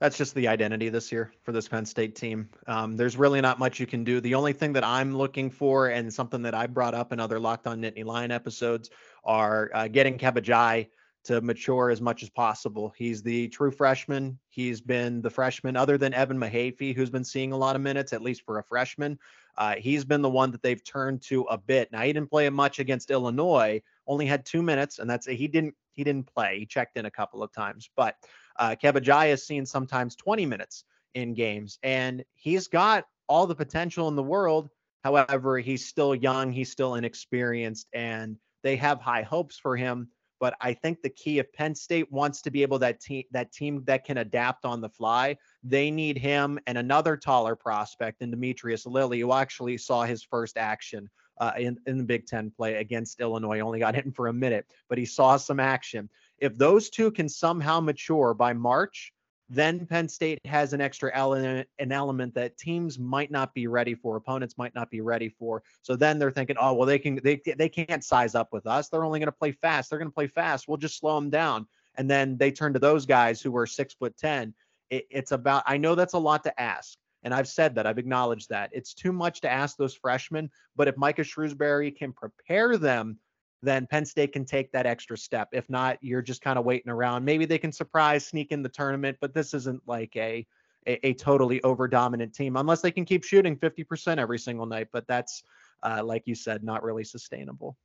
That's 0.00 0.18
just 0.18 0.34
the 0.34 0.48
identity 0.48 0.90
this 0.90 1.10
year 1.10 1.32
for 1.42 1.52
this 1.52 1.68
Penn 1.68 1.86
State 1.86 2.14
team. 2.14 2.50
Um, 2.66 2.98
there's 2.98 3.16
really 3.16 3.40
not 3.40 3.58
much 3.58 3.80
you 3.80 3.86
can 3.86 4.04
do. 4.04 4.20
The 4.20 4.34
only 4.34 4.52
thing 4.52 4.74
that 4.74 4.84
I'm 4.84 5.16
looking 5.16 5.50
for, 5.50 5.88
and 5.88 6.12
something 6.12 6.42
that 6.42 6.54
I 6.54 6.66
brought 6.66 6.94
up 6.94 7.14
in 7.14 7.20
other 7.20 7.40
Locked 7.40 7.66
On 7.66 7.80
Nittany 7.80 8.04
Lion 8.04 8.30
episodes, 8.30 8.90
are 9.24 9.70
uh, 9.72 9.88
getting 9.88 10.18
Kebba 10.18 10.88
to 11.24 11.40
mature 11.40 11.90
as 11.90 12.02
much 12.02 12.22
as 12.22 12.28
possible. 12.28 12.92
He's 12.96 13.22
the 13.22 13.48
true 13.48 13.70
freshman. 13.70 14.38
He's 14.50 14.82
been 14.82 15.22
the 15.22 15.30
freshman, 15.30 15.76
other 15.76 15.96
than 15.96 16.12
Evan 16.12 16.38
Mahaffey, 16.38 16.94
who's 16.94 17.10
been 17.10 17.24
seeing 17.24 17.52
a 17.52 17.56
lot 17.56 17.74
of 17.74 17.82
minutes, 17.82 18.12
at 18.12 18.22
least 18.22 18.42
for 18.42 18.58
a 18.58 18.62
freshman. 18.62 19.18
Uh, 19.58 19.76
he's 19.76 20.04
been 20.04 20.22
the 20.22 20.28
one 20.28 20.50
that 20.50 20.62
they've 20.62 20.84
turned 20.84 21.22
to 21.22 21.42
a 21.44 21.56
bit. 21.56 21.90
Now 21.90 22.02
he 22.02 22.12
didn't 22.12 22.30
play 22.30 22.48
much 22.50 22.78
against 22.78 23.10
Illinois, 23.10 23.80
only 24.06 24.26
had 24.26 24.44
two 24.44 24.62
minutes, 24.62 24.98
and 24.98 25.08
that's 25.08 25.26
he 25.26 25.48
didn't 25.48 25.74
he 25.92 26.04
didn't 26.04 26.26
play. 26.32 26.58
He 26.58 26.66
checked 26.66 26.96
in 26.96 27.06
a 27.06 27.10
couple 27.10 27.42
of 27.42 27.52
times, 27.52 27.88
but 27.96 28.16
uh, 28.58 28.76
Kebba 28.80 29.04
has 29.28 29.46
seen 29.46 29.64
sometimes 29.64 30.14
20 30.16 30.46
minutes 30.46 30.84
in 31.14 31.34
games, 31.34 31.78
and 31.82 32.24
he's 32.34 32.68
got 32.68 33.06
all 33.28 33.46
the 33.46 33.54
potential 33.54 34.08
in 34.08 34.16
the 34.16 34.22
world. 34.22 34.68
However, 35.02 35.58
he's 35.58 35.86
still 35.86 36.14
young, 36.14 36.52
he's 36.52 36.70
still 36.70 36.96
inexperienced, 36.96 37.88
and 37.92 38.36
they 38.62 38.76
have 38.76 39.00
high 39.00 39.22
hopes 39.22 39.58
for 39.58 39.76
him. 39.76 40.08
But 40.38 40.54
I 40.60 40.74
think 40.74 41.00
the 41.00 41.08
key 41.08 41.38
if 41.38 41.50
Penn 41.52 41.74
State 41.74 42.12
wants 42.12 42.42
to 42.42 42.50
be 42.50 42.62
able 42.62 42.78
that 42.80 43.00
team 43.00 43.24
that 43.30 43.52
team 43.52 43.82
that 43.86 44.04
can 44.04 44.18
adapt 44.18 44.66
on 44.66 44.80
the 44.82 44.90
fly, 44.90 45.38
they 45.68 45.90
need 45.90 46.18
him 46.18 46.58
and 46.66 46.78
another 46.78 47.16
taller 47.16 47.56
prospect 47.56 48.22
in 48.22 48.30
Demetrius 48.30 48.86
Lilly, 48.86 49.20
who 49.20 49.32
actually 49.32 49.78
saw 49.78 50.04
his 50.04 50.22
first 50.22 50.56
action 50.56 51.08
uh, 51.38 51.52
in, 51.58 51.78
in 51.86 51.98
the 51.98 52.04
Big 52.04 52.26
Ten 52.26 52.50
play 52.50 52.76
against 52.76 53.20
Illinois. 53.20 53.60
Only 53.60 53.80
got 53.80 53.94
hit 53.94 54.14
for 54.14 54.28
a 54.28 54.32
minute, 54.32 54.66
but 54.88 54.98
he 54.98 55.04
saw 55.04 55.36
some 55.36 55.60
action. 55.60 56.08
If 56.38 56.56
those 56.56 56.90
two 56.90 57.10
can 57.10 57.28
somehow 57.28 57.80
mature 57.80 58.34
by 58.34 58.52
March, 58.52 59.12
then 59.48 59.86
Penn 59.86 60.08
State 60.08 60.40
has 60.44 60.72
an 60.72 60.80
extra 60.80 61.10
element, 61.14 61.68
an 61.78 61.92
element 61.92 62.34
that 62.34 62.58
teams 62.58 62.98
might 62.98 63.30
not 63.30 63.54
be 63.54 63.68
ready 63.68 63.94
for, 63.94 64.16
opponents 64.16 64.58
might 64.58 64.74
not 64.74 64.90
be 64.90 65.00
ready 65.00 65.28
for. 65.28 65.62
So 65.82 65.94
then 65.94 66.18
they're 66.18 66.32
thinking, 66.32 66.56
oh 66.60 66.74
well, 66.74 66.86
they 66.86 66.98
can 66.98 67.20
they 67.22 67.40
they 67.56 67.68
can't 67.68 68.04
size 68.04 68.34
up 68.34 68.52
with 68.52 68.66
us. 68.66 68.88
They're 68.88 69.04
only 69.04 69.20
going 69.20 69.26
to 69.26 69.32
play 69.32 69.52
fast. 69.52 69.88
They're 69.88 70.00
going 70.00 70.10
to 70.10 70.14
play 70.14 70.26
fast. 70.26 70.66
We'll 70.66 70.78
just 70.78 70.98
slow 70.98 71.14
them 71.14 71.30
down. 71.30 71.66
And 71.96 72.10
then 72.10 72.36
they 72.36 72.50
turn 72.50 72.72
to 72.74 72.78
those 72.78 73.06
guys 73.06 73.40
who 73.40 73.50
were 73.52 73.66
six 73.66 73.94
foot 73.94 74.16
ten. 74.16 74.52
It, 74.90 75.06
it's 75.10 75.32
about. 75.32 75.62
I 75.66 75.76
know 75.76 75.94
that's 75.94 76.14
a 76.14 76.18
lot 76.18 76.44
to 76.44 76.60
ask, 76.60 76.96
and 77.22 77.34
I've 77.34 77.48
said 77.48 77.74
that. 77.74 77.86
I've 77.86 77.98
acknowledged 77.98 78.48
that 78.50 78.70
it's 78.72 78.94
too 78.94 79.12
much 79.12 79.40
to 79.42 79.50
ask 79.50 79.76
those 79.76 79.94
freshmen. 79.94 80.50
But 80.76 80.88
if 80.88 80.96
Micah 80.96 81.22
Shrewsberry 81.22 81.96
can 81.96 82.12
prepare 82.12 82.76
them 82.76 83.18
then 83.62 83.86
Penn 83.86 84.04
State 84.04 84.32
can 84.32 84.44
take 84.44 84.70
that 84.72 84.86
extra 84.86 85.16
step. 85.16 85.48
If 85.52 85.68
not, 85.68 85.98
you're 86.00 86.22
just 86.22 86.42
kind 86.42 86.58
of 86.58 86.64
waiting 86.64 86.90
around. 86.90 87.24
Maybe 87.24 87.46
they 87.46 87.58
can 87.58 87.72
surprise, 87.72 88.26
sneak 88.26 88.52
in 88.52 88.62
the 88.62 88.68
tournament, 88.68 89.16
but 89.20 89.34
this 89.34 89.54
isn't 89.54 89.82
like 89.86 90.14
a 90.16 90.46
a, 90.86 91.08
a 91.08 91.14
totally 91.14 91.60
over 91.62 91.88
dominant 91.88 92.32
team 92.32 92.56
unless 92.56 92.80
they 92.80 92.92
can 92.92 93.04
keep 93.04 93.24
shooting 93.24 93.56
50% 93.56 94.18
every 94.18 94.38
single 94.38 94.66
night. 94.66 94.86
But 94.92 95.06
that's, 95.08 95.42
uh, 95.82 96.02
like 96.04 96.22
you 96.26 96.36
said, 96.36 96.62
not 96.62 96.84
really 96.84 97.02
sustainable. 97.02 97.76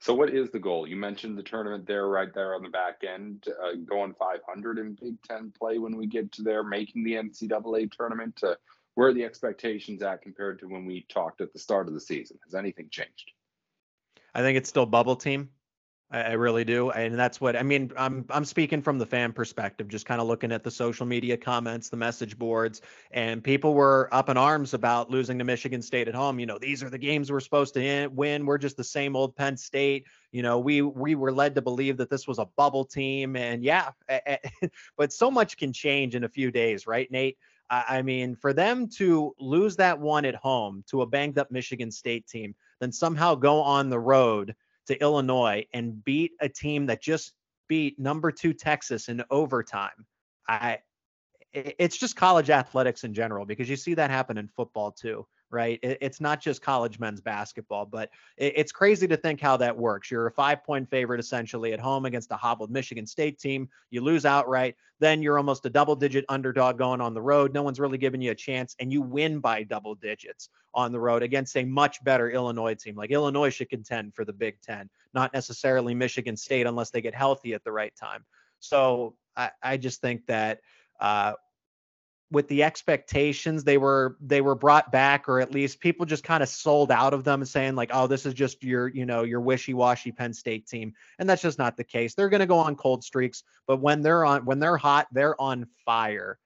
So, 0.00 0.14
what 0.14 0.30
is 0.30 0.50
the 0.50 0.58
goal? 0.58 0.86
You 0.86 0.96
mentioned 0.96 1.36
the 1.36 1.42
tournament 1.42 1.86
there, 1.86 2.08
right 2.08 2.32
there 2.32 2.54
on 2.54 2.62
the 2.62 2.70
back 2.70 3.02
end, 3.06 3.46
uh, 3.62 3.76
going 3.84 4.14
500 4.14 4.78
in 4.78 4.96
Big 5.00 5.22
Ten 5.22 5.52
play 5.56 5.78
when 5.78 5.94
we 5.94 6.06
get 6.06 6.32
to 6.32 6.42
there, 6.42 6.64
making 6.64 7.04
the 7.04 7.14
NCAA 7.14 7.92
tournament. 7.92 8.40
Uh, 8.42 8.54
where 8.94 9.08
are 9.08 9.12
the 9.12 9.24
expectations 9.24 10.02
at 10.02 10.22
compared 10.22 10.58
to 10.60 10.66
when 10.66 10.86
we 10.86 11.06
talked 11.08 11.42
at 11.42 11.52
the 11.52 11.58
start 11.58 11.86
of 11.86 11.92
the 11.92 12.00
season? 12.00 12.38
Has 12.44 12.54
anything 12.54 12.88
changed? 12.90 13.32
I 14.34 14.40
think 14.40 14.56
it's 14.56 14.70
still 14.70 14.86
bubble 14.86 15.16
team. 15.16 15.50
I, 16.12 16.32
really 16.32 16.64
do, 16.64 16.90
and 16.90 17.16
that's 17.16 17.40
what 17.40 17.54
I 17.54 17.62
mean. 17.62 17.92
I'm 17.96 18.24
I'm 18.30 18.44
speaking 18.44 18.82
from 18.82 18.98
the 18.98 19.06
fan 19.06 19.32
perspective, 19.32 19.86
just 19.86 20.06
kind 20.06 20.20
of 20.20 20.26
looking 20.26 20.50
at 20.50 20.64
the 20.64 20.70
social 20.70 21.06
media 21.06 21.36
comments, 21.36 21.88
the 21.88 21.96
message 21.96 22.36
boards, 22.36 22.82
and 23.12 23.44
people 23.44 23.74
were 23.74 24.08
up 24.10 24.28
in 24.28 24.36
arms 24.36 24.74
about 24.74 25.08
losing 25.08 25.38
to 25.38 25.44
Michigan 25.44 25.80
State 25.80 26.08
at 26.08 26.14
home. 26.16 26.40
You 26.40 26.46
know, 26.46 26.58
these 26.58 26.82
are 26.82 26.90
the 26.90 26.98
games 26.98 27.30
we're 27.30 27.38
supposed 27.38 27.74
to 27.74 28.08
win. 28.08 28.44
We're 28.44 28.58
just 28.58 28.76
the 28.76 28.82
same 28.82 29.14
old 29.14 29.36
Penn 29.36 29.56
State. 29.56 30.04
You 30.32 30.42
know, 30.42 30.58
we 30.58 30.82
we 30.82 31.14
were 31.14 31.30
led 31.30 31.54
to 31.54 31.62
believe 31.62 31.96
that 31.98 32.10
this 32.10 32.26
was 32.26 32.40
a 32.40 32.46
bubble 32.56 32.84
team, 32.84 33.36
and 33.36 33.62
yeah, 33.62 33.90
but 34.96 35.12
so 35.12 35.30
much 35.30 35.58
can 35.58 35.72
change 35.72 36.16
in 36.16 36.24
a 36.24 36.28
few 36.28 36.50
days, 36.50 36.88
right, 36.88 37.08
Nate? 37.10 37.38
I 37.72 38.02
mean, 38.02 38.34
for 38.34 38.52
them 38.52 38.88
to 38.96 39.32
lose 39.38 39.76
that 39.76 40.00
one 40.00 40.24
at 40.24 40.34
home 40.34 40.82
to 40.88 41.02
a 41.02 41.06
banged 41.06 41.38
up 41.38 41.52
Michigan 41.52 41.92
State 41.92 42.26
team, 42.26 42.56
then 42.80 42.90
somehow 42.90 43.36
go 43.36 43.60
on 43.60 43.90
the 43.90 44.00
road 44.00 44.56
to 44.86 45.00
Illinois 45.00 45.66
and 45.72 46.02
beat 46.04 46.32
a 46.40 46.48
team 46.48 46.86
that 46.86 47.02
just 47.02 47.32
beat 47.68 47.98
number 47.98 48.32
two 48.32 48.52
Texas 48.52 49.08
in 49.08 49.22
overtime. 49.30 50.06
I, 50.48 50.78
it's 51.52 51.96
just 51.96 52.16
college 52.16 52.50
athletics 52.50 53.04
in 53.04 53.14
general 53.14 53.44
because 53.44 53.68
you 53.68 53.76
see 53.76 53.94
that 53.94 54.10
happen 54.10 54.38
in 54.38 54.48
football 54.48 54.92
too 54.92 55.26
right? 55.50 55.78
it's 55.82 56.20
not 56.20 56.40
just 56.40 56.62
college 56.62 56.98
men's 56.98 57.20
basketball, 57.20 57.86
but 57.86 58.10
it's 58.36 58.72
crazy 58.72 59.06
to 59.08 59.16
think 59.16 59.40
how 59.40 59.56
that 59.56 59.76
works. 59.76 60.10
You're 60.10 60.26
a 60.26 60.32
five 60.32 60.64
point 60.64 60.88
favorite 60.88 61.20
essentially 61.20 61.72
at 61.72 61.80
home 61.80 62.04
against 62.04 62.30
a 62.30 62.36
hobbled 62.36 62.70
Michigan 62.70 63.06
State 63.06 63.38
team. 63.38 63.68
You 63.90 64.02
lose 64.02 64.24
outright. 64.24 64.76
Then 64.98 65.22
you're 65.22 65.38
almost 65.38 65.64
a 65.66 65.70
double 65.70 65.96
digit 65.96 66.24
underdog 66.28 66.78
going 66.78 67.00
on 67.00 67.14
the 67.14 67.22
road. 67.22 67.54
No 67.54 67.62
one's 67.62 67.80
really 67.80 67.98
giving 67.98 68.20
you 68.20 68.32
a 68.32 68.34
chance, 68.34 68.76
and 68.78 68.92
you 68.92 69.02
win 69.02 69.40
by 69.40 69.62
double 69.62 69.94
digits 69.94 70.50
on 70.74 70.92
the 70.92 71.00
road 71.00 71.22
against 71.22 71.56
a 71.56 71.64
much 71.64 72.02
better 72.04 72.30
Illinois 72.30 72.74
team. 72.74 72.94
Like 72.94 73.10
Illinois 73.10 73.50
should 73.50 73.70
contend 73.70 74.14
for 74.14 74.24
the 74.24 74.32
Big 74.32 74.60
Ten, 74.60 74.88
not 75.14 75.32
necessarily 75.32 75.94
Michigan 75.94 76.36
State 76.36 76.66
unless 76.66 76.90
they 76.90 77.00
get 77.00 77.14
healthy 77.14 77.54
at 77.54 77.64
the 77.64 77.72
right 77.72 77.94
time. 77.96 78.24
So 78.60 79.16
I, 79.36 79.50
I 79.62 79.76
just 79.76 80.00
think 80.00 80.26
that. 80.26 80.60
Uh, 81.00 81.32
with 82.30 82.46
the 82.48 82.62
expectations 82.62 83.64
they 83.64 83.78
were 83.78 84.16
they 84.20 84.40
were 84.40 84.54
brought 84.54 84.92
back 84.92 85.28
or 85.28 85.40
at 85.40 85.50
least 85.50 85.80
people 85.80 86.06
just 86.06 86.22
kind 86.22 86.42
of 86.42 86.48
sold 86.48 86.92
out 86.92 87.12
of 87.12 87.24
them 87.24 87.44
saying 87.44 87.74
like 87.74 87.90
oh 87.92 88.06
this 88.06 88.24
is 88.24 88.34
just 88.34 88.62
your 88.62 88.88
you 88.88 89.04
know 89.04 89.22
your 89.22 89.40
wishy-washy 89.40 90.12
Penn 90.12 90.32
State 90.32 90.66
team. 90.66 90.92
And 91.18 91.28
that's 91.28 91.42
just 91.42 91.58
not 91.58 91.76
the 91.76 91.84
case. 91.84 92.14
They're 92.14 92.28
going 92.28 92.40
to 92.40 92.46
go 92.46 92.58
on 92.58 92.76
cold 92.76 93.04
streaks 93.04 93.42
but 93.66 93.78
when 93.78 94.02
they're 94.02 94.24
on 94.24 94.44
when 94.44 94.58
they're 94.58 94.76
hot 94.76 95.08
they're 95.12 95.40
on 95.40 95.66
fire. 95.84 96.38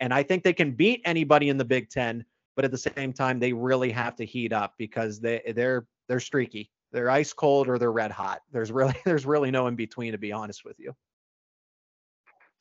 And 0.00 0.12
I 0.12 0.24
think 0.24 0.42
they 0.42 0.52
can 0.52 0.72
beat 0.72 1.02
anybody 1.04 1.48
in 1.48 1.56
the 1.56 1.64
Big 1.64 1.88
10 1.88 2.24
but 2.56 2.64
at 2.64 2.72
the 2.72 2.78
same 2.78 3.12
time 3.12 3.38
they 3.38 3.52
really 3.52 3.92
have 3.92 4.16
to 4.16 4.24
heat 4.24 4.52
up 4.52 4.74
because 4.76 5.20
they 5.20 5.40
they're 5.54 5.86
they're 6.08 6.20
streaky. 6.20 6.70
They're 6.90 7.10
ice 7.10 7.32
cold 7.32 7.68
or 7.68 7.78
they're 7.78 7.92
red 7.92 8.10
hot. 8.10 8.40
There's 8.50 8.72
really 8.72 8.96
there's 9.04 9.26
really 9.26 9.52
no 9.52 9.68
in 9.68 9.76
between 9.76 10.12
to 10.12 10.18
be 10.18 10.32
honest 10.32 10.64
with 10.64 10.80
you 10.80 10.94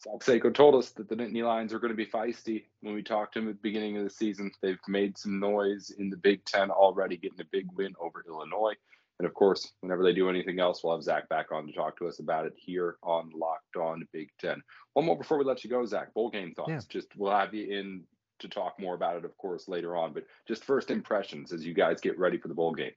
Zach 0.01 0.19
Seyko 0.19 0.53
told 0.53 0.75
us 0.75 0.91
that 0.91 1.09
the 1.09 1.15
Nittany 1.15 1.43
Lions 1.43 1.73
are 1.73 1.79
going 1.79 1.91
to 1.91 1.97
be 1.97 2.05
feisty 2.05 2.65
when 2.81 2.93
we 2.93 3.01
talked 3.01 3.33
to 3.33 3.39
him 3.39 3.49
at 3.49 3.55
the 3.55 3.61
beginning 3.61 3.97
of 3.97 4.03
the 4.03 4.09
season. 4.09 4.51
They've 4.61 4.77
made 4.87 5.17
some 5.17 5.39
noise 5.39 5.89
in 5.97 6.09
the 6.09 6.17
Big 6.17 6.45
Ten 6.45 6.69
already, 6.69 7.17
getting 7.17 7.41
a 7.41 7.45
big 7.51 7.67
win 7.73 7.93
over 7.99 8.23
Illinois. 8.27 8.73
And 9.19 9.25
of 9.25 9.33
course, 9.33 9.73
whenever 9.81 10.03
they 10.03 10.13
do 10.13 10.29
anything 10.29 10.59
else, 10.59 10.83
we'll 10.83 10.95
have 10.95 11.03
Zach 11.03 11.27
back 11.29 11.51
on 11.51 11.65
to 11.65 11.73
talk 11.73 11.97
to 11.97 12.07
us 12.07 12.19
about 12.19 12.45
it 12.45 12.53
here 12.55 12.97
on 13.01 13.31
Locked 13.33 13.75
On 13.75 14.07
Big 14.13 14.29
Ten. 14.39 14.61
One 14.93 15.05
more 15.05 15.17
before 15.17 15.39
we 15.39 15.45
let 15.45 15.63
you 15.63 15.69
go, 15.69 15.83
Zach. 15.85 16.13
Bowl 16.13 16.29
game 16.29 16.53
thoughts. 16.53 16.69
Yeah. 16.69 16.81
Just 16.87 17.07
we'll 17.17 17.31
have 17.31 17.53
you 17.53 17.79
in 17.79 18.03
to 18.39 18.47
talk 18.47 18.79
more 18.79 18.93
about 18.93 19.17
it, 19.17 19.25
of 19.25 19.35
course, 19.37 19.67
later 19.67 19.97
on. 19.97 20.13
But 20.13 20.25
just 20.47 20.63
first 20.63 20.91
impressions 20.91 21.51
as 21.51 21.65
you 21.65 21.73
guys 21.73 21.99
get 22.01 22.19
ready 22.19 22.37
for 22.37 22.49
the 22.49 22.53
bowl 22.53 22.75
game. 22.75 22.91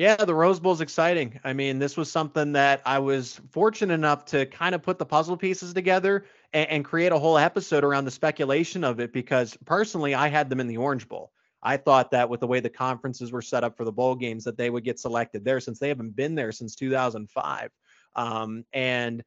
Yeah, 0.00 0.16
the 0.16 0.34
Rose 0.34 0.58
Bowl 0.58 0.72
is 0.72 0.80
exciting. 0.80 1.38
I 1.44 1.52
mean, 1.52 1.78
this 1.78 1.94
was 1.94 2.10
something 2.10 2.52
that 2.52 2.80
I 2.86 2.98
was 2.98 3.38
fortunate 3.50 3.92
enough 3.92 4.24
to 4.26 4.46
kind 4.46 4.74
of 4.74 4.82
put 4.82 4.98
the 4.98 5.04
puzzle 5.04 5.36
pieces 5.36 5.74
together 5.74 6.24
and, 6.54 6.70
and, 6.70 6.84
create 6.86 7.12
a 7.12 7.18
whole 7.18 7.36
episode 7.36 7.84
around 7.84 8.06
the 8.06 8.10
speculation 8.10 8.82
of 8.82 8.98
it 8.98 9.12
because 9.12 9.58
personally, 9.66 10.14
I 10.14 10.28
had 10.28 10.48
them 10.48 10.58
in 10.58 10.68
the 10.68 10.78
Orange 10.78 11.06
Bowl. 11.06 11.32
I 11.62 11.76
thought 11.76 12.12
that 12.12 12.30
with 12.30 12.40
the 12.40 12.46
way 12.46 12.60
the 12.60 12.70
conferences 12.70 13.30
were 13.30 13.42
set 13.42 13.62
up 13.62 13.76
for 13.76 13.84
the 13.84 13.92
bowl 13.92 14.14
games, 14.14 14.42
that 14.44 14.56
they 14.56 14.70
would 14.70 14.84
get 14.84 14.98
selected 14.98 15.44
there 15.44 15.60
since 15.60 15.78
they 15.78 15.88
haven't 15.88 16.16
been 16.16 16.34
there 16.34 16.50
since 16.50 16.74
2005. 16.76 17.70
Um, 18.16 18.64
and 18.72 19.22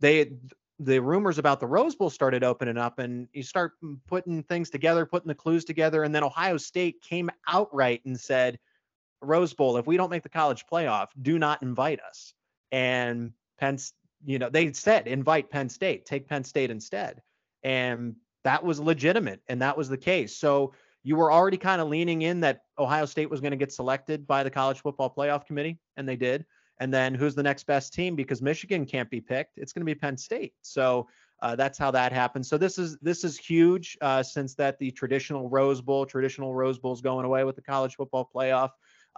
they 0.00 0.32
the 0.78 0.98
rumors 0.98 1.36
about 1.36 1.60
the 1.60 1.66
Rose 1.66 1.94
Bowl 1.94 2.08
started 2.08 2.42
opening 2.42 2.78
up, 2.78 3.00
and 3.00 3.28
you 3.34 3.42
start 3.42 3.72
putting 4.06 4.44
things 4.44 4.70
together, 4.70 5.04
putting 5.04 5.28
the 5.28 5.34
clues 5.34 5.66
together, 5.66 6.04
and 6.04 6.14
then 6.14 6.24
Ohio 6.24 6.56
State 6.56 7.02
came 7.02 7.28
outright 7.46 8.00
and 8.06 8.18
said 8.18 8.58
Rose 9.22 9.54
Bowl, 9.54 9.76
if 9.76 9.86
we 9.86 9.96
don't 9.96 10.10
make 10.10 10.22
the 10.22 10.28
college 10.28 10.64
playoff, 10.70 11.08
do 11.20 11.38
not 11.38 11.62
invite 11.62 12.00
us. 12.00 12.32
And 12.72 13.32
Penn, 13.58 13.78
you 14.24 14.38
know, 14.38 14.48
they 14.48 14.72
said 14.72 15.06
invite 15.06 15.50
Penn 15.50 15.68
State, 15.68 16.06
take 16.06 16.28
Penn 16.28 16.44
State 16.44 16.70
instead. 16.70 17.22
And 17.62 18.16
that 18.44 18.64
was 18.64 18.80
legitimate 18.80 19.40
and 19.48 19.60
that 19.62 19.76
was 19.76 19.88
the 19.88 19.98
case. 19.98 20.36
So 20.36 20.72
you 21.02 21.16
were 21.16 21.32
already 21.32 21.56
kind 21.56 21.80
of 21.80 21.88
leaning 21.88 22.22
in 22.22 22.40
that 22.40 22.62
Ohio 22.78 23.06
State 23.06 23.30
was 23.30 23.40
going 23.40 23.52
to 23.52 23.56
get 23.56 23.72
selected 23.72 24.26
by 24.26 24.42
the 24.42 24.50
college 24.50 24.80
football 24.80 25.12
playoff 25.14 25.46
committee, 25.46 25.78
and 25.96 26.08
they 26.08 26.16
did. 26.16 26.44
And 26.78 26.92
then 26.92 27.14
who's 27.14 27.34
the 27.34 27.42
next 27.42 27.66
best 27.66 27.92
team? 27.92 28.16
Because 28.16 28.40
Michigan 28.40 28.86
can't 28.86 29.10
be 29.10 29.20
picked. 29.20 29.58
It's 29.58 29.72
going 29.72 29.82
to 29.82 29.86
be 29.86 29.94
Penn 29.94 30.16
State. 30.16 30.54
So 30.62 31.08
uh, 31.42 31.56
that's 31.56 31.78
how 31.78 31.90
that 31.90 32.12
happened. 32.12 32.46
So 32.46 32.58
this 32.58 32.78
is 32.78 32.98
this 33.00 33.24
is 33.24 33.38
huge 33.38 33.96
uh, 34.00 34.22
since 34.22 34.54
that 34.56 34.78
the 34.78 34.90
traditional 34.90 35.48
Rose 35.48 35.80
Bowl, 35.80 36.04
traditional 36.06 36.54
Rose 36.54 36.78
Bowl 36.78 36.92
is 36.92 37.00
going 37.00 37.24
away 37.24 37.44
with 37.44 37.56
the 37.56 37.62
college 37.62 37.96
football 37.96 38.28
playoff. 38.34 38.70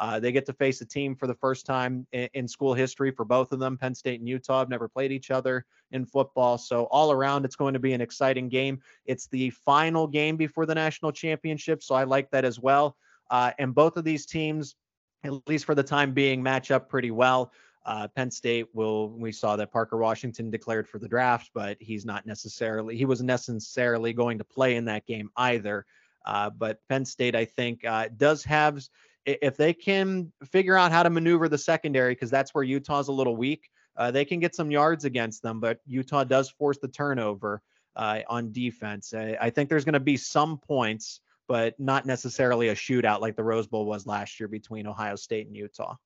Uh, 0.02 0.18
they 0.18 0.32
get 0.32 0.44
to 0.44 0.52
face 0.52 0.80
a 0.80 0.84
team 0.84 1.14
for 1.14 1.28
the 1.28 1.34
first 1.36 1.64
time 1.64 2.04
in, 2.10 2.28
in, 2.34 2.48
school 2.48 2.74
history 2.74 3.12
for 3.12 3.24
both 3.24 3.52
of 3.52 3.60
them. 3.60 3.78
Penn 3.78 3.94
State 3.94 4.18
and 4.18 4.28
Utah 4.28 4.58
have 4.58 4.68
never 4.68 4.88
played 4.88 5.12
each 5.12 5.30
other 5.30 5.64
in 5.92 6.04
football. 6.04 6.58
So, 6.58 6.86
all 6.86 7.12
around, 7.12 7.44
it's 7.44 7.54
going 7.54 7.72
to 7.74 7.78
be 7.78 7.92
an 7.92 8.00
exciting 8.00 8.48
game. 8.48 8.80
It's 9.06 9.28
the 9.28 9.50
final 9.50 10.08
game 10.08 10.36
before 10.36 10.66
the 10.66 10.74
national 10.74 11.12
championship. 11.12 11.84
So, 11.84 11.94
I 11.94 12.02
like 12.02 12.32
that 12.32 12.44
as 12.44 12.58
well. 12.58 12.96
Uh, 13.30 13.52
and 13.60 13.76
both 13.76 13.96
of 13.96 14.02
these 14.02 14.26
teams, 14.26 14.74
at 15.22 15.34
least 15.46 15.66
for 15.66 15.76
the 15.76 15.84
time 15.84 16.12
being, 16.12 16.42
match 16.42 16.72
up 16.72 16.88
pretty 16.88 17.12
well. 17.12 17.52
Uh, 17.86 18.08
Penn 18.08 18.32
State 18.32 18.66
will. 18.74 19.10
We 19.10 19.30
saw 19.30 19.54
that 19.54 19.70
Parker 19.70 19.98
Washington 19.98 20.50
declared 20.50 20.88
for 20.88 20.98
the 20.98 21.06
draft, 21.06 21.52
but 21.54 21.76
he's 21.78 22.04
not 22.04 22.26
necessarily. 22.26 22.96
He 22.96 23.04
wasn't 23.04 23.28
necessarily 23.28 24.12
going 24.12 24.38
to 24.38 24.44
play 24.44 24.74
in 24.74 24.84
that 24.86 25.06
game 25.06 25.30
either. 25.36 25.86
Uh, 26.26 26.50
but 26.50 26.80
Penn 26.88 27.04
State, 27.04 27.36
I 27.36 27.44
think, 27.44 27.84
uh, 27.84 28.08
does 28.16 28.42
have 28.44 28.80
if 29.26 29.56
they 29.56 29.72
can 29.72 30.32
figure 30.50 30.76
out 30.76 30.92
how 30.92 31.02
to 31.02 31.10
maneuver 31.10 31.48
the 31.48 31.58
secondary, 31.58 32.14
because 32.14 32.30
that's 32.30 32.54
where 32.54 32.64
Utah's 32.64 33.08
a 33.08 33.12
little 33.12 33.36
weak, 33.36 33.70
uh, 33.96 34.10
they 34.10 34.24
can 34.24 34.40
get 34.40 34.54
some 34.54 34.70
yards 34.70 35.04
against 35.04 35.42
them. 35.42 35.60
But 35.60 35.80
Utah 35.86 36.24
does 36.24 36.50
force 36.50 36.78
the 36.78 36.88
turnover 36.88 37.62
uh, 37.96 38.20
on 38.28 38.52
defense. 38.52 39.14
I, 39.14 39.36
I 39.40 39.50
think 39.50 39.68
there's 39.68 39.84
going 39.84 39.92
to 39.94 40.00
be 40.00 40.16
some 40.16 40.58
points, 40.58 41.20
but 41.48 41.78
not 41.78 42.06
necessarily 42.06 42.68
a 42.68 42.74
shootout 42.74 43.20
like 43.20 43.36
the 43.36 43.44
Rose 43.44 43.66
Bowl 43.66 43.84
was 43.84 44.06
last 44.06 44.40
year 44.40 44.48
between 44.48 44.86
Ohio 44.86 45.16
State 45.16 45.46
and 45.46 45.56
Utah 45.56 45.96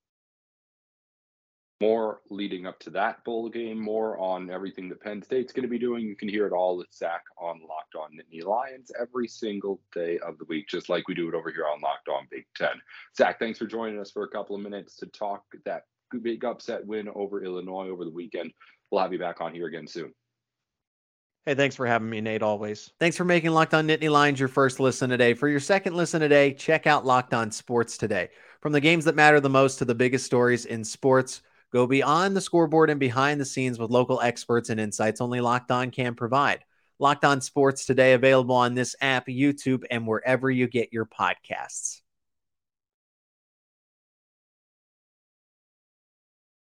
more 1.80 2.20
leading 2.30 2.66
up 2.66 2.78
to 2.80 2.90
that 2.90 3.22
bowl 3.24 3.48
game, 3.48 3.78
more 3.78 4.18
on 4.18 4.50
everything 4.50 4.88
that 4.88 5.02
Penn 5.02 5.22
State's 5.22 5.52
going 5.52 5.62
to 5.64 5.68
be 5.68 5.78
doing. 5.78 6.06
You 6.06 6.16
can 6.16 6.28
hear 6.28 6.46
it 6.46 6.52
all 6.52 6.78
with 6.78 6.86
Zach 6.94 7.22
on 7.38 7.60
Locked 7.68 7.94
On 7.96 8.10
Nittany 8.12 8.44
Lions 8.44 8.90
every 8.98 9.28
single 9.28 9.80
day 9.94 10.18
of 10.18 10.38
the 10.38 10.46
week, 10.46 10.68
just 10.68 10.88
like 10.88 11.06
we 11.06 11.14
do 11.14 11.28
it 11.28 11.34
over 11.34 11.50
here 11.50 11.66
on 11.66 11.80
Locked 11.80 12.08
On 12.08 12.26
Big 12.30 12.46
Ten. 12.56 12.80
Zach, 13.16 13.38
thanks 13.38 13.58
for 13.58 13.66
joining 13.66 14.00
us 14.00 14.10
for 14.10 14.24
a 14.24 14.28
couple 14.28 14.56
of 14.56 14.62
minutes 14.62 14.96
to 14.96 15.06
talk 15.06 15.42
that 15.64 15.82
big 16.22 16.44
upset 16.44 16.86
win 16.86 17.08
over 17.14 17.42
Illinois 17.42 17.88
over 17.88 18.04
the 18.04 18.10
weekend. 18.10 18.52
We'll 18.90 19.02
have 19.02 19.12
you 19.12 19.18
back 19.18 19.40
on 19.40 19.52
here 19.52 19.66
again 19.66 19.86
soon. 19.86 20.14
Hey, 21.44 21.54
thanks 21.54 21.76
for 21.76 21.86
having 21.86 22.10
me, 22.10 22.20
Nate, 22.20 22.42
always. 22.42 22.90
Thanks 22.98 23.16
for 23.16 23.24
making 23.24 23.50
Locked 23.50 23.74
On 23.74 23.86
Nittany 23.86 24.10
Lions 24.10 24.40
your 24.40 24.48
first 24.48 24.80
listen 24.80 25.10
today. 25.10 25.34
For 25.34 25.46
your 25.46 25.60
second 25.60 25.94
listen 25.94 26.20
today, 26.20 26.52
check 26.52 26.86
out 26.86 27.06
Locked 27.06 27.34
On 27.34 27.52
Sports 27.52 27.96
today. 27.96 28.30
From 28.60 28.72
the 28.72 28.80
games 28.80 29.04
that 29.04 29.14
matter 29.14 29.38
the 29.38 29.48
most 29.48 29.78
to 29.78 29.84
the 29.84 29.94
biggest 29.94 30.26
stories 30.26 30.64
in 30.64 30.82
sports, 30.82 31.42
Go 31.72 31.86
beyond 31.86 32.36
the 32.36 32.40
scoreboard 32.40 32.90
and 32.90 33.00
behind 33.00 33.40
the 33.40 33.44
scenes 33.44 33.78
with 33.78 33.90
local 33.90 34.20
experts 34.20 34.70
and 34.70 34.78
insights 34.78 35.20
only 35.20 35.40
Locked 35.40 35.70
On 35.70 35.90
can 35.90 36.14
provide. 36.14 36.64
Locked 36.98 37.24
On 37.24 37.40
Sports 37.40 37.84
today 37.84 38.12
available 38.14 38.54
on 38.54 38.74
this 38.74 38.96
app, 39.00 39.26
YouTube, 39.26 39.84
and 39.90 40.06
wherever 40.06 40.50
you 40.50 40.68
get 40.68 40.92
your 40.92 41.06
podcasts. 41.06 42.00